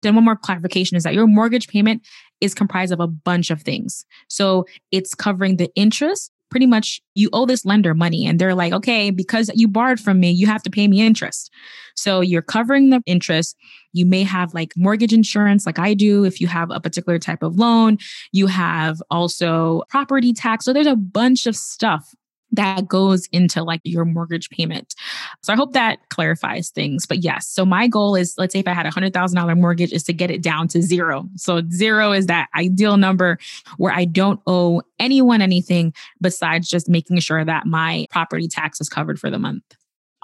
Then, 0.02 0.14
one 0.14 0.24
more 0.24 0.36
clarification 0.36 0.96
is 0.96 1.02
that 1.02 1.14
your 1.14 1.26
mortgage 1.26 1.66
payment 1.66 2.06
is 2.40 2.54
comprised 2.54 2.92
of 2.92 3.00
a 3.00 3.08
bunch 3.08 3.50
of 3.50 3.62
things. 3.62 4.04
So, 4.28 4.66
it's 4.92 5.16
covering 5.16 5.56
the 5.56 5.68
interest 5.74 6.30
pretty 6.50 6.66
much 6.66 7.00
you 7.14 7.28
owe 7.32 7.46
this 7.46 7.64
lender 7.64 7.94
money 7.94 8.26
and 8.26 8.38
they're 8.38 8.54
like, 8.54 8.72
okay, 8.72 9.10
because 9.10 9.50
you 9.54 9.68
borrowed 9.68 10.00
from 10.00 10.20
me, 10.20 10.30
you 10.30 10.46
have 10.46 10.62
to 10.62 10.70
pay 10.70 10.88
me 10.88 11.00
interest. 11.00 11.50
So 11.96 12.20
you're 12.20 12.42
covering 12.42 12.90
the 12.90 13.02
interest. 13.06 13.56
You 13.92 14.06
may 14.06 14.22
have 14.22 14.54
like 14.54 14.72
mortgage 14.76 15.12
insurance, 15.12 15.66
like 15.66 15.78
I 15.78 15.94
do, 15.94 16.24
if 16.24 16.40
you 16.40 16.46
have 16.46 16.70
a 16.70 16.80
particular 16.80 17.18
type 17.18 17.42
of 17.42 17.56
loan. 17.56 17.98
You 18.32 18.46
have 18.46 19.02
also 19.10 19.82
property 19.88 20.32
tax. 20.32 20.64
So 20.64 20.72
there's 20.72 20.86
a 20.86 20.96
bunch 20.96 21.46
of 21.46 21.56
stuff 21.56 22.14
that 22.52 22.86
goes 22.88 23.26
into 23.32 23.62
like 23.62 23.80
your 23.84 24.04
mortgage 24.04 24.50
payment. 24.50 24.94
So 25.42 25.52
I 25.52 25.56
hope 25.56 25.72
that 25.72 25.98
clarifies 26.10 26.70
things. 26.70 27.06
But 27.06 27.18
yes, 27.22 27.46
so 27.46 27.64
my 27.64 27.88
goal 27.88 28.14
is 28.14 28.34
let's 28.38 28.52
say 28.52 28.60
if 28.60 28.68
I 28.68 28.72
had 28.72 28.86
a 28.86 28.90
$100,000 28.90 29.60
mortgage 29.60 29.92
is 29.92 30.04
to 30.04 30.12
get 30.12 30.30
it 30.30 30.42
down 30.42 30.68
to 30.68 30.82
zero. 30.82 31.28
So 31.36 31.62
zero 31.70 32.12
is 32.12 32.26
that 32.26 32.48
ideal 32.54 32.96
number 32.96 33.38
where 33.76 33.92
I 33.92 34.04
don't 34.04 34.40
owe 34.46 34.82
anyone 34.98 35.42
anything 35.42 35.92
besides 36.20 36.68
just 36.68 36.88
making 36.88 37.18
sure 37.20 37.44
that 37.44 37.66
my 37.66 38.06
property 38.10 38.48
tax 38.48 38.80
is 38.80 38.88
covered 38.88 39.18
for 39.18 39.30
the 39.30 39.38
month. 39.38 39.64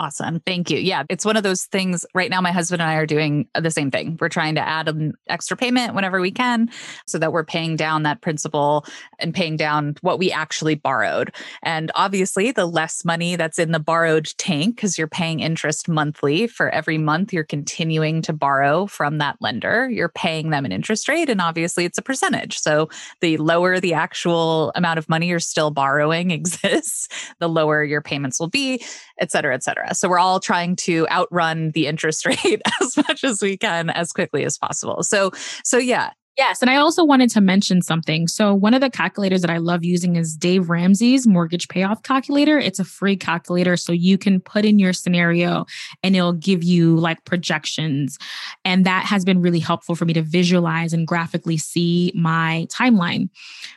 Awesome. 0.02 0.40
Thank 0.40 0.68
you. 0.68 0.78
Yeah, 0.78 1.04
it's 1.08 1.24
one 1.24 1.36
of 1.36 1.44
those 1.44 1.66
things. 1.66 2.04
Right 2.12 2.28
now, 2.28 2.40
my 2.40 2.50
husband 2.50 2.82
and 2.82 2.90
I 2.90 2.96
are 2.96 3.06
doing 3.06 3.46
the 3.54 3.70
same 3.70 3.88
thing. 3.88 4.18
We're 4.20 4.28
trying 4.28 4.56
to 4.56 4.60
add 4.60 4.88
an 4.88 5.12
extra 5.28 5.56
payment 5.56 5.94
whenever 5.94 6.20
we 6.20 6.32
can 6.32 6.70
so 7.06 7.20
that 7.20 7.32
we're 7.32 7.44
paying 7.44 7.76
down 7.76 8.02
that 8.02 8.20
principal 8.20 8.84
and 9.20 9.32
paying 9.32 9.56
down 9.56 9.94
what 10.00 10.18
we 10.18 10.32
actually 10.32 10.74
borrowed. 10.74 11.32
And 11.62 11.92
obviously, 11.94 12.50
the 12.50 12.66
less 12.66 13.04
money 13.04 13.36
that's 13.36 13.60
in 13.60 13.70
the 13.70 13.78
borrowed 13.78 14.26
tank, 14.38 14.74
because 14.74 14.98
you're 14.98 15.06
paying 15.06 15.38
interest 15.38 15.88
monthly 15.88 16.48
for 16.48 16.68
every 16.70 16.98
month 16.98 17.32
you're 17.32 17.44
continuing 17.44 18.22
to 18.22 18.32
borrow 18.32 18.86
from 18.86 19.18
that 19.18 19.36
lender, 19.40 19.88
you're 19.88 20.08
paying 20.08 20.50
them 20.50 20.64
an 20.64 20.72
interest 20.72 21.08
rate. 21.08 21.30
And 21.30 21.40
obviously, 21.40 21.84
it's 21.84 21.98
a 21.98 22.02
percentage. 22.02 22.58
So 22.58 22.88
the 23.20 23.36
lower 23.36 23.78
the 23.78 23.94
actual 23.94 24.72
amount 24.74 24.98
of 24.98 25.08
money 25.08 25.28
you're 25.28 25.38
still 25.38 25.70
borrowing 25.70 26.30
exists, 26.32 27.06
the 27.38 27.48
lower 27.48 27.84
your 27.84 28.02
payments 28.02 28.40
will 28.40 28.50
be, 28.50 28.84
et 29.20 29.30
cetera, 29.30 29.54
et 29.54 29.62
cetera. 29.62 29.91
So 29.92 30.08
we're 30.08 30.18
all 30.18 30.40
trying 30.40 30.76
to 30.76 31.06
outrun 31.08 31.70
the 31.70 31.86
interest 31.86 32.26
rate 32.26 32.62
as 32.80 32.96
much 32.96 33.24
as 33.24 33.42
we 33.42 33.56
can 33.56 33.90
as 33.90 34.12
quickly 34.12 34.44
as 34.44 34.58
possible. 34.58 35.02
So 35.02 35.30
so 35.64 35.78
yeah, 35.78 36.10
Yes. 36.38 36.62
And 36.62 36.70
I 36.70 36.76
also 36.76 37.04
wanted 37.04 37.28
to 37.30 37.42
mention 37.42 37.82
something. 37.82 38.26
So, 38.26 38.54
one 38.54 38.72
of 38.72 38.80
the 38.80 38.88
calculators 38.88 39.42
that 39.42 39.50
I 39.50 39.58
love 39.58 39.84
using 39.84 40.16
is 40.16 40.34
Dave 40.34 40.70
Ramsey's 40.70 41.26
mortgage 41.26 41.68
payoff 41.68 42.02
calculator. 42.04 42.58
It's 42.58 42.78
a 42.78 42.84
free 42.84 43.16
calculator. 43.16 43.76
So, 43.76 43.92
you 43.92 44.16
can 44.16 44.40
put 44.40 44.64
in 44.64 44.78
your 44.78 44.94
scenario 44.94 45.66
and 46.02 46.16
it'll 46.16 46.32
give 46.32 46.64
you 46.64 46.96
like 46.96 47.22
projections. 47.26 48.18
And 48.64 48.86
that 48.86 49.04
has 49.04 49.26
been 49.26 49.42
really 49.42 49.58
helpful 49.58 49.94
for 49.94 50.06
me 50.06 50.14
to 50.14 50.22
visualize 50.22 50.94
and 50.94 51.06
graphically 51.06 51.58
see 51.58 52.12
my 52.14 52.66
timeline. 52.70 53.28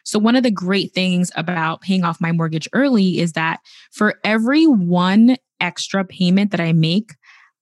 So, 0.06 0.18
one 0.18 0.38
of 0.38 0.44
the 0.44 0.52
great 0.52 0.94
things 0.94 1.32
about 1.36 1.82
paying 1.82 2.06
off 2.06 2.22
my 2.22 2.32
mortgage 2.32 2.70
early 2.72 3.20
is 3.20 3.34
that 3.34 3.60
for 3.92 4.18
every 4.24 4.66
one 4.66 5.36
extra 5.60 6.04
payment 6.06 6.52
that 6.52 6.60
I 6.60 6.74
make, 6.74 7.14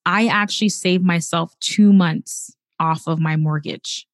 I 0.06 0.28
actually 0.28 0.70
save 0.70 1.02
myself 1.02 1.54
two 1.60 1.94
months 1.94 2.56
off 2.80 3.08
of 3.08 3.20
my 3.20 3.36
mortgage. 3.36 4.06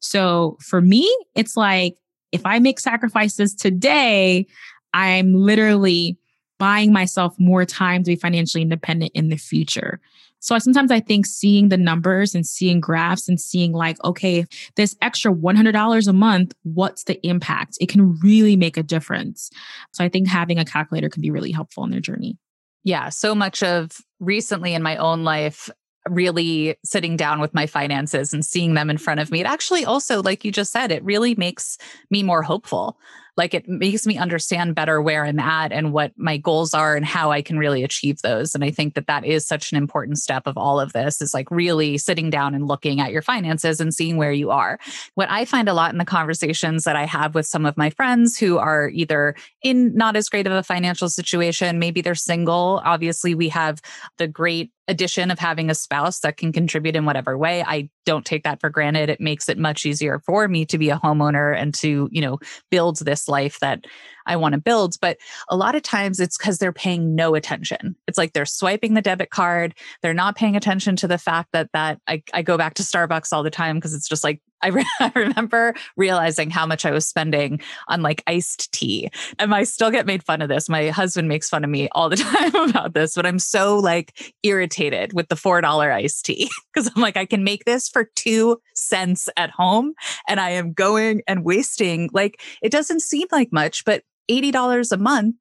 So 0.00 0.56
for 0.60 0.80
me, 0.80 1.12
it's 1.34 1.56
like 1.56 1.96
if 2.32 2.44
I 2.44 2.58
make 2.58 2.80
sacrifices 2.80 3.54
today, 3.54 4.46
I'm 4.92 5.34
literally 5.34 6.18
buying 6.58 6.92
myself 6.92 7.34
more 7.38 7.64
time 7.64 8.02
to 8.02 8.10
be 8.10 8.16
financially 8.16 8.62
independent 8.62 9.12
in 9.14 9.28
the 9.28 9.36
future. 9.36 10.00
So 10.40 10.58
sometimes 10.58 10.90
I 10.90 11.00
think 11.00 11.26
seeing 11.26 11.68
the 11.68 11.76
numbers 11.76 12.34
and 12.34 12.46
seeing 12.46 12.80
graphs 12.80 13.28
and 13.28 13.40
seeing 13.40 13.72
like, 13.72 14.02
okay, 14.04 14.46
this 14.76 14.96
extra 15.02 15.32
$100 15.32 16.08
a 16.08 16.12
month, 16.12 16.54
what's 16.62 17.04
the 17.04 17.24
impact? 17.26 17.76
It 17.80 17.88
can 17.88 18.18
really 18.20 18.56
make 18.56 18.76
a 18.76 18.82
difference. 18.82 19.50
So 19.92 20.02
I 20.02 20.08
think 20.08 20.28
having 20.28 20.58
a 20.58 20.64
calculator 20.64 21.10
can 21.10 21.22
be 21.22 21.30
really 21.30 21.52
helpful 21.52 21.84
in 21.84 21.90
their 21.90 22.00
journey. 22.00 22.38
Yeah, 22.84 23.10
so 23.10 23.34
much 23.34 23.62
of 23.62 23.98
recently 24.20 24.74
in 24.74 24.82
my 24.82 24.96
own 24.96 25.22
life 25.24 25.68
really 26.08 26.76
sitting 26.84 27.16
down 27.16 27.40
with 27.40 27.52
my 27.52 27.66
finances 27.66 28.32
and 28.32 28.44
seeing 28.44 28.74
them 28.74 28.88
in 28.88 28.96
front 28.96 29.20
of 29.20 29.30
me, 29.30 29.40
it 29.40 29.46
actually 29.46 29.84
also, 29.84 30.22
like 30.22 30.44
you 30.44 30.50
just 30.50 30.72
said, 30.72 30.90
it 30.90 31.04
really 31.04 31.34
makes 31.34 31.76
me 32.10 32.22
more 32.22 32.42
hopeful 32.42 32.98
like 33.36 33.54
it 33.54 33.68
makes 33.68 34.06
me 34.06 34.16
understand 34.16 34.74
better 34.74 35.00
where 35.00 35.24
I'm 35.24 35.38
at 35.38 35.72
and 35.72 35.92
what 35.92 36.12
my 36.16 36.36
goals 36.36 36.74
are 36.74 36.96
and 36.96 37.04
how 37.04 37.30
I 37.30 37.42
can 37.42 37.58
really 37.58 37.82
achieve 37.82 38.20
those. 38.22 38.54
And 38.54 38.64
I 38.64 38.70
think 38.70 38.94
that 38.94 39.06
that 39.06 39.24
is 39.24 39.46
such 39.46 39.72
an 39.72 39.78
important 39.78 40.18
step 40.18 40.46
of 40.46 40.56
all 40.56 40.80
of 40.80 40.92
this 40.92 41.20
is 41.20 41.34
like 41.34 41.50
really 41.50 41.98
sitting 41.98 42.30
down 42.30 42.54
and 42.54 42.66
looking 42.66 43.00
at 43.00 43.12
your 43.12 43.22
finances 43.22 43.80
and 43.80 43.94
seeing 43.94 44.16
where 44.16 44.32
you 44.32 44.50
are. 44.50 44.78
What 45.14 45.30
I 45.30 45.44
find 45.44 45.68
a 45.68 45.74
lot 45.74 45.92
in 45.92 45.98
the 45.98 46.04
conversations 46.04 46.84
that 46.84 46.96
I 46.96 47.06
have 47.06 47.34
with 47.34 47.46
some 47.46 47.66
of 47.66 47.76
my 47.76 47.90
friends 47.90 48.38
who 48.38 48.58
are 48.58 48.88
either 48.90 49.34
in 49.62 49.94
not 49.94 50.16
as 50.16 50.28
great 50.28 50.46
of 50.46 50.52
a 50.52 50.62
financial 50.62 51.08
situation, 51.08 51.78
maybe 51.78 52.00
they're 52.00 52.14
single. 52.14 52.80
Obviously, 52.84 53.34
we 53.34 53.48
have 53.48 53.80
the 54.18 54.28
great 54.28 54.70
addition 54.88 55.30
of 55.30 55.38
having 55.38 55.70
a 55.70 55.74
spouse 55.74 56.20
that 56.20 56.36
can 56.36 56.52
contribute 56.52 56.96
in 56.96 57.04
whatever 57.04 57.38
way. 57.38 57.62
I 57.62 57.88
don't 58.04 58.24
take 58.24 58.44
that 58.44 58.60
for 58.60 58.70
granted. 58.70 59.08
It 59.08 59.20
makes 59.20 59.48
it 59.48 59.58
much 59.58 59.84
easier 59.86 60.18
for 60.20 60.48
me 60.48 60.64
to 60.66 60.78
be 60.78 60.90
a 60.90 60.98
homeowner 60.98 61.56
and 61.56 61.74
to, 61.74 62.08
you 62.10 62.20
know, 62.20 62.38
build 62.70 62.98
this 62.98 63.28
life 63.28 63.58
that 63.60 63.84
I 64.30 64.36
want 64.36 64.54
to 64.54 64.60
build. 64.60 64.94
But 65.00 65.18
a 65.48 65.56
lot 65.56 65.74
of 65.74 65.82
times 65.82 66.20
it's 66.20 66.38
because 66.38 66.58
they're 66.58 66.72
paying 66.72 67.14
no 67.14 67.34
attention. 67.34 67.96
It's 68.06 68.16
like 68.16 68.32
they're 68.32 68.46
swiping 68.46 68.94
the 68.94 69.02
debit 69.02 69.30
card. 69.30 69.74
They're 70.02 70.14
not 70.14 70.36
paying 70.36 70.56
attention 70.56 70.96
to 70.96 71.08
the 71.08 71.18
fact 71.18 71.50
that 71.52 71.70
that 71.72 72.00
I, 72.06 72.22
I 72.32 72.42
go 72.42 72.56
back 72.56 72.74
to 72.74 72.82
Starbucks 72.82 73.32
all 73.32 73.42
the 73.42 73.50
time 73.50 73.76
because 73.76 73.92
it's 73.92 74.08
just 74.08 74.22
like 74.22 74.40
I, 74.62 74.68
re- 74.68 74.86
I, 75.00 75.12
remember 75.14 75.74
realizing 75.96 76.50
how 76.50 76.66
much 76.66 76.84
I 76.84 76.90
was 76.90 77.06
spending 77.06 77.60
on 77.88 78.02
like 78.02 78.22
iced 78.26 78.72
tea. 78.72 79.10
And 79.38 79.54
I 79.54 79.64
still 79.64 79.90
get 79.90 80.06
made 80.06 80.22
fun 80.22 80.42
of 80.42 80.48
this. 80.48 80.68
My 80.68 80.88
husband 80.88 81.28
makes 81.28 81.48
fun 81.48 81.64
of 81.64 81.70
me 81.70 81.88
all 81.92 82.08
the 82.08 82.16
time 82.16 82.54
about 82.54 82.94
this, 82.94 83.14
but 83.14 83.26
I'm 83.26 83.38
so 83.38 83.78
like 83.78 84.32
irritated 84.42 85.12
with 85.12 85.28
the 85.28 85.34
$4 85.34 85.92
iced 85.92 86.26
tea 86.26 86.50
because 86.72 86.90
I'm 86.94 87.02
like, 87.02 87.16
I 87.16 87.26
can 87.26 87.44
make 87.44 87.64
this 87.64 87.88
for 87.88 88.10
two 88.14 88.60
cents 88.74 89.28
at 89.36 89.50
home 89.50 89.94
and 90.28 90.40
I 90.40 90.50
am 90.50 90.72
going 90.72 91.22
and 91.26 91.44
wasting 91.44 92.10
like, 92.12 92.40
it 92.62 92.70
doesn't 92.70 93.00
seem 93.00 93.26
like 93.32 93.52
much, 93.52 93.84
but 93.84 94.02
$80 94.30 94.92
a 94.92 94.96
month 94.96 95.36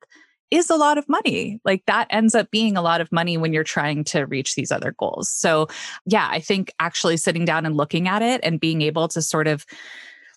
is 0.52 0.70
a 0.70 0.76
lot 0.76 0.98
of 0.98 1.08
money. 1.08 1.60
Like 1.64 1.84
that 1.86 2.08
ends 2.10 2.34
up 2.34 2.50
being 2.50 2.76
a 2.76 2.82
lot 2.82 3.02
of 3.02 3.12
money 3.12 3.38
when 3.38 3.54
you're 3.54 3.64
trying 3.64 4.04
to 4.06 4.26
reach 4.26 4.56
these 4.56 4.72
other 4.72 4.96
goals. 4.98 5.30
So, 5.30 5.68
yeah, 6.06 6.28
I 6.32 6.40
think 6.40 6.74
actually 6.80 7.18
sitting 7.18 7.46
down 7.46 7.66
and 7.66 7.78
looking 7.78 8.08
at 8.08 8.22
it 8.22 8.42
and 8.44 8.60
being 8.60 8.82
able 8.82 9.08
to 9.10 9.22
sort 9.22 9.48
of 9.48 9.66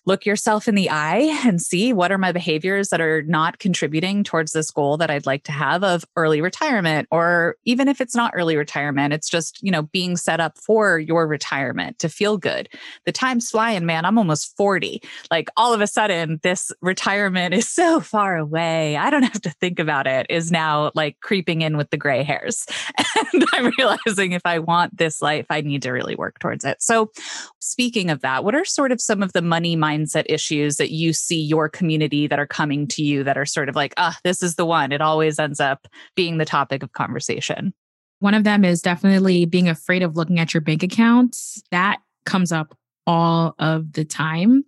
look 0.05 0.25
yourself 0.25 0.67
in 0.67 0.75
the 0.75 0.89
eye 0.89 1.39
and 1.45 1.61
see 1.61 1.93
what 1.93 2.11
are 2.11 2.17
my 2.17 2.31
behaviors 2.31 2.89
that 2.89 2.99
are 2.99 3.21
not 3.23 3.59
contributing 3.59 4.23
towards 4.23 4.51
this 4.51 4.69
goal 4.69 4.97
that 4.97 5.09
I'd 5.09 5.25
like 5.25 5.43
to 5.45 5.51
have 5.51 5.83
of 5.83 6.03
early 6.15 6.41
retirement 6.41 7.07
or 7.09 7.55
even 7.63 7.87
if 7.87 8.01
it's 8.01 8.15
not 8.15 8.33
early 8.35 8.57
retirement 8.57 9.13
it's 9.13 9.29
just 9.29 9.61
you 9.63 9.71
know 9.71 9.83
being 9.83 10.17
set 10.17 10.39
up 10.39 10.57
for 10.57 10.99
your 10.99 11.27
retirement 11.27 11.99
to 11.99 12.09
feel 12.09 12.37
good. 12.37 12.69
The 13.05 13.11
time's 13.11 13.49
flying 13.49 13.85
man. 13.85 14.05
I'm 14.05 14.17
almost 14.17 14.55
40 14.57 15.01
like 15.31 15.49
all 15.55 15.73
of 15.73 15.81
a 15.81 15.87
sudden 15.87 16.39
this 16.43 16.71
retirement 16.81 17.53
is 17.53 17.69
so 17.69 17.99
far 18.13 18.35
away. 18.37 18.97
I 18.97 19.09
don't 19.09 19.23
have 19.23 19.41
to 19.41 19.51
think 19.51 19.79
about 19.79 20.07
it 20.07 20.25
is 20.29 20.51
now 20.51 20.91
like 20.95 21.19
creeping 21.21 21.61
in 21.61 21.77
with 21.77 21.89
the 21.91 21.97
gray 21.97 22.23
hairs. 22.23 22.65
And 23.33 23.45
I'm 23.53 23.71
realizing 23.77 24.33
if 24.33 24.41
I 24.45 24.59
want 24.59 24.97
this 24.97 25.21
life 25.21 25.45
I 25.49 25.61
need 25.61 25.81
to 25.83 25.91
really 25.91 26.15
work 26.15 26.39
towards 26.39 26.65
it. 26.65 26.81
So 26.81 27.11
speaking 27.59 28.09
of 28.09 28.21
that 28.21 28.43
what 28.43 28.55
are 28.55 28.65
sort 28.65 28.91
of 28.91 28.99
some 28.99 29.23
of 29.23 29.33
the 29.33 29.41
money 29.41 29.77
mindset 29.77 29.92
mindset 29.93 30.25
issues 30.27 30.77
that 30.77 30.91
you 30.91 31.13
see 31.13 31.39
your 31.39 31.69
community 31.69 32.27
that 32.27 32.39
are 32.39 32.47
coming 32.47 32.87
to 32.87 33.03
you 33.03 33.23
that 33.23 33.37
are 33.37 33.45
sort 33.45 33.69
of 33.69 33.75
like, 33.75 33.93
ah, 33.97 34.17
this 34.23 34.41
is 34.41 34.55
the 34.55 34.65
one. 34.65 34.91
It 34.91 35.01
always 35.01 35.39
ends 35.39 35.59
up 35.59 35.87
being 36.15 36.37
the 36.37 36.45
topic 36.45 36.83
of 36.83 36.93
conversation. 36.93 37.73
One 38.19 38.33
of 38.33 38.43
them 38.43 38.63
is 38.63 38.81
definitely 38.81 39.45
being 39.45 39.67
afraid 39.67 40.01
of 40.01 40.15
looking 40.15 40.39
at 40.39 40.53
your 40.53 40.61
bank 40.61 40.83
accounts. 40.83 41.61
That 41.71 41.99
comes 42.25 42.51
up 42.51 42.77
all 43.05 43.55
of 43.59 43.93
the 43.93 44.05
time. 44.05 44.63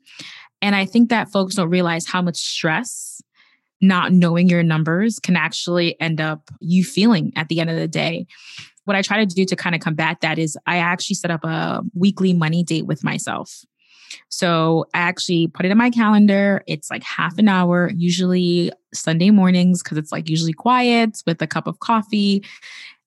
And 0.62 0.76
I 0.76 0.86
think 0.86 1.10
that 1.10 1.32
folks 1.32 1.56
don't 1.56 1.70
realize 1.70 2.06
how 2.06 2.22
much 2.22 2.38
stress 2.38 3.22
not 3.82 4.12
knowing 4.12 4.50
your 4.50 4.64
numbers 4.64 5.20
can 5.20 5.36
actually 5.36 6.00
end 6.02 6.20
up 6.20 6.50
you 6.60 6.84
feeling 6.84 7.32
at 7.36 7.50
the 7.50 7.60
end 7.60 7.70
of 7.70 7.76
the 7.76 7.88
day. 7.88 8.26
What 8.86 8.96
I 8.96 9.02
try 9.02 9.24
to 9.24 9.26
do 9.26 9.46
to 9.46 9.56
kind 9.56 9.76
of 9.76 9.82
combat 9.82 10.18
that 10.22 10.38
is 10.38 10.58
I 10.66 10.78
actually 10.78 11.16
set 11.16 11.32
up 11.32 11.44
a 11.44 11.82
weekly 11.94 12.34
money 12.34 12.64
date 12.64 12.86
with 12.86 13.04
myself. 13.04 13.64
So 14.30 14.86
I 14.94 15.00
actually 15.00 15.48
put 15.48 15.66
it 15.66 15.72
in 15.72 15.78
my 15.78 15.90
calendar. 15.90 16.64
It's 16.68 16.90
like 16.90 17.04
half 17.04 17.38
an 17.38 17.48
hour, 17.48 17.92
usually 17.96 18.72
Sunday 18.94 19.30
mornings, 19.30 19.84
because 19.84 19.98
it's 19.98 20.12
like 20.12 20.30
usually 20.30 20.54
quiet 20.54 21.22
with 21.26 21.42
a 21.42 21.48
cup 21.48 21.68
of 21.68 21.80
coffee. 21.80 22.44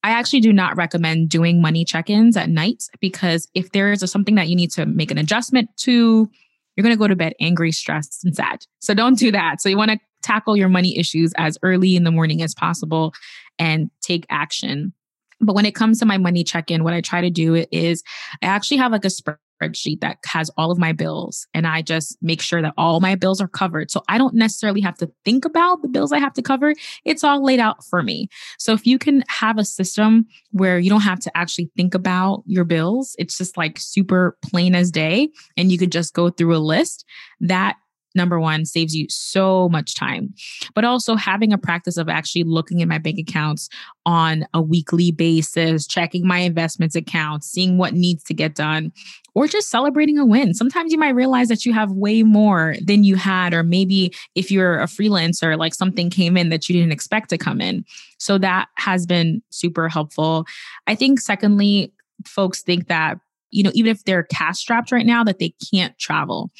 I 0.04 0.10
actually 0.10 0.40
do 0.40 0.52
not 0.52 0.76
recommend 0.76 1.28
doing 1.28 1.60
money 1.60 1.84
check 1.84 2.08
ins 2.08 2.36
at 2.36 2.48
night 2.48 2.84
because 3.00 3.48
if 3.54 3.72
there 3.72 3.90
is 3.90 4.08
something 4.10 4.36
that 4.36 4.48
you 4.48 4.56
need 4.56 4.70
to 4.72 4.86
make 4.86 5.10
an 5.10 5.18
adjustment 5.18 5.70
to, 5.78 6.30
you're 6.76 6.82
going 6.82 6.94
to 6.94 6.98
go 6.98 7.08
to 7.08 7.16
bed 7.16 7.34
angry, 7.40 7.72
stressed, 7.72 8.24
and 8.24 8.34
sad. 8.34 8.64
So 8.78 8.94
don't 8.94 9.18
do 9.18 9.32
that. 9.32 9.60
So 9.60 9.68
you 9.68 9.76
want 9.76 9.90
to 9.90 9.98
tackle 10.22 10.56
your 10.56 10.68
money 10.68 10.96
issues 10.96 11.32
as 11.36 11.58
early 11.62 11.96
in 11.96 12.04
the 12.04 12.10
morning 12.10 12.42
as 12.42 12.54
possible 12.54 13.12
and 13.58 13.90
take 14.00 14.24
action. 14.30 14.92
But 15.40 15.54
when 15.54 15.66
it 15.66 15.74
comes 15.74 15.98
to 16.00 16.06
my 16.06 16.18
money 16.18 16.44
check 16.44 16.70
in, 16.70 16.84
what 16.84 16.94
I 16.94 17.00
try 17.00 17.20
to 17.20 17.30
do 17.30 17.64
is 17.70 18.02
I 18.42 18.46
actually 18.46 18.78
have 18.78 18.92
like 18.92 19.04
a 19.04 19.08
spreadsheet 19.08 20.00
that 20.00 20.18
has 20.26 20.50
all 20.56 20.70
of 20.70 20.78
my 20.78 20.92
bills 20.92 21.46
and 21.54 21.66
I 21.66 21.82
just 21.82 22.16
make 22.22 22.40
sure 22.40 22.62
that 22.62 22.74
all 22.76 23.00
my 23.00 23.14
bills 23.14 23.40
are 23.40 23.48
covered. 23.48 23.90
So 23.90 24.02
I 24.08 24.18
don't 24.18 24.34
necessarily 24.34 24.80
have 24.80 24.96
to 24.98 25.10
think 25.24 25.44
about 25.44 25.82
the 25.82 25.88
bills 25.88 26.12
I 26.12 26.18
have 26.18 26.32
to 26.34 26.42
cover. 26.42 26.74
It's 27.04 27.24
all 27.24 27.44
laid 27.44 27.60
out 27.60 27.84
for 27.84 28.02
me. 28.02 28.28
So 28.58 28.72
if 28.72 28.86
you 28.86 28.98
can 28.98 29.24
have 29.28 29.58
a 29.58 29.64
system 29.64 30.26
where 30.52 30.78
you 30.78 30.90
don't 30.90 31.00
have 31.00 31.20
to 31.20 31.36
actually 31.36 31.70
think 31.76 31.94
about 31.94 32.42
your 32.46 32.64
bills, 32.64 33.14
it's 33.18 33.38
just 33.38 33.56
like 33.56 33.78
super 33.78 34.36
plain 34.42 34.74
as 34.74 34.90
day 34.90 35.28
and 35.56 35.72
you 35.72 35.78
could 35.78 35.92
just 35.92 36.14
go 36.14 36.30
through 36.30 36.56
a 36.56 36.58
list, 36.58 37.04
that 37.40 37.76
number 38.14 38.40
one 38.40 38.64
saves 38.64 38.94
you 38.94 39.06
so 39.08 39.68
much 39.68 39.94
time. 39.94 40.34
But 40.74 40.84
also 40.84 41.14
having 41.14 41.52
a 41.52 41.58
practice 41.58 41.96
of 41.96 42.08
actually 42.08 42.44
looking 42.44 42.82
at 42.82 42.88
my 42.88 42.98
bank 42.98 43.18
accounts 43.18 43.68
on 44.06 44.46
a 44.54 44.62
weekly 44.62 45.12
basis 45.12 45.86
checking 45.86 46.26
my 46.26 46.38
investments 46.38 46.96
accounts 46.96 47.46
seeing 47.46 47.78
what 47.78 47.94
needs 47.94 48.24
to 48.24 48.34
get 48.34 48.54
done 48.54 48.92
or 49.34 49.46
just 49.46 49.70
celebrating 49.70 50.18
a 50.18 50.26
win. 50.26 50.54
Sometimes 50.54 50.92
you 50.92 50.98
might 50.98 51.14
realize 51.14 51.48
that 51.48 51.64
you 51.64 51.72
have 51.72 51.92
way 51.92 52.22
more 52.22 52.74
than 52.82 53.04
you 53.04 53.16
had 53.16 53.54
or 53.54 53.62
maybe 53.62 54.12
if 54.34 54.50
you're 54.50 54.80
a 54.80 54.86
freelancer 54.86 55.56
like 55.58 55.74
something 55.74 56.10
came 56.10 56.36
in 56.36 56.48
that 56.48 56.68
you 56.68 56.74
didn't 56.74 56.92
expect 56.92 57.30
to 57.30 57.38
come 57.38 57.60
in. 57.60 57.84
So 58.18 58.38
that 58.38 58.68
has 58.76 59.06
been 59.06 59.42
super 59.50 59.88
helpful. 59.88 60.46
I 60.86 60.94
think 60.94 61.20
secondly 61.20 61.92
folks 62.26 62.62
think 62.62 62.88
that 62.88 63.18
you 63.50 63.62
know, 63.62 63.70
even 63.74 63.90
if 63.90 64.04
they're 64.04 64.24
cash 64.24 64.58
strapped 64.58 64.92
right 64.92 65.06
now, 65.06 65.24
that 65.24 65.38
they 65.38 65.54
can't 65.72 65.98
travel. 65.98 66.50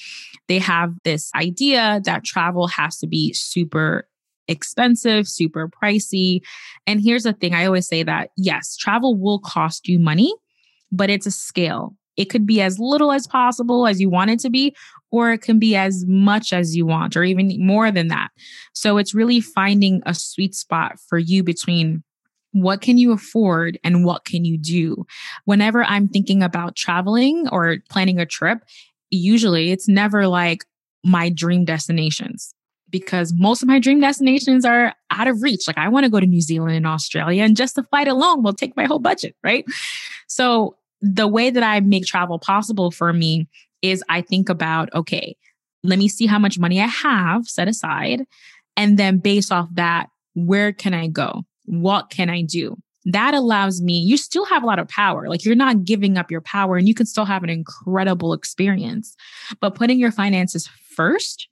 They 0.49 0.59
have 0.59 0.95
this 1.05 1.31
idea 1.35 2.01
that 2.05 2.25
travel 2.25 2.67
has 2.69 2.99
to 2.99 3.07
be 3.07 3.33
super 3.33 4.09
expensive, 4.49 5.29
super 5.29 5.69
pricey. 5.69 6.41
And 6.87 7.01
here's 7.03 7.25
the 7.25 7.35
thing 7.35 7.55
I 7.55 7.67
always 7.67 7.87
say 7.87 8.03
that 8.03 8.31
yes, 8.37 8.77
travel 8.77 9.17
will 9.17 9.39
cost 9.39 9.89
you 9.89 9.99
money, 9.99 10.35
but 10.91 11.11
it's 11.11 11.27
a 11.27 11.31
scale. 11.31 11.95
It 12.17 12.27
could 12.27 12.47
be 12.47 12.61
as 12.61 12.79
little 12.79 13.13
as 13.13 13.27
possible 13.27 13.87
as 13.87 14.01
you 14.01 14.11
want 14.11 14.31
it 14.31 14.41
to 14.41 14.51
be, 14.51 14.75
or 15.13 15.33
it 15.33 15.43
can 15.43 15.59
be 15.59 15.77
as 15.77 16.05
much 16.07 16.53
as 16.53 16.75
you 16.75 16.85
want, 16.85 17.17
or 17.17 17.23
even 17.23 17.55
more 17.65 17.91
than 17.91 18.09
that. 18.09 18.31
So 18.73 18.99
it's 18.99 19.15
really 19.15 19.41
finding 19.41 20.03
a 20.05 20.15
sweet 20.15 20.55
spot 20.55 20.99
for 21.09 21.19
you 21.19 21.45
between 21.45 22.03
what 22.63 22.81
can 22.81 22.99
you 22.99 23.13
afford 23.13 23.79
and 23.85 24.05
what 24.05 24.25
can 24.25 24.45
you 24.45 24.59
do? 24.59 25.07
Whenever 25.45 25.85
I'm 25.85 26.09
thinking 26.09 26.43
about 26.43 26.77
traveling 26.77 27.49
or 27.51 27.79
planning 27.91 28.19
a 28.19 28.27
trip, 28.27 28.59
usually 29.11 29.71
it's 29.71 29.89
never 29.89 30.27
like 30.29 30.65
my 31.05 31.29
dream 31.29 31.65
destinations 31.65 32.55
because 32.91 33.33
most 33.37 33.63
of 33.63 33.69
my 33.69 33.79
dream 33.79 34.01
destinations 34.01 34.65
are 34.65 34.95
out 35.11 35.29
of 35.29 35.43
reach. 35.43 35.67
Like 35.67 35.79
I 35.79 35.89
want 35.89 36.05
to 36.05 36.11
go 36.11 36.21
to 36.21 36.27
New 36.27 36.41
Zealand 36.41 36.75
and 36.75 36.87
Australia 36.87 37.43
and 37.43 37.57
just 37.57 37.77
the 37.77 37.83
flight 37.85 38.09
alone 38.09 38.43
will 38.43 38.55
take 38.55 38.77
my 38.77 38.85
whole 38.85 38.99
budget, 38.99 39.37
right? 39.43 39.65
So 40.27 40.77
the 41.01 41.29
way 41.29 41.51
that 41.51 41.63
I 41.63 41.81
make 41.81 42.07
travel 42.07 42.39
possible 42.39 42.91
for 42.91 43.13
me 43.13 43.49
is 43.83 44.03
I 44.09 44.23
think 44.23 44.49
about, 44.49 44.93
okay, 44.95 45.37
let 45.85 45.99
me 45.99 46.09
see 46.09 46.27
how 46.27 46.39
much 46.39 46.59
money 46.59 46.81
I 46.81 46.87
have 46.87 47.47
set 47.47 47.69
aside. 47.69 48.25
And 48.77 48.99
then 48.99 49.19
based 49.19 49.53
off 49.53 49.69
that, 49.75 50.09
where 50.35 50.73
can 50.73 50.95
I 50.95 51.09
go? 51.09 51.45
What 51.69 52.11
can 52.11 52.31
I 52.31 52.43
do? 52.43 52.77
That 53.05 53.35
allows 53.35 53.81
me, 53.81 53.99
you 53.99 54.17
still 54.17 54.45
have 54.47 54.63
a 54.63 54.67
lot 54.67 54.79
of 54.79 54.89
power. 54.89 55.29
Like 55.29 55.45
you're 55.45 55.55
not 55.55 55.85
giving 55.85 56.19
up 56.19 56.31
your 56.31 56.41
power 56.41 56.77
and 56.77 56.87
you 56.87 56.95
can 56.95 57.07
still 57.07 57.25
have 57.25 57.43
an 57.43 57.51
incredible 57.51 58.33
experience. 58.33 59.15
But 59.61 59.75
putting 59.75 59.99
your 59.99 60.13
finances 60.13 60.69
first 60.95 61.49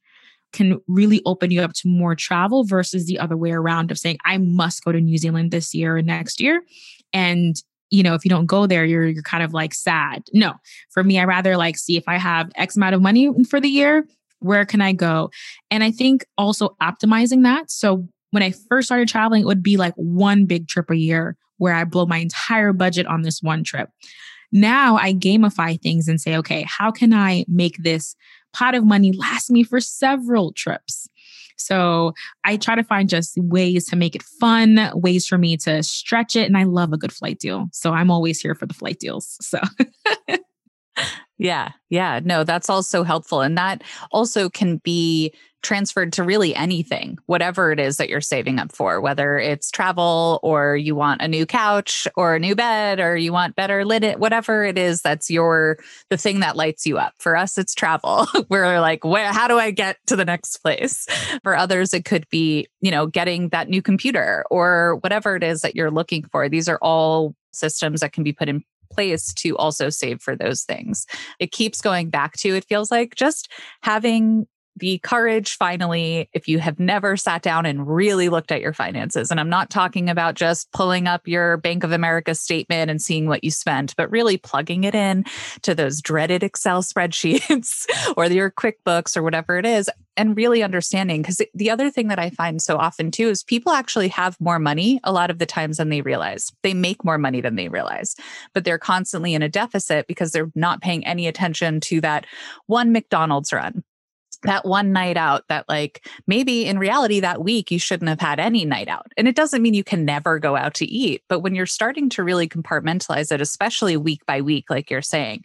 can 0.52 0.80
really 0.86 1.22
open 1.24 1.50
you 1.50 1.60
up 1.62 1.72
to 1.74 1.88
more 1.88 2.14
travel 2.14 2.64
versus 2.64 3.06
the 3.06 3.18
other 3.18 3.36
way 3.36 3.52
around 3.52 3.90
of 3.90 3.98
saying, 3.98 4.18
I 4.24 4.38
must 4.38 4.84
go 4.84 4.92
to 4.92 5.00
New 5.00 5.18
Zealand 5.18 5.50
this 5.50 5.74
year 5.74 5.96
or 5.96 6.02
next 6.02 6.40
year. 6.40 6.62
And 7.12 7.56
you 7.90 8.02
know, 8.02 8.14
if 8.14 8.24
you 8.24 8.28
don't 8.28 8.46
go 8.46 8.66
there, 8.66 8.84
you're 8.84 9.06
you're 9.06 9.22
kind 9.22 9.44
of 9.44 9.54
like 9.54 9.72
sad. 9.72 10.24
No, 10.32 10.54
for 10.90 11.04
me, 11.04 11.20
I 11.20 11.24
rather 11.24 11.56
like 11.56 11.78
see 11.78 11.96
if 11.96 12.04
I 12.08 12.18
have 12.18 12.50
X 12.56 12.76
amount 12.76 12.96
of 12.96 13.02
money 13.02 13.30
for 13.48 13.60
the 13.60 13.68
year, 13.68 14.06
where 14.40 14.64
can 14.64 14.80
I 14.80 14.92
go? 14.92 15.30
And 15.70 15.84
I 15.84 15.90
think 15.90 16.24
also 16.36 16.76
optimizing 16.82 17.42
that. 17.44 17.70
So 17.70 18.08
when 18.30 18.42
I 18.42 18.52
first 18.68 18.88
started 18.88 19.08
traveling, 19.08 19.42
it 19.42 19.46
would 19.46 19.62
be 19.62 19.76
like 19.76 19.94
one 19.94 20.46
big 20.46 20.68
trip 20.68 20.90
a 20.90 20.96
year, 20.96 21.36
where 21.58 21.74
I 21.74 21.84
blow 21.84 22.06
my 22.06 22.18
entire 22.18 22.72
budget 22.72 23.06
on 23.06 23.22
this 23.22 23.42
one 23.42 23.64
trip. 23.64 23.88
Now 24.52 24.96
I 24.96 25.12
gamify 25.12 25.80
things 25.80 26.08
and 26.08 26.20
say, 26.20 26.36
okay, 26.36 26.64
how 26.68 26.90
can 26.90 27.12
I 27.12 27.44
make 27.48 27.76
this 27.78 28.14
pot 28.52 28.74
of 28.74 28.84
money 28.84 29.12
last 29.12 29.50
me 29.50 29.62
for 29.62 29.80
several 29.80 30.52
trips? 30.52 31.08
So 31.56 32.12
I 32.44 32.56
try 32.56 32.74
to 32.74 32.84
find 32.84 33.08
just 33.08 33.32
ways 33.38 33.86
to 33.86 33.96
make 33.96 34.14
it 34.14 34.22
fun, 34.22 34.90
ways 34.94 35.26
for 35.26 35.38
me 35.38 35.56
to 35.58 35.82
stretch 35.82 36.36
it. 36.36 36.46
And 36.46 36.56
I 36.56 36.64
love 36.64 36.92
a 36.92 36.98
good 36.98 37.12
flight 37.12 37.38
deal. 37.38 37.66
So 37.72 37.92
I'm 37.92 38.10
always 38.10 38.40
here 38.40 38.54
for 38.54 38.66
the 38.66 38.74
flight 38.74 38.98
deals. 39.00 39.36
So. 39.40 39.60
yeah. 41.38 41.70
Yeah. 41.90 42.20
No, 42.22 42.44
that's 42.44 42.70
also 42.70 43.02
helpful. 43.04 43.40
And 43.40 43.56
that 43.56 43.82
also 44.12 44.48
can 44.48 44.78
be 44.78 45.32
transferred 45.66 46.12
to 46.12 46.22
really 46.22 46.54
anything, 46.54 47.18
whatever 47.26 47.72
it 47.72 47.80
is 47.80 47.96
that 47.96 48.08
you're 48.08 48.20
saving 48.20 48.60
up 48.60 48.70
for, 48.70 49.00
whether 49.00 49.36
it's 49.36 49.68
travel 49.68 50.38
or 50.44 50.76
you 50.76 50.94
want 50.94 51.20
a 51.20 51.26
new 51.26 51.44
couch 51.44 52.06
or 52.14 52.36
a 52.36 52.38
new 52.38 52.54
bed 52.54 53.00
or 53.00 53.16
you 53.16 53.32
want 53.32 53.56
better 53.56 53.84
linen, 53.84 54.20
whatever 54.20 54.62
it 54.62 54.78
is 54.78 55.02
that's 55.02 55.28
your 55.28 55.76
the 56.08 56.16
thing 56.16 56.38
that 56.38 56.54
lights 56.54 56.86
you 56.86 56.98
up. 56.98 57.14
For 57.18 57.36
us, 57.36 57.58
it's 57.58 57.74
travel. 57.74 58.28
We're 58.48 58.78
like, 58.80 59.04
where 59.04 59.32
how 59.32 59.48
do 59.48 59.58
I 59.58 59.72
get 59.72 59.96
to 60.06 60.14
the 60.14 60.24
next 60.24 60.58
place? 60.58 61.06
For 61.42 61.56
others, 61.56 61.92
it 61.92 62.04
could 62.04 62.28
be, 62.30 62.68
you 62.80 62.92
know, 62.92 63.06
getting 63.06 63.48
that 63.48 63.68
new 63.68 63.82
computer 63.82 64.44
or 64.48 64.98
whatever 65.00 65.34
it 65.34 65.42
is 65.42 65.62
that 65.62 65.74
you're 65.74 65.90
looking 65.90 66.22
for. 66.30 66.48
These 66.48 66.68
are 66.68 66.78
all 66.80 67.34
systems 67.52 68.00
that 68.00 68.12
can 68.12 68.22
be 68.22 68.32
put 68.32 68.48
in 68.48 68.62
place 68.92 69.34
to 69.34 69.56
also 69.56 69.90
save 69.90 70.20
for 70.20 70.36
those 70.36 70.62
things. 70.62 71.06
It 71.40 71.50
keeps 71.50 71.80
going 71.80 72.10
back 72.10 72.36
to, 72.38 72.54
it 72.54 72.64
feels 72.64 72.90
like 72.90 73.16
just 73.16 73.50
having 73.82 74.46
the 74.76 74.98
courage 74.98 75.56
finally 75.56 76.28
if 76.32 76.48
you 76.48 76.58
have 76.58 76.78
never 76.78 77.16
sat 77.16 77.42
down 77.42 77.66
and 77.66 77.86
really 77.86 78.28
looked 78.28 78.52
at 78.52 78.60
your 78.60 78.72
finances 78.72 79.30
and 79.30 79.40
i'm 79.40 79.48
not 79.48 79.70
talking 79.70 80.08
about 80.08 80.34
just 80.34 80.70
pulling 80.72 81.06
up 81.06 81.26
your 81.26 81.56
bank 81.56 81.84
of 81.84 81.92
america 81.92 82.34
statement 82.34 82.90
and 82.90 83.00
seeing 83.00 83.26
what 83.26 83.44
you 83.44 83.50
spent 83.50 83.94
but 83.96 84.10
really 84.10 84.36
plugging 84.36 84.84
it 84.84 84.94
in 84.94 85.24
to 85.62 85.74
those 85.74 86.00
dreaded 86.00 86.42
excel 86.42 86.82
spreadsheets 86.82 87.86
or 88.16 88.26
your 88.26 88.50
quickbooks 88.50 89.16
or 89.16 89.22
whatever 89.22 89.58
it 89.58 89.66
is 89.66 89.90
and 90.18 90.36
really 90.36 90.62
understanding 90.62 91.20
because 91.20 91.42
the 91.54 91.70
other 91.70 91.90
thing 91.90 92.08
that 92.08 92.18
i 92.18 92.30
find 92.30 92.60
so 92.60 92.76
often 92.76 93.10
too 93.10 93.28
is 93.28 93.42
people 93.42 93.72
actually 93.72 94.08
have 94.08 94.36
more 94.40 94.58
money 94.58 95.00
a 95.04 95.12
lot 95.12 95.30
of 95.30 95.38
the 95.38 95.46
times 95.46 95.76
than 95.76 95.88
they 95.88 96.00
realize. 96.00 96.52
They 96.62 96.74
make 96.74 97.04
more 97.04 97.18
money 97.18 97.40
than 97.40 97.56
they 97.56 97.68
realize 97.68 98.16
but 98.54 98.64
they're 98.64 98.78
constantly 98.78 99.34
in 99.34 99.42
a 99.42 99.48
deficit 99.48 100.06
because 100.06 100.32
they're 100.32 100.50
not 100.54 100.80
paying 100.80 101.06
any 101.06 101.26
attention 101.26 101.80
to 101.80 102.00
that 102.00 102.26
one 102.66 102.92
mcdonald's 102.92 103.52
run 103.52 103.84
that 104.42 104.64
one 104.64 104.92
night 104.92 105.16
out 105.16 105.44
that 105.48 105.68
like 105.68 106.06
maybe 106.26 106.66
in 106.66 106.78
reality 106.78 107.20
that 107.20 107.42
week 107.42 107.70
you 107.70 107.78
shouldn't 107.78 108.08
have 108.08 108.20
had 108.20 108.38
any 108.40 108.64
night 108.64 108.88
out. 108.88 109.06
And 109.16 109.28
it 109.28 109.36
doesn't 109.36 109.62
mean 109.62 109.74
you 109.74 109.84
can 109.84 110.04
never 110.04 110.38
go 110.38 110.56
out 110.56 110.74
to 110.74 110.86
eat 110.86 111.22
but 111.28 111.40
when 111.40 111.54
you're 111.54 111.66
starting 111.66 112.08
to 112.10 112.22
really 112.22 112.48
compartmentalize 112.48 113.32
it 113.32 113.40
especially 113.40 113.96
week 113.96 114.24
by 114.26 114.40
week 114.40 114.70
like 114.70 114.90
you're 114.90 115.02
saying 115.02 115.44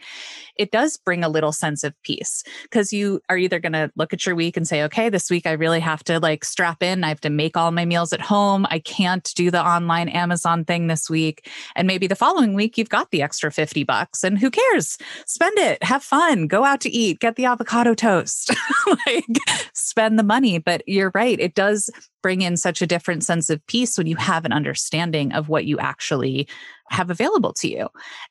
it 0.56 0.72
does 0.72 0.98
bring 0.98 1.24
a 1.24 1.30
little 1.30 1.52
sense 1.52 1.84
of 1.84 1.94
peace 2.04 2.44
because 2.64 2.94
you 2.94 3.22
are 3.30 3.38
either 3.38 3.60
going 3.60 3.74
to 3.74 3.92
look 3.96 4.14
at 4.14 4.26
your 4.26 4.36
week 4.36 4.56
and 4.56 4.68
say 4.68 4.84
okay 4.84 5.10
this 5.10 5.30
week 5.30 5.46
i 5.46 5.52
really 5.52 5.80
have 5.80 6.04
to 6.04 6.20
like 6.20 6.46
strap 6.46 6.84
in. 6.84 7.04
I 7.04 7.10
have 7.10 7.22
to 7.22 7.30
make 7.30 7.58
all 7.58 7.72
my 7.72 7.86
meals 7.86 8.14
at 8.14 8.22
home. 8.22 8.66
I 8.70 8.80
can't 8.80 9.32
do 9.36 9.52
the 9.52 9.66
online 9.66 10.10
amazon 10.10 10.66
thing 10.66 10.88
this 10.88 11.10
week. 11.10 11.50
And 11.76 11.88
maybe 11.88 12.08
the 12.08 12.16
following 12.16 12.54
week 12.54 12.78
you've 12.78 12.90
got 12.90 13.12
the 13.12 13.22
extra 13.22 13.52
50 13.52 13.84
bucks 13.84 14.24
and 14.24 14.38
who 14.38 14.50
cares? 14.50 14.98
Spend 15.26 15.58
it. 15.58 15.84
Have 15.84 16.04
fun. 16.04 16.48
Go 16.48 16.64
out 16.64 16.82
to 16.82 16.90
eat. 16.90 17.20
Get 17.20 17.36
the 17.36 17.46
avocado 17.46 17.94
toast 17.94 18.54
like 19.08 19.26
spend 19.74 20.18
the 20.18 20.24
money. 20.24 20.58
But 20.58 20.84
you're 20.88 21.12
right. 21.14 21.40
It 21.40 21.56
does 21.56 21.90
bring 22.22 22.42
in 22.42 22.58
such 22.58 22.82
a 22.82 22.88
different 22.88 23.24
sense 23.24 23.50
of 23.50 23.66
peace 23.68 23.98
when 23.98 24.08
you 24.08 24.16
have 24.16 24.46
an 24.46 24.54
understanding 24.54 25.32
of 25.34 25.50
what 25.50 25.66
you 25.66 25.80
actually 25.80 26.48
have 26.90 27.10
available 27.10 27.54
to 27.54 27.70
you. 27.70 27.88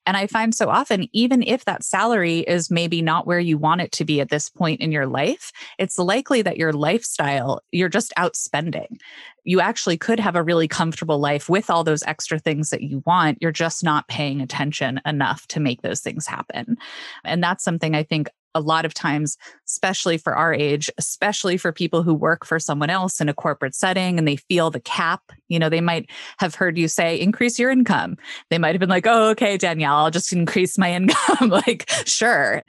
And 0.07 0.17
I 0.17 0.27
find 0.27 0.55
so 0.55 0.69
often, 0.69 1.09
even 1.13 1.43
if 1.43 1.65
that 1.65 1.83
salary 1.83 2.41
is 2.41 2.71
maybe 2.71 3.01
not 3.01 3.27
where 3.27 3.41
you 3.41 3.57
want 3.57 3.81
it 3.81 3.91
to 3.93 4.05
be 4.05 4.21
at 4.21 4.29
this 4.29 4.51
point 4.51 4.81
in 4.81 4.93
your 4.93 5.07
life, 5.07 5.51
it's 5.79 5.99
likely 5.99 6.43
that 6.43 6.59
your 6.59 6.73
lifestyle, 6.73 7.63
you're 7.73 7.89
just 7.89 8.13
outspending. 8.19 8.99
You 9.45 9.61
actually 9.61 9.97
could 9.97 10.21
have 10.21 10.37
a 10.37 10.43
really 10.43 10.69
comfortable 10.69 11.19
life 11.19 11.49
with 11.49 11.71
all 11.71 11.85
those 11.85 12.03
extra 12.03 12.39
things 12.39 12.69
that 12.69 12.83
you 12.83 13.03
want. 13.07 13.39
You're 13.41 13.51
just 13.51 13.83
not 13.83 14.09
paying 14.09 14.43
attention 14.43 15.01
enough 15.07 15.47
to 15.49 15.61
make 15.61 15.81
those 15.81 16.01
things 16.01 16.27
happen. 16.27 16.77
And 17.25 17.43
that's 17.43 17.65
something 17.65 17.95
I 17.95 18.03
think 18.03 18.29
a 18.55 18.61
lot 18.61 18.85
of 18.85 18.95
times, 18.95 19.37
especially 19.67 20.19
for 20.19 20.35
our 20.35 20.53
age, 20.53 20.91
especially 20.99 21.57
for 21.57 21.73
people 21.73 22.03
who 22.03 22.15
work 22.15 22.45
for 22.45 22.59
someone 22.59 22.91
else 22.91 23.21
in 23.21 23.29
a 23.29 23.35
corporate 23.35 23.75
setting 23.75 24.19
and 24.19 24.27
they 24.27 24.37
feel 24.37 24.71
the 24.71 24.81
cap, 24.81 25.23
you 25.49 25.59
know, 25.59 25.69
they 25.69 25.81
might 25.81 26.09
have 26.39 26.55
heard 26.55 26.77
you 26.79 26.89
say, 26.89 27.19
increase 27.19 27.59
your 27.59 27.71
income. 27.71 28.17
They 28.51 28.59
might 28.59 28.75
have 28.75 28.81
been 28.81 28.89
like, 28.89 29.07
oh, 29.07 29.31
okay, 29.31 29.57
Danielle, 29.57 29.97
I'll 29.97 30.11
just 30.11 30.33
increase 30.33 30.79
my 30.79 30.93
income. 30.95 31.49
like, 31.49 31.91
sure. 32.05 32.63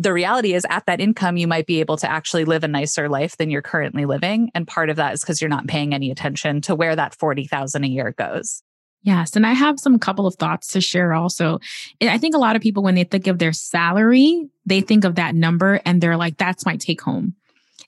The 0.00 0.12
reality 0.12 0.54
is, 0.54 0.64
at 0.70 0.86
that 0.86 1.00
income, 1.00 1.36
you 1.36 1.48
might 1.48 1.66
be 1.66 1.80
able 1.80 1.96
to 1.96 2.08
actually 2.08 2.44
live 2.44 2.62
a 2.62 2.68
nicer 2.68 3.08
life 3.08 3.36
than 3.36 3.50
you're 3.50 3.62
currently 3.62 4.04
living. 4.04 4.48
And 4.54 4.66
part 4.66 4.90
of 4.90 4.96
that 4.96 5.14
is 5.14 5.22
because 5.22 5.40
you're 5.40 5.48
not 5.48 5.66
paying 5.66 5.92
any 5.92 6.12
attention 6.12 6.60
to 6.62 6.76
where 6.76 6.94
that 6.94 7.16
40,000 7.16 7.82
a 7.82 7.88
year 7.88 8.14
goes. 8.16 8.62
Yes. 9.02 9.36
And 9.36 9.46
I 9.46 9.52
have 9.52 9.78
some 9.78 9.98
couple 9.98 10.26
of 10.26 10.34
thoughts 10.34 10.68
to 10.68 10.80
share 10.80 11.14
also. 11.14 11.60
I 12.02 12.18
think 12.18 12.34
a 12.34 12.38
lot 12.38 12.56
of 12.56 12.62
people, 12.62 12.82
when 12.82 12.94
they 12.94 13.04
think 13.04 13.26
of 13.26 13.38
their 13.38 13.52
salary, 13.52 14.48
they 14.66 14.80
think 14.80 15.04
of 15.04 15.14
that 15.14 15.34
number 15.34 15.80
and 15.84 16.00
they're 16.00 16.16
like, 16.16 16.36
that's 16.36 16.66
my 16.66 16.76
take 16.76 17.00
home. 17.00 17.34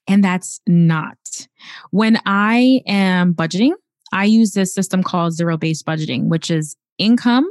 And 0.06 0.24
that's 0.24 0.60
not. 0.66 1.16
When 1.90 2.18
I 2.26 2.82
am 2.86 3.34
budgeting, 3.34 3.72
I 4.12 4.24
use 4.24 4.52
this 4.52 4.72
system 4.72 5.02
called 5.02 5.34
zero 5.34 5.56
based 5.56 5.84
budgeting, 5.84 6.28
which 6.28 6.50
is 6.50 6.76
income 6.98 7.48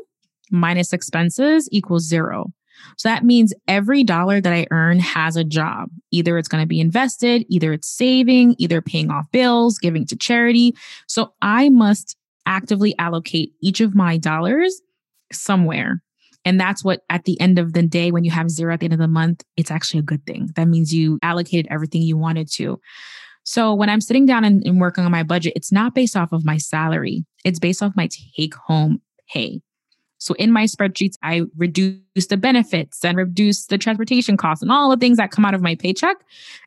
minus 0.51 0.93
expenses 0.93 1.69
equals 1.71 2.07
zero. 2.07 2.51
So 2.97 3.09
that 3.09 3.25
means 3.25 3.53
every 3.67 4.03
dollar 4.03 4.39
that 4.39 4.53
I 4.53 4.65
earn 4.71 4.99
has 4.99 5.35
a 5.35 5.43
job. 5.43 5.89
Either 6.11 6.37
it's 6.37 6.47
going 6.47 6.63
to 6.63 6.67
be 6.67 6.79
invested, 6.79 7.45
either 7.49 7.73
it's 7.73 7.89
saving, 7.89 8.55
either 8.57 8.81
paying 8.81 9.11
off 9.11 9.29
bills, 9.31 9.77
giving 9.77 10.05
to 10.07 10.15
charity. 10.15 10.75
So 11.07 11.33
I 11.41 11.69
must 11.69 12.15
actively 12.45 12.97
allocate 12.97 13.53
each 13.61 13.81
of 13.81 13.95
my 13.95 14.17
dollars 14.17 14.81
somewhere. 15.31 16.01
And 16.45 16.59
that's 16.59 16.83
what 16.83 17.01
at 17.09 17.25
the 17.25 17.39
end 17.41 17.59
of 17.59 17.73
the 17.73 17.83
day, 17.83 18.11
when 18.11 18.23
you 18.23 18.31
have 18.31 18.49
zero 18.49 18.73
at 18.73 18.79
the 18.79 18.85
end 18.85 18.93
of 18.93 18.99
the 18.99 19.07
month, 19.07 19.43
it's 19.57 19.71
actually 19.71 19.99
a 19.99 20.03
good 20.03 20.25
thing. 20.25 20.49
That 20.55 20.67
means 20.67 20.93
you 20.93 21.19
allocated 21.21 21.67
everything 21.69 22.01
you 22.01 22.17
wanted 22.17 22.49
to. 22.53 22.79
So 23.43 23.73
when 23.73 23.89
I'm 23.89 24.01
sitting 24.01 24.25
down 24.25 24.43
and, 24.43 24.65
and 24.65 24.79
working 24.79 25.05
on 25.05 25.11
my 25.11 25.23
budget, 25.23 25.53
it's 25.55 25.71
not 25.71 25.95
based 25.95 26.15
off 26.15 26.31
of 26.31 26.45
my 26.45 26.57
salary, 26.57 27.25
it's 27.43 27.59
based 27.59 27.81
off 27.81 27.93
my 27.95 28.07
take 28.37 28.55
home 28.55 29.01
pay. 29.31 29.61
So 30.19 30.33
in 30.35 30.51
my 30.51 30.65
spreadsheets, 30.65 31.15
I 31.23 31.43
reduce 31.57 32.27
the 32.29 32.37
benefits 32.37 33.03
and 33.05 33.17
reduce 33.17 33.67
the 33.67 33.77
transportation 33.77 34.35
costs 34.35 34.61
and 34.61 34.71
all 34.71 34.89
the 34.89 34.97
things 34.97 35.17
that 35.17 35.31
come 35.31 35.45
out 35.45 35.53
of 35.53 35.61
my 35.61 35.75
paycheck. 35.75 36.17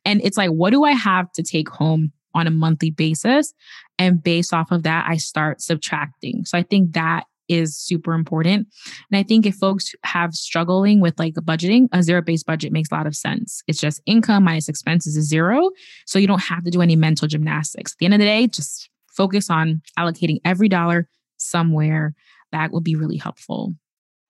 And 0.05 0.23
it's 0.25 0.39
like, 0.39 0.51
what 0.51 0.71
do 0.71 0.85
I 0.85 0.93
have 0.93 1.31
to 1.33 1.43
take 1.43 1.69
home 1.69 2.13
on 2.35 2.47
a 2.47 2.51
monthly 2.51 2.90
basis. 2.90 3.53
And 3.99 4.23
based 4.23 4.53
off 4.53 4.71
of 4.71 4.83
that, 4.85 5.07
I 5.09 5.16
start 5.16 5.61
subtracting. 5.61 6.45
So 6.45 6.57
I 6.59 6.62
think 6.62 6.92
that 6.92 7.25
is 7.49 7.77
super 7.77 8.14
important. 8.14 8.68
And 9.11 9.18
I 9.18 9.23
think 9.23 9.47
if 9.47 9.57
folks 9.57 9.92
have 10.05 10.35
struggling 10.35 11.01
with 11.01 11.18
like 11.18 11.35
budgeting, 11.35 11.88
a 11.92 12.03
zero 12.03 12.23
based 12.23 12.47
budget 12.47 12.73
makes 12.73 12.90
a 12.90 12.95
lot 12.95 13.07
of 13.07 13.14
sense. 13.14 13.62
It's 13.66 13.81
just 13.81 14.01
income 14.07 14.45
minus 14.45 14.68
expenses 14.68 15.16
is 15.16 15.29
zero. 15.29 15.71
So 16.07 16.18
you 16.18 16.27
don't 16.27 16.42
have 16.42 16.64
to 16.64 16.71
do 16.71 16.83
any 16.83 16.97
mental 16.97 17.29
gymnastics. 17.29 17.92
At 17.92 17.99
the 17.99 18.05
end 18.07 18.14
of 18.14 18.21
the 18.21 18.27
day, 18.27 18.47
just 18.47 18.88
focus 19.09 19.51
on 19.51 19.83
allocating 19.99 20.38
every 20.45 20.68
dollar 20.68 21.09
somewhere. 21.37 22.14
That 22.53 22.73
will 22.73 22.81
be 22.81 22.97
really 22.97 23.18
helpful. 23.18 23.75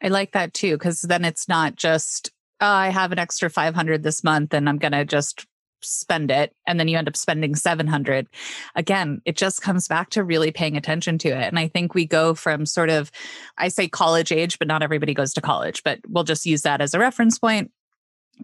I 0.02 0.08
like 0.08 0.32
that 0.32 0.52
too, 0.52 0.76
because 0.76 1.02
then 1.02 1.24
it's 1.24 1.48
not 1.48 1.76
just, 1.76 2.30
oh, 2.60 2.66
I 2.66 2.88
have 2.88 3.12
an 3.12 3.18
extra 3.18 3.48
500 3.48 4.02
this 4.02 4.24
month 4.24 4.52
and 4.52 4.68
I'm 4.68 4.78
going 4.78 4.92
to 4.92 5.04
just 5.04 5.46
spend 5.84 6.30
it 6.30 6.54
and 6.66 6.78
then 6.78 6.88
you 6.88 6.96
end 6.96 7.08
up 7.08 7.16
spending 7.16 7.54
700 7.54 8.26
again 8.74 9.20
it 9.24 9.36
just 9.36 9.62
comes 9.62 9.88
back 9.88 10.10
to 10.10 10.24
really 10.24 10.50
paying 10.50 10.76
attention 10.76 11.18
to 11.18 11.28
it 11.28 11.48
and 11.48 11.58
i 11.58 11.68
think 11.68 11.94
we 11.94 12.06
go 12.06 12.34
from 12.34 12.66
sort 12.66 12.90
of 12.90 13.10
i 13.58 13.68
say 13.68 13.88
college 13.88 14.32
age 14.32 14.58
but 14.58 14.68
not 14.68 14.82
everybody 14.82 15.14
goes 15.14 15.32
to 15.34 15.40
college 15.40 15.82
but 15.82 15.98
we'll 16.08 16.24
just 16.24 16.46
use 16.46 16.62
that 16.62 16.80
as 16.80 16.94
a 16.94 16.98
reference 16.98 17.38
point. 17.38 17.70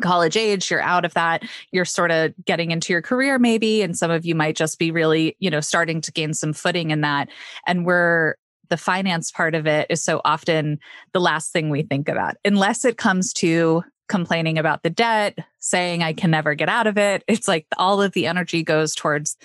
College 0.03 0.37
age 0.37 0.71
you're 0.71 0.83
out 0.83 1.07
of 1.07 1.15
that 1.15 1.43
you're 1.73 1.87
sort 1.87 2.11
of 2.11 2.33
getting 2.45 2.71
into 2.71 2.93
your 2.93 3.03
career 3.03 3.39
maybe 3.39 3.83
and 3.83 3.97
some 3.97 4.11
of 4.11 4.25
you 4.25 4.35
might 4.35 4.55
just 4.55 4.79
be 4.79 4.91
really 4.91 5.35
you 5.41 5.51
know 5.51 5.61
starting 5.61 6.01
to 6.03 6.13
gain 6.13 6.35
some 6.35 6.53
footing 6.53 6.91
in 6.91 7.01
that 7.01 7.29
and 7.67 7.87
we're 7.87 8.37
the 8.69 8.77
finance 8.77 9.33
part 9.33 9.55
of 9.55 9.67
it 9.67 9.87
is 9.89 10.03
so 10.03 10.21
often 10.25 10.79
the 11.13 11.21
last 11.21 11.53
thing 11.53 11.71
we 11.71 11.83
think 11.83 12.09
about 12.09 12.37
unless 12.45 12.85
it 12.85 12.99
comes 12.99 13.33
to 13.33 13.83
complaining 14.09 14.59
about 14.59 14.83
the 14.83 14.91
debt, 14.91 15.39
saying 15.59 16.03
I 16.03 16.13
can 16.13 16.31
never 16.31 16.55
get 16.55 16.69
out 16.69 16.87
of 16.87 16.99
it. 16.99 17.23
It's 17.29 17.49
like 17.49 17.67
all 17.77 18.03
of 18.03 18.13
the 18.13 18.27
energy 18.27 18.63
goes 18.63 18.95
towards 18.95 19.37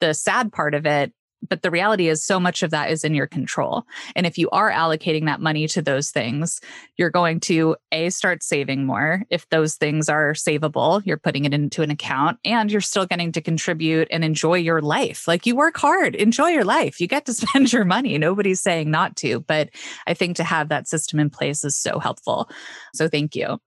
the 0.00 0.14
sad 0.14 0.52
part 0.52 0.74
of 0.74 0.86
it. 0.86 1.12
But 1.48 1.62
the 1.62 1.70
reality 1.70 2.08
is, 2.08 2.22
so 2.22 2.38
much 2.38 2.62
of 2.62 2.70
that 2.70 2.90
is 2.90 3.02
in 3.02 3.14
your 3.14 3.26
control. 3.26 3.84
And 4.14 4.26
if 4.26 4.36
you 4.36 4.50
are 4.50 4.70
allocating 4.70 5.24
that 5.24 5.40
money 5.40 5.66
to 5.68 5.80
those 5.80 6.10
things, 6.10 6.60
you're 6.98 7.10
going 7.10 7.40
to 7.40 7.76
A, 7.92 8.10
start 8.10 8.42
saving 8.42 8.84
more. 8.84 9.22
If 9.30 9.48
those 9.48 9.76
things 9.76 10.08
are 10.10 10.32
savable, 10.32 11.04
you're 11.06 11.16
putting 11.16 11.46
it 11.46 11.54
into 11.54 11.82
an 11.82 11.90
account 11.90 12.38
and 12.44 12.70
you're 12.70 12.82
still 12.82 13.06
getting 13.06 13.32
to 13.32 13.40
contribute 13.40 14.08
and 14.10 14.22
enjoy 14.22 14.56
your 14.56 14.82
life. 14.82 15.26
Like 15.26 15.46
you 15.46 15.56
work 15.56 15.78
hard, 15.78 16.14
enjoy 16.14 16.48
your 16.48 16.64
life. 16.64 17.00
You 17.00 17.06
get 17.06 17.24
to 17.26 17.32
spend 17.34 17.72
your 17.72 17.86
money. 17.86 18.18
Nobody's 18.18 18.60
saying 18.60 18.90
not 18.90 19.16
to. 19.16 19.40
But 19.40 19.70
I 20.06 20.12
think 20.12 20.36
to 20.36 20.44
have 20.44 20.68
that 20.68 20.88
system 20.88 21.18
in 21.18 21.30
place 21.30 21.64
is 21.64 21.76
so 21.76 21.98
helpful. 21.98 22.50
So 22.92 23.08
thank 23.08 23.34
you. 23.34 23.58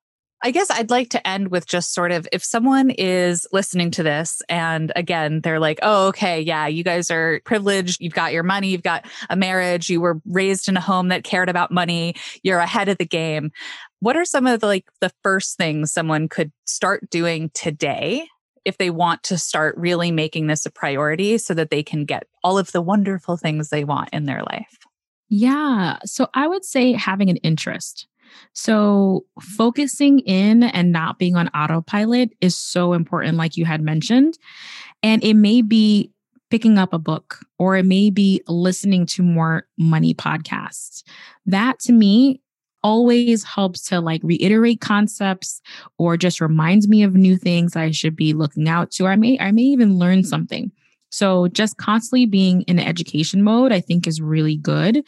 I 0.46 0.52
guess 0.52 0.70
I'd 0.70 0.90
like 0.90 1.10
to 1.12 1.26
end 1.26 1.52
with 1.52 1.66
just 1.66 1.94
sort 1.94 2.12
of 2.12 2.28
if 2.34 2.44
someone 2.44 2.90
is 2.90 3.48
listening 3.54 3.92
to 3.92 4.04
this 4.04 4.42
and 4.50 4.92
again, 4.94 5.40
they're 5.40 5.60
like, 5.60 5.80
oh, 5.82 6.08
okay, 6.08 6.42
yeah, 6.42 6.68
you 6.68 6.84
guys 6.84 7.10
are 7.10 7.40
privileged. 7.46 8.02
You've 8.02 8.14
got 8.14 8.34
your 8.34 8.44
money, 8.44 8.68
you've 8.68 8.84
got 8.84 9.06
a 9.30 9.38
marriage, 9.38 9.90
you 9.90 10.02
were 10.02 10.22
raised 10.26 10.68
in 10.68 10.76
a 10.76 10.82
home 10.82 11.08
that 11.08 11.24
cared 11.24 11.48
about 11.48 11.72
money, 11.72 12.16
you're 12.44 12.60
ahead 12.60 12.90
of 12.90 12.98
the 12.98 13.06
game. 13.06 13.52
What 14.02 14.18
are 14.18 14.26
some 14.26 14.46
of 14.46 14.60
the 14.60 14.68
like 14.68 14.90
the 15.00 15.12
first 15.24 15.56
things 15.56 15.94
someone 15.94 16.28
could 16.28 16.52
start 16.66 17.10
doing 17.10 17.50
today 17.54 18.28
if 18.66 18.78
they 18.78 18.90
want 18.90 19.24
to 19.24 19.38
start 19.38 19.78
really 19.78 20.12
making 20.12 20.48
this 20.48 20.66
a 20.66 20.72
priority 20.72 21.38
so 21.38 21.54
that 21.54 21.70
they 21.70 21.84
can 21.84 22.04
get 22.04 22.28
all 22.44 22.58
of 22.58 22.74
the 22.74 22.82
wonderful 22.82 23.38
things 23.38 23.70
they 23.70 23.86
want 23.86 24.10
in 24.12 24.26
their 24.26 24.44
life? 24.44 24.78
Yeah. 25.30 26.00
So 26.04 26.28
I 26.34 26.48
would 26.48 26.66
say 26.66 26.92
having 26.92 27.30
an 27.30 27.38
interest. 27.38 28.08
So, 28.54 29.26
focusing 29.42 30.20
in 30.20 30.64
and 30.64 30.92
not 30.92 31.20
being 31.20 31.36
on 31.36 31.50
autopilot 31.50 32.32
is 32.42 32.56
so 32.56 32.94
important, 32.94 33.38
like 33.38 33.58
you 33.58 33.66
had 33.66 33.82
mentioned. 33.82 34.38
And 35.02 35.24
it 35.24 35.36
may 35.36 35.62
be 35.62 36.12
picking 36.50 36.78
up 36.78 36.94
a 36.94 37.00
book 37.00 37.40
or 37.58 37.76
it 37.76 37.86
may 37.86 38.10
be 38.12 38.42
listening 38.48 39.06
to 39.08 39.24
more 39.24 39.66
money 39.78 40.14
podcasts. 40.14 41.04
That 41.46 41.80
to 41.80 41.92
me 41.92 42.42
always 42.84 43.44
helps 43.44 43.82
to 43.86 44.00
like 44.00 44.22
reiterate 44.24 44.82
concepts 44.82 45.62
or 45.98 46.18
just 46.18 46.42
reminds 46.42 46.88
me 46.88 47.02
of 47.02 47.16
new 47.16 47.38
things 47.38 47.76
I 47.76 47.92
should 47.92 48.16
be 48.16 48.34
looking 48.34 48.68
out 48.68 48.92
to. 48.92 49.08
I 49.08 49.16
may 49.16 49.40
I 49.40 49.52
may 49.52 49.64
even 49.64 49.98
learn 49.98 50.24
something. 50.24 50.72
So 51.14 51.48
just 51.50 51.78
constantly 51.78 52.26
being 52.26 52.64
in 52.64 52.80
education 52.80 53.44
mode, 53.44 53.72
I 53.72 53.80
think 53.80 54.08
is 54.08 54.20
really 54.20 54.58
good. 54.58 55.06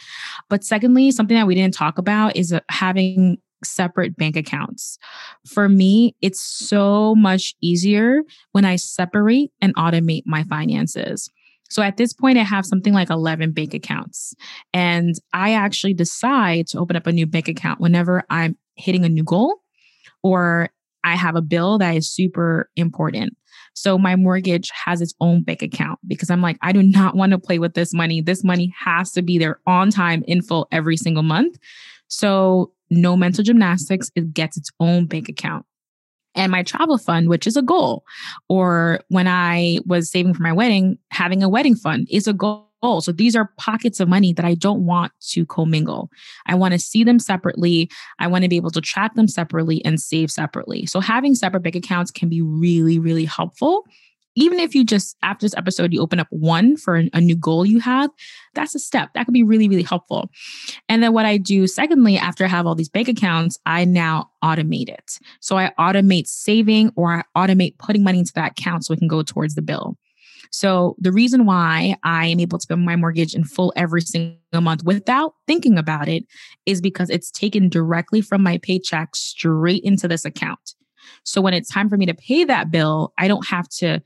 But 0.50 0.64
secondly, 0.64 1.10
something 1.12 1.36
that 1.36 1.48
we 1.48 1.56
didn't 1.56 1.74
talk 1.74 1.98
about 1.98 2.36
is 2.36 2.54
uh, 2.54 2.60
having 2.70 3.38
separate 3.64 4.16
bank 4.16 4.36
accounts. 4.36 5.00
For 5.48 5.68
me, 5.68 6.16
it's 6.22 6.40
so 6.40 7.16
much 7.16 7.56
easier 7.62 8.22
when 8.52 8.66
I 8.66 8.76
separate 8.76 9.52
and 9.62 9.76
automate 9.76 10.24
my 10.26 10.44
finances. 10.44 11.30
So 11.70 11.82
at 11.82 11.98
this 11.98 12.14
point, 12.14 12.38
I 12.38 12.44
have 12.44 12.68
something 12.68 12.94
like 12.94 13.10
11 13.10 13.54
bank 13.54 13.74
accounts. 13.74 14.36
And 14.74 15.16
I 15.34 15.54
actually 15.54 15.96
decide 15.96 16.68
to 16.68 16.80
open 16.80 16.96
up 16.96 17.08
a 17.08 17.12
new 17.12 17.26
bank 17.26 17.48
account 17.48 17.80
whenever 17.80 18.24
I'm 18.30 18.56
hitting 18.76 19.04
a 19.04 19.10
new 19.10 19.24
goal 19.24 19.56
or 20.22 20.70
I 21.06 21.16
have 21.16 21.36
a 21.36 21.42
bill 21.42 21.78
that 21.78 21.96
is 21.96 22.10
super 22.10 22.70
important. 22.76 23.38
So 23.76 23.98
my 23.98 24.16
mortgage 24.16 24.70
has 24.72 25.02
its 25.02 25.14
own 25.20 25.44
bank 25.44 25.62
account 25.62 26.00
because 26.08 26.30
I'm 26.30 26.42
like, 26.42 26.58
I 26.62 26.72
do 26.72 26.82
not 26.82 27.16
want 27.16 27.32
to 27.32 27.38
play 27.38 27.60
with 27.60 27.74
this 27.74 27.94
money. 27.94 28.22
This 28.22 28.44
money 28.44 28.74
has 28.78 29.12
to 29.12 29.22
be 29.22 29.38
there 29.38 29.60
on 29.68 29.92
time 29.92 30.24
in 30.28 30.42
full 30.42 30.68
every 30.72 30.98
single 30.98 31.24
month. 31.24 31.58
So 32.08 32.72
no 32.90 33.16
mental 33.16 33.44
gymnastics, 33.44 34.10
it 34.16 34.34
gets 34.34 34.58
its 34.58 34.70
own 34.80 35.06
bank 35.06 35.30
account. 35.30 35.66
And 36.36 36.52
my 36.52 36.64
travel 36.64 36.98
fund, 36.98 37.30
which 37.30 37.48
is 37.48 37.56
a 37.56 37.62
goal, 37.62 38.04
or 38.50 39.00
when 39.08 39.28
I 39.28 39.80
was 39.86 40.12
saving 40.12 40.34
for 40.34 40.44
my 40.44 40.52
wedding, 40.52 40.98
having 41.12 41.44
a 41.44 41.50
wedding 41.50 41.76
fund 41.76 42.08
is 42.12 42.28
a 42.28 42.34
goal 42.34 42.70
so 43.02 43.12
these 43.12 43.36
are 43.36 43.52
pockets 43.58 44.00
of 44.00 44.08
money 44.08 44.34
that 44.34 44.46
I 44.46 44.54
don't 44.54 44.86
want 44.86 45.12
to 45.30 45.46
commingle. 45.46 46.10
I 46.46 46.56
want 46.56 46.74
to 46.74 46.80
see 46.80 47.04
them 47.04 47.20
separately. 47.20 47.90
I 48.20 48.28
want 48.28 48.44
to 48.44 48.50
be 48.50 48.56
able 48.56 48.72
to 48.72 48.82
track 48.82 49.16
them 49.16 49.28
separately 49.28 49.84
and 49.84 50.00
save 50.00 50.32
separately. 50.32 50.86
So 50.86 51.00
having 51.00 51.36
separate 51.36 51.64
bank 51.64 51.76
accounts 51.76 52.12
can 52.12 52.30
be 52.30 52.42
really, 52.42 53.00
really 53.00 53.26
helpful. 53.26 53.86
Even 54.38 54.60
if 54.60 54.76
you 54.76 54.84
just, 54.84 55.16
after 55.24 55.46
this 55.46 55.56
episode, 55.56 55.94
you 55.94 56.02
open 56.02 56.20
up 56.20 56.28
one 56.30 56.76
for 56.76 57.04
a 57.14 57.22
new 57.22 57.38
goal 57.38 57.66
you 57.66 57.80
have, 57.80 58.10
that's 58.54 58.76
a 58.76 58.80
step. 58.80 59.10
That 59.14 59.26
could 59.26 59.34
be 59.34 59.44
really, 59.44 59.70
really 59.70 59.84
helpful. 59.84 60.30
And 60.90 61.02
then 61.02 61.14
what 61.14 61.26
I 61.26 61.38
do, 61.38 61.68
secondly, 61.68 62.18
after 62.18 62.44
I 62.44 62.50
have 62.50 62.68
all 62.68 62.76
these 62.76 62.90
bank 62.90 63.08
accounts, 63.08 63.58
I 63.66 63.86
now 63.86 64.30
automate 64.44 64.90
it. 64.90 65.20
So 65.40 65.58
I 65.58 65.72
automate 65.80 66.28
saving 66.28 66.92
or 66.98 67.24
I 67.36 67.48
automate 67.48 67.78
putting 67.78 68.04
money 68.04 68.20
into 68.20 68.34
that 68.36 68.60
account 68.60 68.86
so 68.86 68.94
it 68.94 69.00
can 69.00 69.08
go 69.08 69.24
towards 69.24 69.56
the 69.56 69.62
bill. 69.62 69.98
So 70.52 70.96
the 71.00 71.12
reason 71.12 71.46
why 71.46 71.96
I 72.04 72.28
am 72.28 72.40
able 72.40 72.60
to 72.60 72.68
pay 72.68 72.76
my 72.76 72.96
mortgage 72.96 73.36
in 73.36 73.44
full 73.44 73.74
every 73.76 74.02
single 74.02 74.62
month 74.62 74.84
without 74.84 75.36
thinking 75.48 75.78
about 75.78 76.08
it 76.08 76.26
is 76.66 76.82
because 76.82 77.10
it's 77.10 77.32
taken 77.32 77.70
directly 77.70 78.22
from 78.22 78.44
my 78.44 78.58
paycheck 78.60 79.16
straight 79.16 79.84
into 79.84 80.08
this 80.08 80.26
account. 80.26 80.76
So 81.24 81.42
when 81.42 81.54
it's 81.54 81.70
time 81.70 81.90
for 81.90 81.98
me 81.98 82.06
to 82.06 82.14
pay 82.14 82.44
that 82.46 82.72
bill, 82.72 83.14
I 83.18 83.28
don't 83.28 83.48
have 83.48 83.68
to 83.80 84.02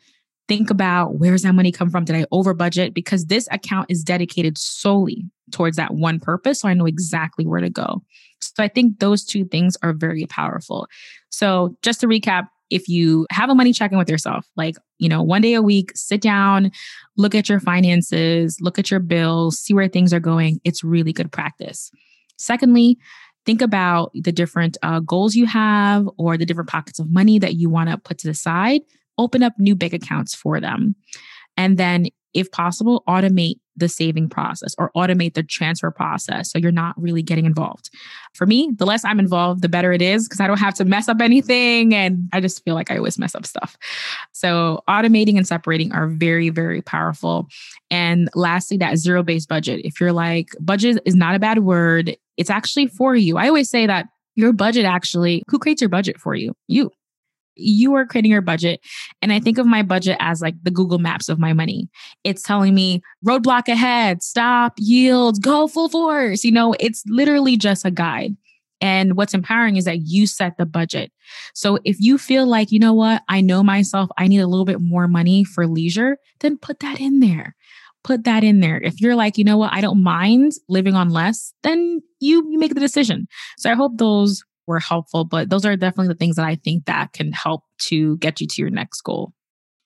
think 0.47 0.69
about 0.69 1.19
where's 1.19 1.43
that 1.43 1.53
money 1.53 1.71
come 1.71 1.89
from? 1.89 2.03
Did 2.05 2.15
I 2.15 2.25
over 2.31 2.53
budget? 2.53 2.93
Because 2.93 3.25
this 3.25 3.47
account 3.51 3.85
is 3.89 4.03
dedicated 4.03 4.57
solely 4.57 5.23
towards 5.51 5.77
that 5.77 5.93
one 5.93 6.19
purpose. 6.19 6.61
So 6.61 6.67
I 6.67 6.73
know 6.73 6.87
exactly 6.87 7.45
where 7.45 7.61
to 7.61 7.69
go. 7.69 8.01
So 8.41 8.63
I 8.63 8.67
think 8.67 8.99
those 8.99 9.23
two 9.23 9.45
things 9.45 9.77
are 9.83 9.93
very 9.93 10.25
powerful. 10.25 10.87
So 11.29 11.77
just 11.81 12.01
to 12.01 12.07
recap, 12.07 12.47
if 12.69 12.87
you 12.87 13.25
have 13.31 13.49
a 13.49 13.55
money 13.55 13.73
check 13.73 13.91
in 13.91 13.97
with 13.97 14.09
yourself, 14.09 14.45
like, 14.55 14.75
you 14.97 15.09
know, 15.09 15.21
one 15.23 15.41
day 15.41 15.53
a 15.53 15.61
week, 15.61 15.91
sit 15.95 16.21
down, 16.21 16.71
look 17.17 17.33
at 17.33 17.49
your 17.49 17.59
finances, 17.59 18.57
look 18.61 18.77
at 18.77 18.91
your 18.91 18.99
bills, 18.99 19.57
see 19.59 19.73
where 19.73 19.87
things 19.87 20.13
are 20.13 20.19
going, 20.19 20.59
it's 20.63 20.83
really 20.83 21.13
good 21.13 21.31
practice. 21.31 21.91
Secondly, 22.37 22.97
think 23.45 23.61
about 23.61 24.11
the 24.13 24.31
different 24.31 24.77
uh, 24.83 24.99
goals 24.99 25.35
you 25.35 25.45
have 25.45 26.07
or 26.17 26.37
the 26.37 26.45
different 26.45 26.69
pockets 26.69 26.99
of 26.99 27.11
money 27.11 27.39
that 27.39 27.55
you 27.55 27.69
want 27.69 27.89
to 27.89 27.97
put 27.97 28.17
to 28.19 28.27
the 28.27 28.33
side. 28.33 28.81
Open 29.17 29.43
up 29.43 29.53
new 29.57 29.75
bank 29.75 29.93
accounts 29.93 30.35
for 30.35 30.59
them. 30.59 30.95
And 31.57 31.77
then, 31.77 32.07
if 32.33 32.51
possible, 32.51 33.03
automate 33.07 33.59
the 33.79 33.89
saving 33.89 34.29
process 34.29 34.75
or 34.77 34.91
automate 34.95 35.33
the 35.33 35.43
transfer 35.43 35.91
process 35.91 36.51
so 36.51 36.59
you're 36.59 36.71
not 36.71 36.99
really 37.01 37.21
getting 37.21 37.45
involved. 37.45 37.89
For 38.33 38.45
me, 38.45 38.71
the 38.75 38.85
less 38.85 39.03
I'm 39.03 39.19
involved, 39.19 39.61
the 39.61 39.69
better 39.69 39.91
it 39.91 40.01
is 40.01 40.27
because 40.27 40.39
I 40.39 40.47
don't 40.47 40.59
have 40.59 40.73
to 40.75 40.85
mess 40.85 41.07
up 41.07 41.21
anything 41.21 41.93
and 41.93 42.29
I 42.33 42.41
just 42.41 42.63
feel 42.63 42.75
like 42.75 42.91
I 42.91 42.97
always 42.97 43.17
mess 43.17 43.35
up 43.35 43.45
stuff. 43.45 43.77
So, 44.31 44.83
automating 44.87 45.37
and 45.37 45.47
separating 45.47 45.91
are 45.91 46.07
very 46.07 46.49
very 46.49 46.81
powerful. 46.81 47.47
And 47.89 48.29
lastly, 48.35 48.77
that 48.77 48.97
zero-based 48.97 49.49
budget. 49.49 49.81
If 49.83 49.99
you're 49.99 50.13
like 50.13 50.49
budget 50.59 51.01
is 51.05 51.15
not 51.15 51.35
a 51.35 51.39
bad 51.39 51.59
word, 51.59 52.15
it's 52.37 52.49
actually 52.49 52.87
for 52.87 53.15
you. 53.15 53.37
I 53.37 53.47
always 53.47 53.69
say 53.69 53.87
that 53.87 54.07
your 54.35 54.53
budget 54.53 54.85
actually 54.85 55.43
who 55.49 55.59
creates 55.59 55.81
your 55.81 55.89
budget 55.89 56.19
for 56.19 56.35
you? 56.35 56.53
You 56.67 56.91
you 57.59 57.93
are 57.95 58.05
creating 58.05 58.31
your 58.31 58.41
budget. 58.41 58.81
And 59.21 59.31
I 59.31 59.39
think 59.39 59.57
of 59.57 59.65
my 59.65 59.83
budget 59.83 60.17
as 60.19 60.41
like 60.41 60.55
the 60.63 60.71
Google 60.71 60.99
Maps 60.99 61.29
of 61.29 61.39
my 61.39 61.53
money. 61.53 61.89
It's 62.23 62.43
telling 62.43 62.73
me 62.73 63.01
roadblock 63.25 63.67
ahead, 63.67 64.23
stop, 64.23 64.73
yield, 64.77 65.41
go 65.41 65.67
full 65.67 65.89
force. 65.89 66.43
You 66.43 66.51
know, 66.51 66.75
it's 66.79 67.03
literally 67.07 67.57
just 67.57 67.85
a 67.85 67.91
guide. 67.91 68.35
And 68.81 69.17
what's 69.17 69.33
empowering 69.33 69.75
is 69.75 69.85
that 69.85 70.05
you 70.05 70.25
set 70.25 70.57
the 70.57 70.65
budget. 70.65 71.11
So 71.53 71.79
if 71.83 71.97
you 71.99 72.17
feel 72.17 72.47
like, 72.47 72.71
you 72.71 72.79
know 72.79 72.93
what, 72.93 73.23
I 73.27 73.41
know 73.41 73.61
myself, 73.61 74.09
I 74.17 74.27
need 74.27 74.39
a 74.39 74.47
little 74.47 74.65
bit 74.65 74.79
more 74.79 75.07
money 75.07 75.43
for 75.43 75.67
leisure, 75.67 76.17
then 76.39 76.57
put 76.57 76.79
that 76.79 76.99
in 76.99 77.19
there. 77.19 77.55
Put 78.05 78.23
that 78.23 78.45
in 78.45 78.61
there. 78.61 78.79
If 78.79 79.01
you're 79.01 79.15
like, 79.15 79.37
you 79.37 79.43
know 79.43 79.57
what, 79.57 79.73
I 79.73 79.81
don't 79.81 80.01
mind 80.01 80.53
living 80.69 80.95
on 80.95 81.09
less, 81.09 81.53
then 81.63 82.01
you 82.21 82.49
you 82.49 82.57
make 82.57 82.73
the 82.73 82.79
decision. 82.79 83.27
So 83.57 83.69
I 83.69 83.73
hope 83.73 83.97
those 83.97 84.43
were 84.69 84.79
helpful, 84.79 85.25
but 85.25 85.49
those 85.49 85.65
are 85.65 85.75
definitely 85.75 86.07
the 86.07 86.17
things 86.17 86.37
that 86.37 86.45
I 86.45 86.55
think 86.55 86.85
that 86.85 87.11
can 87.11 87.33
help 87.33 87.63
to 87.87 88.17
get 88.17 88.39
you 88.39 88.47
to 88.47 88.61
your 88.61 88.69
next 88.69 89.01
goal. 89.01 89.33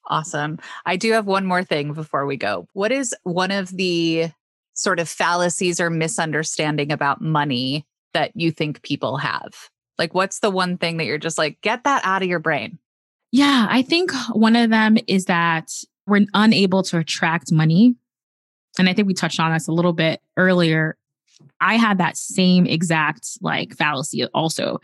Awesome. 0.09 0.59
I 0.85 0.97
do 0.97 1.13
have 1.13 1.25
one 1.25 1.45
more 1.45 1.63
thing 1.63 1.93
before 1.93 2.25
we 2.25 2.35
go. 2.35 2.67
What 2.73 2.91
is 2.91 3.15
one 3.23 3.51
of 3.51 3.69
the 3.69 4.29
sort 4.73 4.99
of 4.99 5.07
fallacies 5.07 5.79
or 5.79 5.89
misunderstanding 5.89 6.91
about 6.91 7.21
money 7.21 7.87
that 8.13 8.31
you 8.35 8.51
think 8.51 8.83
people 8.83 9.17
have? 9.17 9.69
Like, 9.97 10.13
what's 10.13 10.39
the 10.39 10.51
one 10.51 10.77
thing 10.77 10.97
that 10.97 11.05
you're 11.05 11.17
just 11.17 11.37
like, 11.37 11.61
get 11.61 11.85
that 11.85 12.01
out 12.03 12.21
of 12.21 12.27
your 12.27 12.39
brain? 12.39 12.79
Yeah, 13.31 13.67
I 13.69 13.81
think 13.81 14.11
one 14.33 14.55
of 14.55 14.69
them 14.69 14.97
is 15.07 15.25
that 15.25 15.71
we're 16.05 16.25
unable 16.33 16.83
to 16.83 16.97
attract 16.97 17.51
money. 17.51 17.95
And 18.77 18.89
I 18.89 18.93
think 18.93 19.07
we 19.07 19.13
touched 19.13 19.39
on 19.39 19.53
this 19.53 19.67
a 19.67 19.71
little 19.71 19.93
bit 19.93 20.19
earlier 20.35 20.97
I 21.61 21.75
had 21.75 21.97
that 21.97 22.17
same 22.17 22.65
exact 22.65 23.27
like 23.41 23.75
fallacy 23.75 24.25
also. 24.27 24.79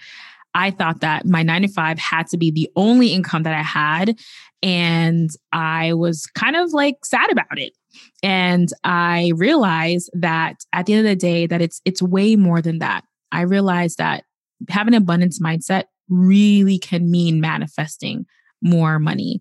I 0.56 0.72
thought 0.72 1.02
that 1.02 1.26
my 1.26 1.44
nine 1.44 1.62
to 1.62 1.68
five 1.68 2.00
had 2.00 2.28
to 2.28 2.38
be 2.38 2.52
the 2.52 2.70
only 2.76 3.10
income 3.14 3.44
that 3.44 3.54
I 3.54 3.62
had. 3.62 4.18
And 4.64 5.30
I 5.52 5.94
was 5.94 6.26
kind 6.28 6.56
of 6.56 6.74
like 6.74 7.06
sad 7.06 7.32
about 7.32 7.58
it. 7.58 7.74
And 8.24 8.70
I 8.84 9.32
realized 9.36 10.10
that 10.14 10.64
at 10.74 10.86
the 10.86 10.94
end 10.94 11.06
of 11.06 11.12
the 11.12 11.16
day, 11.16 11.48
that 11.48 11.62
it's 11.62 11.82
it's 11.86 12.02
way 12.02 12.36
more 12.36 12.62
than 12.62 12.80
that. 12.80 13.04
I 13.32 13.42
realized 13.42 13.98
that 14.00 14.24
having 14.70 14.94
an 14.94 15.02
abundance 15.04 15.40
mindset 15.40 15.86
really 16.10 16.80
can 16.80 17.10
mean 17.10 17.40
manifesting 17.40 18.26
more 18.62 19.00
money. 19.00 19.40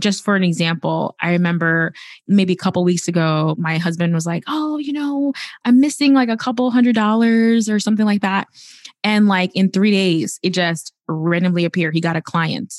Just 0.00 0.24
for 0.24 0.36
an 0.36 0.44
example, 0.44 1.14
I 1.20 1.30
remember 1.30 1.92
maybe 2.26 2.52
a 2.52 2.56
couple 2.56 2.84
weeks 2.84 3.08
ago, 3.08 3.54
my 3.58 3.78
husband 3.78 4.12
was 4.12 4.26
like, 4.26 4.44
Oh, 4.46 4.78
you 4.78 4.92
know, 4.92 5.32
I'm 5.64 5.80
missing 5.80 6.14
like 6.14 6.28
a 6.28 6.36
couple 6.36 6.70
hundred 6.70 6.94
dollars 6.94 7.68
or 7.68 7.78
something 7.78 8.06
like 8.06 8.22
that. 8.22 8.48
And 9.04 9.28
like 9.28 9.50
in 9.54 9.70
three 9.70 9.90
days, 9.90 10.38
it 10.42 10.50
just 10.50 10.92
randomly 11.08 11.64
appeared. 11.64 11.94
He 11.94 12.00
got 12.00 12.16
a 12.16 12.22
client 12.22 12.74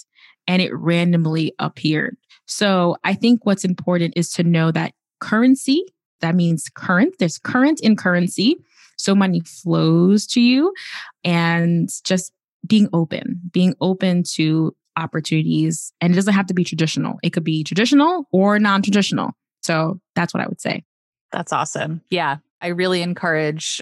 and 0.48 0.62
it 0.62 0.74
randomly 0.74 1.54
appeared. 1.60 2.18
So 2.46 2.98
I 3.04 3.14
think 3.14 3.46
what's 3.46 3.66
important 3.66 4.14
is 4.16 4.32
to 4.34 4.44
know 4.44 4.72
that 4.72 4.94
currency, 5.20 5.84
that 6.22 6.36
means 6.36 6.70
current, 6.74 7.16
there's 7.20 7.38
current 7.38 7.82
in 7.82 7.96
currency. 7.96 8.58
So 8.98 9.14
money 9.14 9.42
flows 9.42 10.26
to 10.28 10.42
you 10.42 10.74
and 11.24 11.90
just 12.04 12.32
being 12.66 12.90
open, 12.94 13.42
being 13.52 13.76
open 13.80 14.24
to 14.34 14.76
opportunities. 14.98 15.94
And 16.02 16.12
it 16.12 16.16
doesn't 16.16 16.34
have 16.34 16.48
to 16.48 16.54
be 16.54 16.64
traditional, 16.64 17.20
it 17.24 17.32
could 17.32 17.44
be 17.44 17.64
traditional 17.64 18.28
or 18.32 18.60
non 18.60 18.82
traditional. 18.82 19.32
So 19.62 20.00
that's 20.16 20.34
what 20.34 20.44
I 20.44 20.48
would 20.48 20.62
say. 20.62 20.84
That's 21.32 21.54
awesome. 21.54 22.02
Yeah. 22.10 22.38
I 22.62 22.68
really 22.68 23.02
encourage 23.02 23.82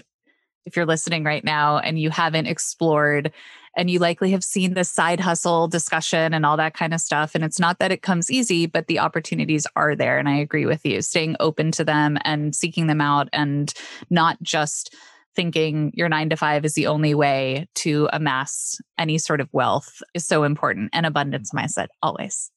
if 0.64 0.76
you're 0.76 0.86
listening 0.86 1.24
right 1.24 1.44
now 1.44 1.78
and 1.78 1.98
you 1.98 2.10
haven't 2.10 2.46
explored 2.46 3.32
and 3.76 3.90
you 3.90 3.98
likely 3.98 4.30
have 4.32 4.42
seen 4.42 4.74
the 4.74 4.84
side 4.84 5.20
hustle 5.20 5.68
discussion 5.68 6.34
and 6.34 6.44
all 6.44 6.56
that 6.56 6.74
kind 6.74 6.94
of 6.94 7.00
stuff. 7.00 7.34
And 7.34 7.44
it's 7.44 7.60
not 7.60 7.78
that 7.78 7.92
it 7.92 8.02
comes 8.02 8.30
easy, 8.30 8.66
but 8.66 8.86
the 8.86 8.98
opportunities 8.98 9.66
are 9.76 9.94
there. 9.94 10.18
And 10.18 10.28
I 10.28 10.38
agree 10.38 10.66
with 10.66 10.84
you, 10.84 11.02
staying 11.02 11.36
open 11.40 11.70
to 11.72 11.84
them 11.84 12.18
and 12.24 12.56
seeking 12.56 12.86
them 12.86 13.00
out 13.00 13.28
and 13.32 13.72
not 14.10 14.42
just 14.42 14.94
thinking 15.36 15.92
your 15.94 16.08
nine 16.08 16.30
to 16.30 16.36
five 16.36 16.64
is 16.64 16.74
the 16.74 16.86
only 16.86 17.14
way 17.14 17.68
to 17.76 18.08
amass 18.12 18.80
any 18.98 19.18
sort 19.18 19.40
of 19.40 19.48
wealth 19.52 20.02
is 20.14 20.26
so 20.26 20.42
important 20.42 20.90
and 20.92 21.06
abundance 21.06 21.52
mindset 21.54 21.88
always. 22.02 22.50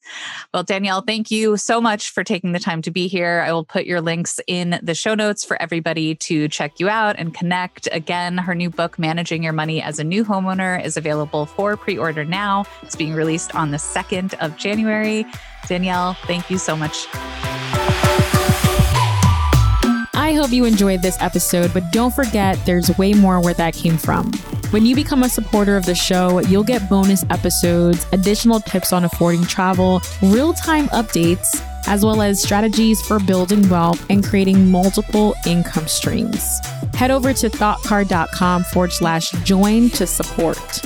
Well, 0.53 0.63
Danielle, 0.63 1.01
thank 1.01 1.29
you 1.29 1.57
so 1.57 1.81
much 1.81 2.09
for 2.09 2.23
taking 2.23 2.53
the 2.53 2.59
time 2.59 2.81
to 2.83 2.91
be 2.91 3.07
here. 3.07 3.43
I 3.45 3.51
will 3.51 3.65
put 3.65 3.85
your 3.85 4.01
links 4.01 4.39
in 4.47 4.79
the 4.81 4.95
show 4.95 5.13
notes 5.13 5.43
for 5.43 5.61
everybody 5.61 6.15
to 6.15 6.47
check 6.47 6.79
you 6.79 6.89
out 6.89 7.17
and 7.19 7.33
connect. 7.33 7.87
Again, 7.91 8.37
her 8.37 8.55
new 8.55 8.69
book, 8.69 8.97
Managing 8.97 9.43
Your 9.43 9.53
Money 9.53 9.81
as 9.81 9.99
a 9.99 10.03
New 10.03 10.23
Homeowner, 10.23 10.83
is 10.83 10.97
available 10.97 11.45
for 11.45 11.75
pre 11.75 11.97
order 11.97 12.23
now. 12.23 12.65
It's 12.81 12.95
being 12.95 13.13
released 13.13 13.53
on 13.53 13.71
the 13.71 13.77
2nd 13.77 14.33
of 14.35 14.55
January. 14.57 15.25
Danielle, 15.67 16.13
thank 16.25 16.49
you 16.49 16.57
so 16.57 16.75
much. 16.75 17.07
I 20.29 20.33
hope 20.33 20.51
you 20.51 20.65
enjoyed 20.65 21.01
this 21.01 21.19
episode, 21.21 21.73
but 21.73 21.91
don't 21.91 22.13
forget 22.13 22.63
there's 22.63 22.95
way 22.99 23.13
more 23.13 23.41
where 23.41 23.55
that 23.55 23.73
came 23.73 23.97
from. 23.97 24.31
When 24.69 24.85
you 24.85 24.95
become 24.95 25.23
a 25.23 25.27
supporter 25.27 25.75
of 25.75 25.87
the 25.87 25.95
show, 25.95 26.37
you'll 26.41 26.63
get 26.63 26.87
bonus 26.87 27.25
episodes, 27.31 28.05
additional 28.11 28.59
tips 28.59 28.93
on 28.93 29.05
affording 29.05 29.43
travel, 29.45 30.03
real 30.21 30.53
time 30.53 30.87
updates, 30.89 31.59
as 31.87 32.05
well 32.05 32.21
as 32.21 32.43
strategies 32.43 33.01
for 33.01 33.17
building 33.17 33.67
wealth 33.69 34.05
and 34.11 34.23
creating 34.23 34.69
multiple 34.69 35.33
income 35.47 35.87
streams. 35.87 36.59
Head 36.93 37.09
over 37.09 37.33
to 37.33 37.49
thoughtcard.com 37.49 38.65
forward 38.65 38.91
slash 38.91 39.31
join 39.31 39.89
to 39.89 40.05
support. 40.05 40.79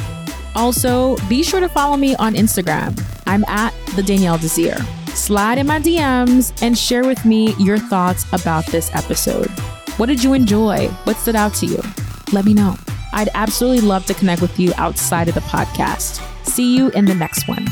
Also, 0.56 1.18
be 1.28 1.44
sure 1.44 1.60
to 1.60 1.68
follow 1.68 1.98
me 1.98 2.16
on 2.16 2.36
Instagram. 2.36 2.98
I'm 3.28 3.44
at 3.50 3.74
the 3.98 4.04
Danielle 4.04 4.38
Desir 4.38 4.78
slide 5.16 5.58
in 5.58 5.68
my 5.68 5.80
DMs 5.80 6.54
and 6.62 6.78
share 6.78 7.06
with 7.06 7.24
me 7.26 7.54
your 7.60 7.78
thoughts 7.78 8.26
about 8.34 8.66
this 8.68 8.94
episode. 8.96 9.50
What 9.98 10.08
did 10.08 10.24
you 10.24 10.34
enjoy? 10.34 10.88
What 11.06 11.18
stood 11.18 11.36
out 11.36 11.54
to 11.56 11.66
you? 11.66 11.82
Let 12.32 12.46
me 12.46 12.54
know. 12.54 12.76
I'd 13.14 13.30
absolutely 13.36 13.82
love 13.82 14.06
to 14.08 14.14
connect 14.14 14.42
with 14.42 14.60
you 14.60 14.74
outside 14.78 15.28
of 15.28 15.36
the 15.36 15.42
podcast. 15.42 16.22
See 16.46 16.76
you 16.76 16.90
in 16.92 17.06
the 17.06 17.16
next 17.16 17.48
one. 17.48 17.68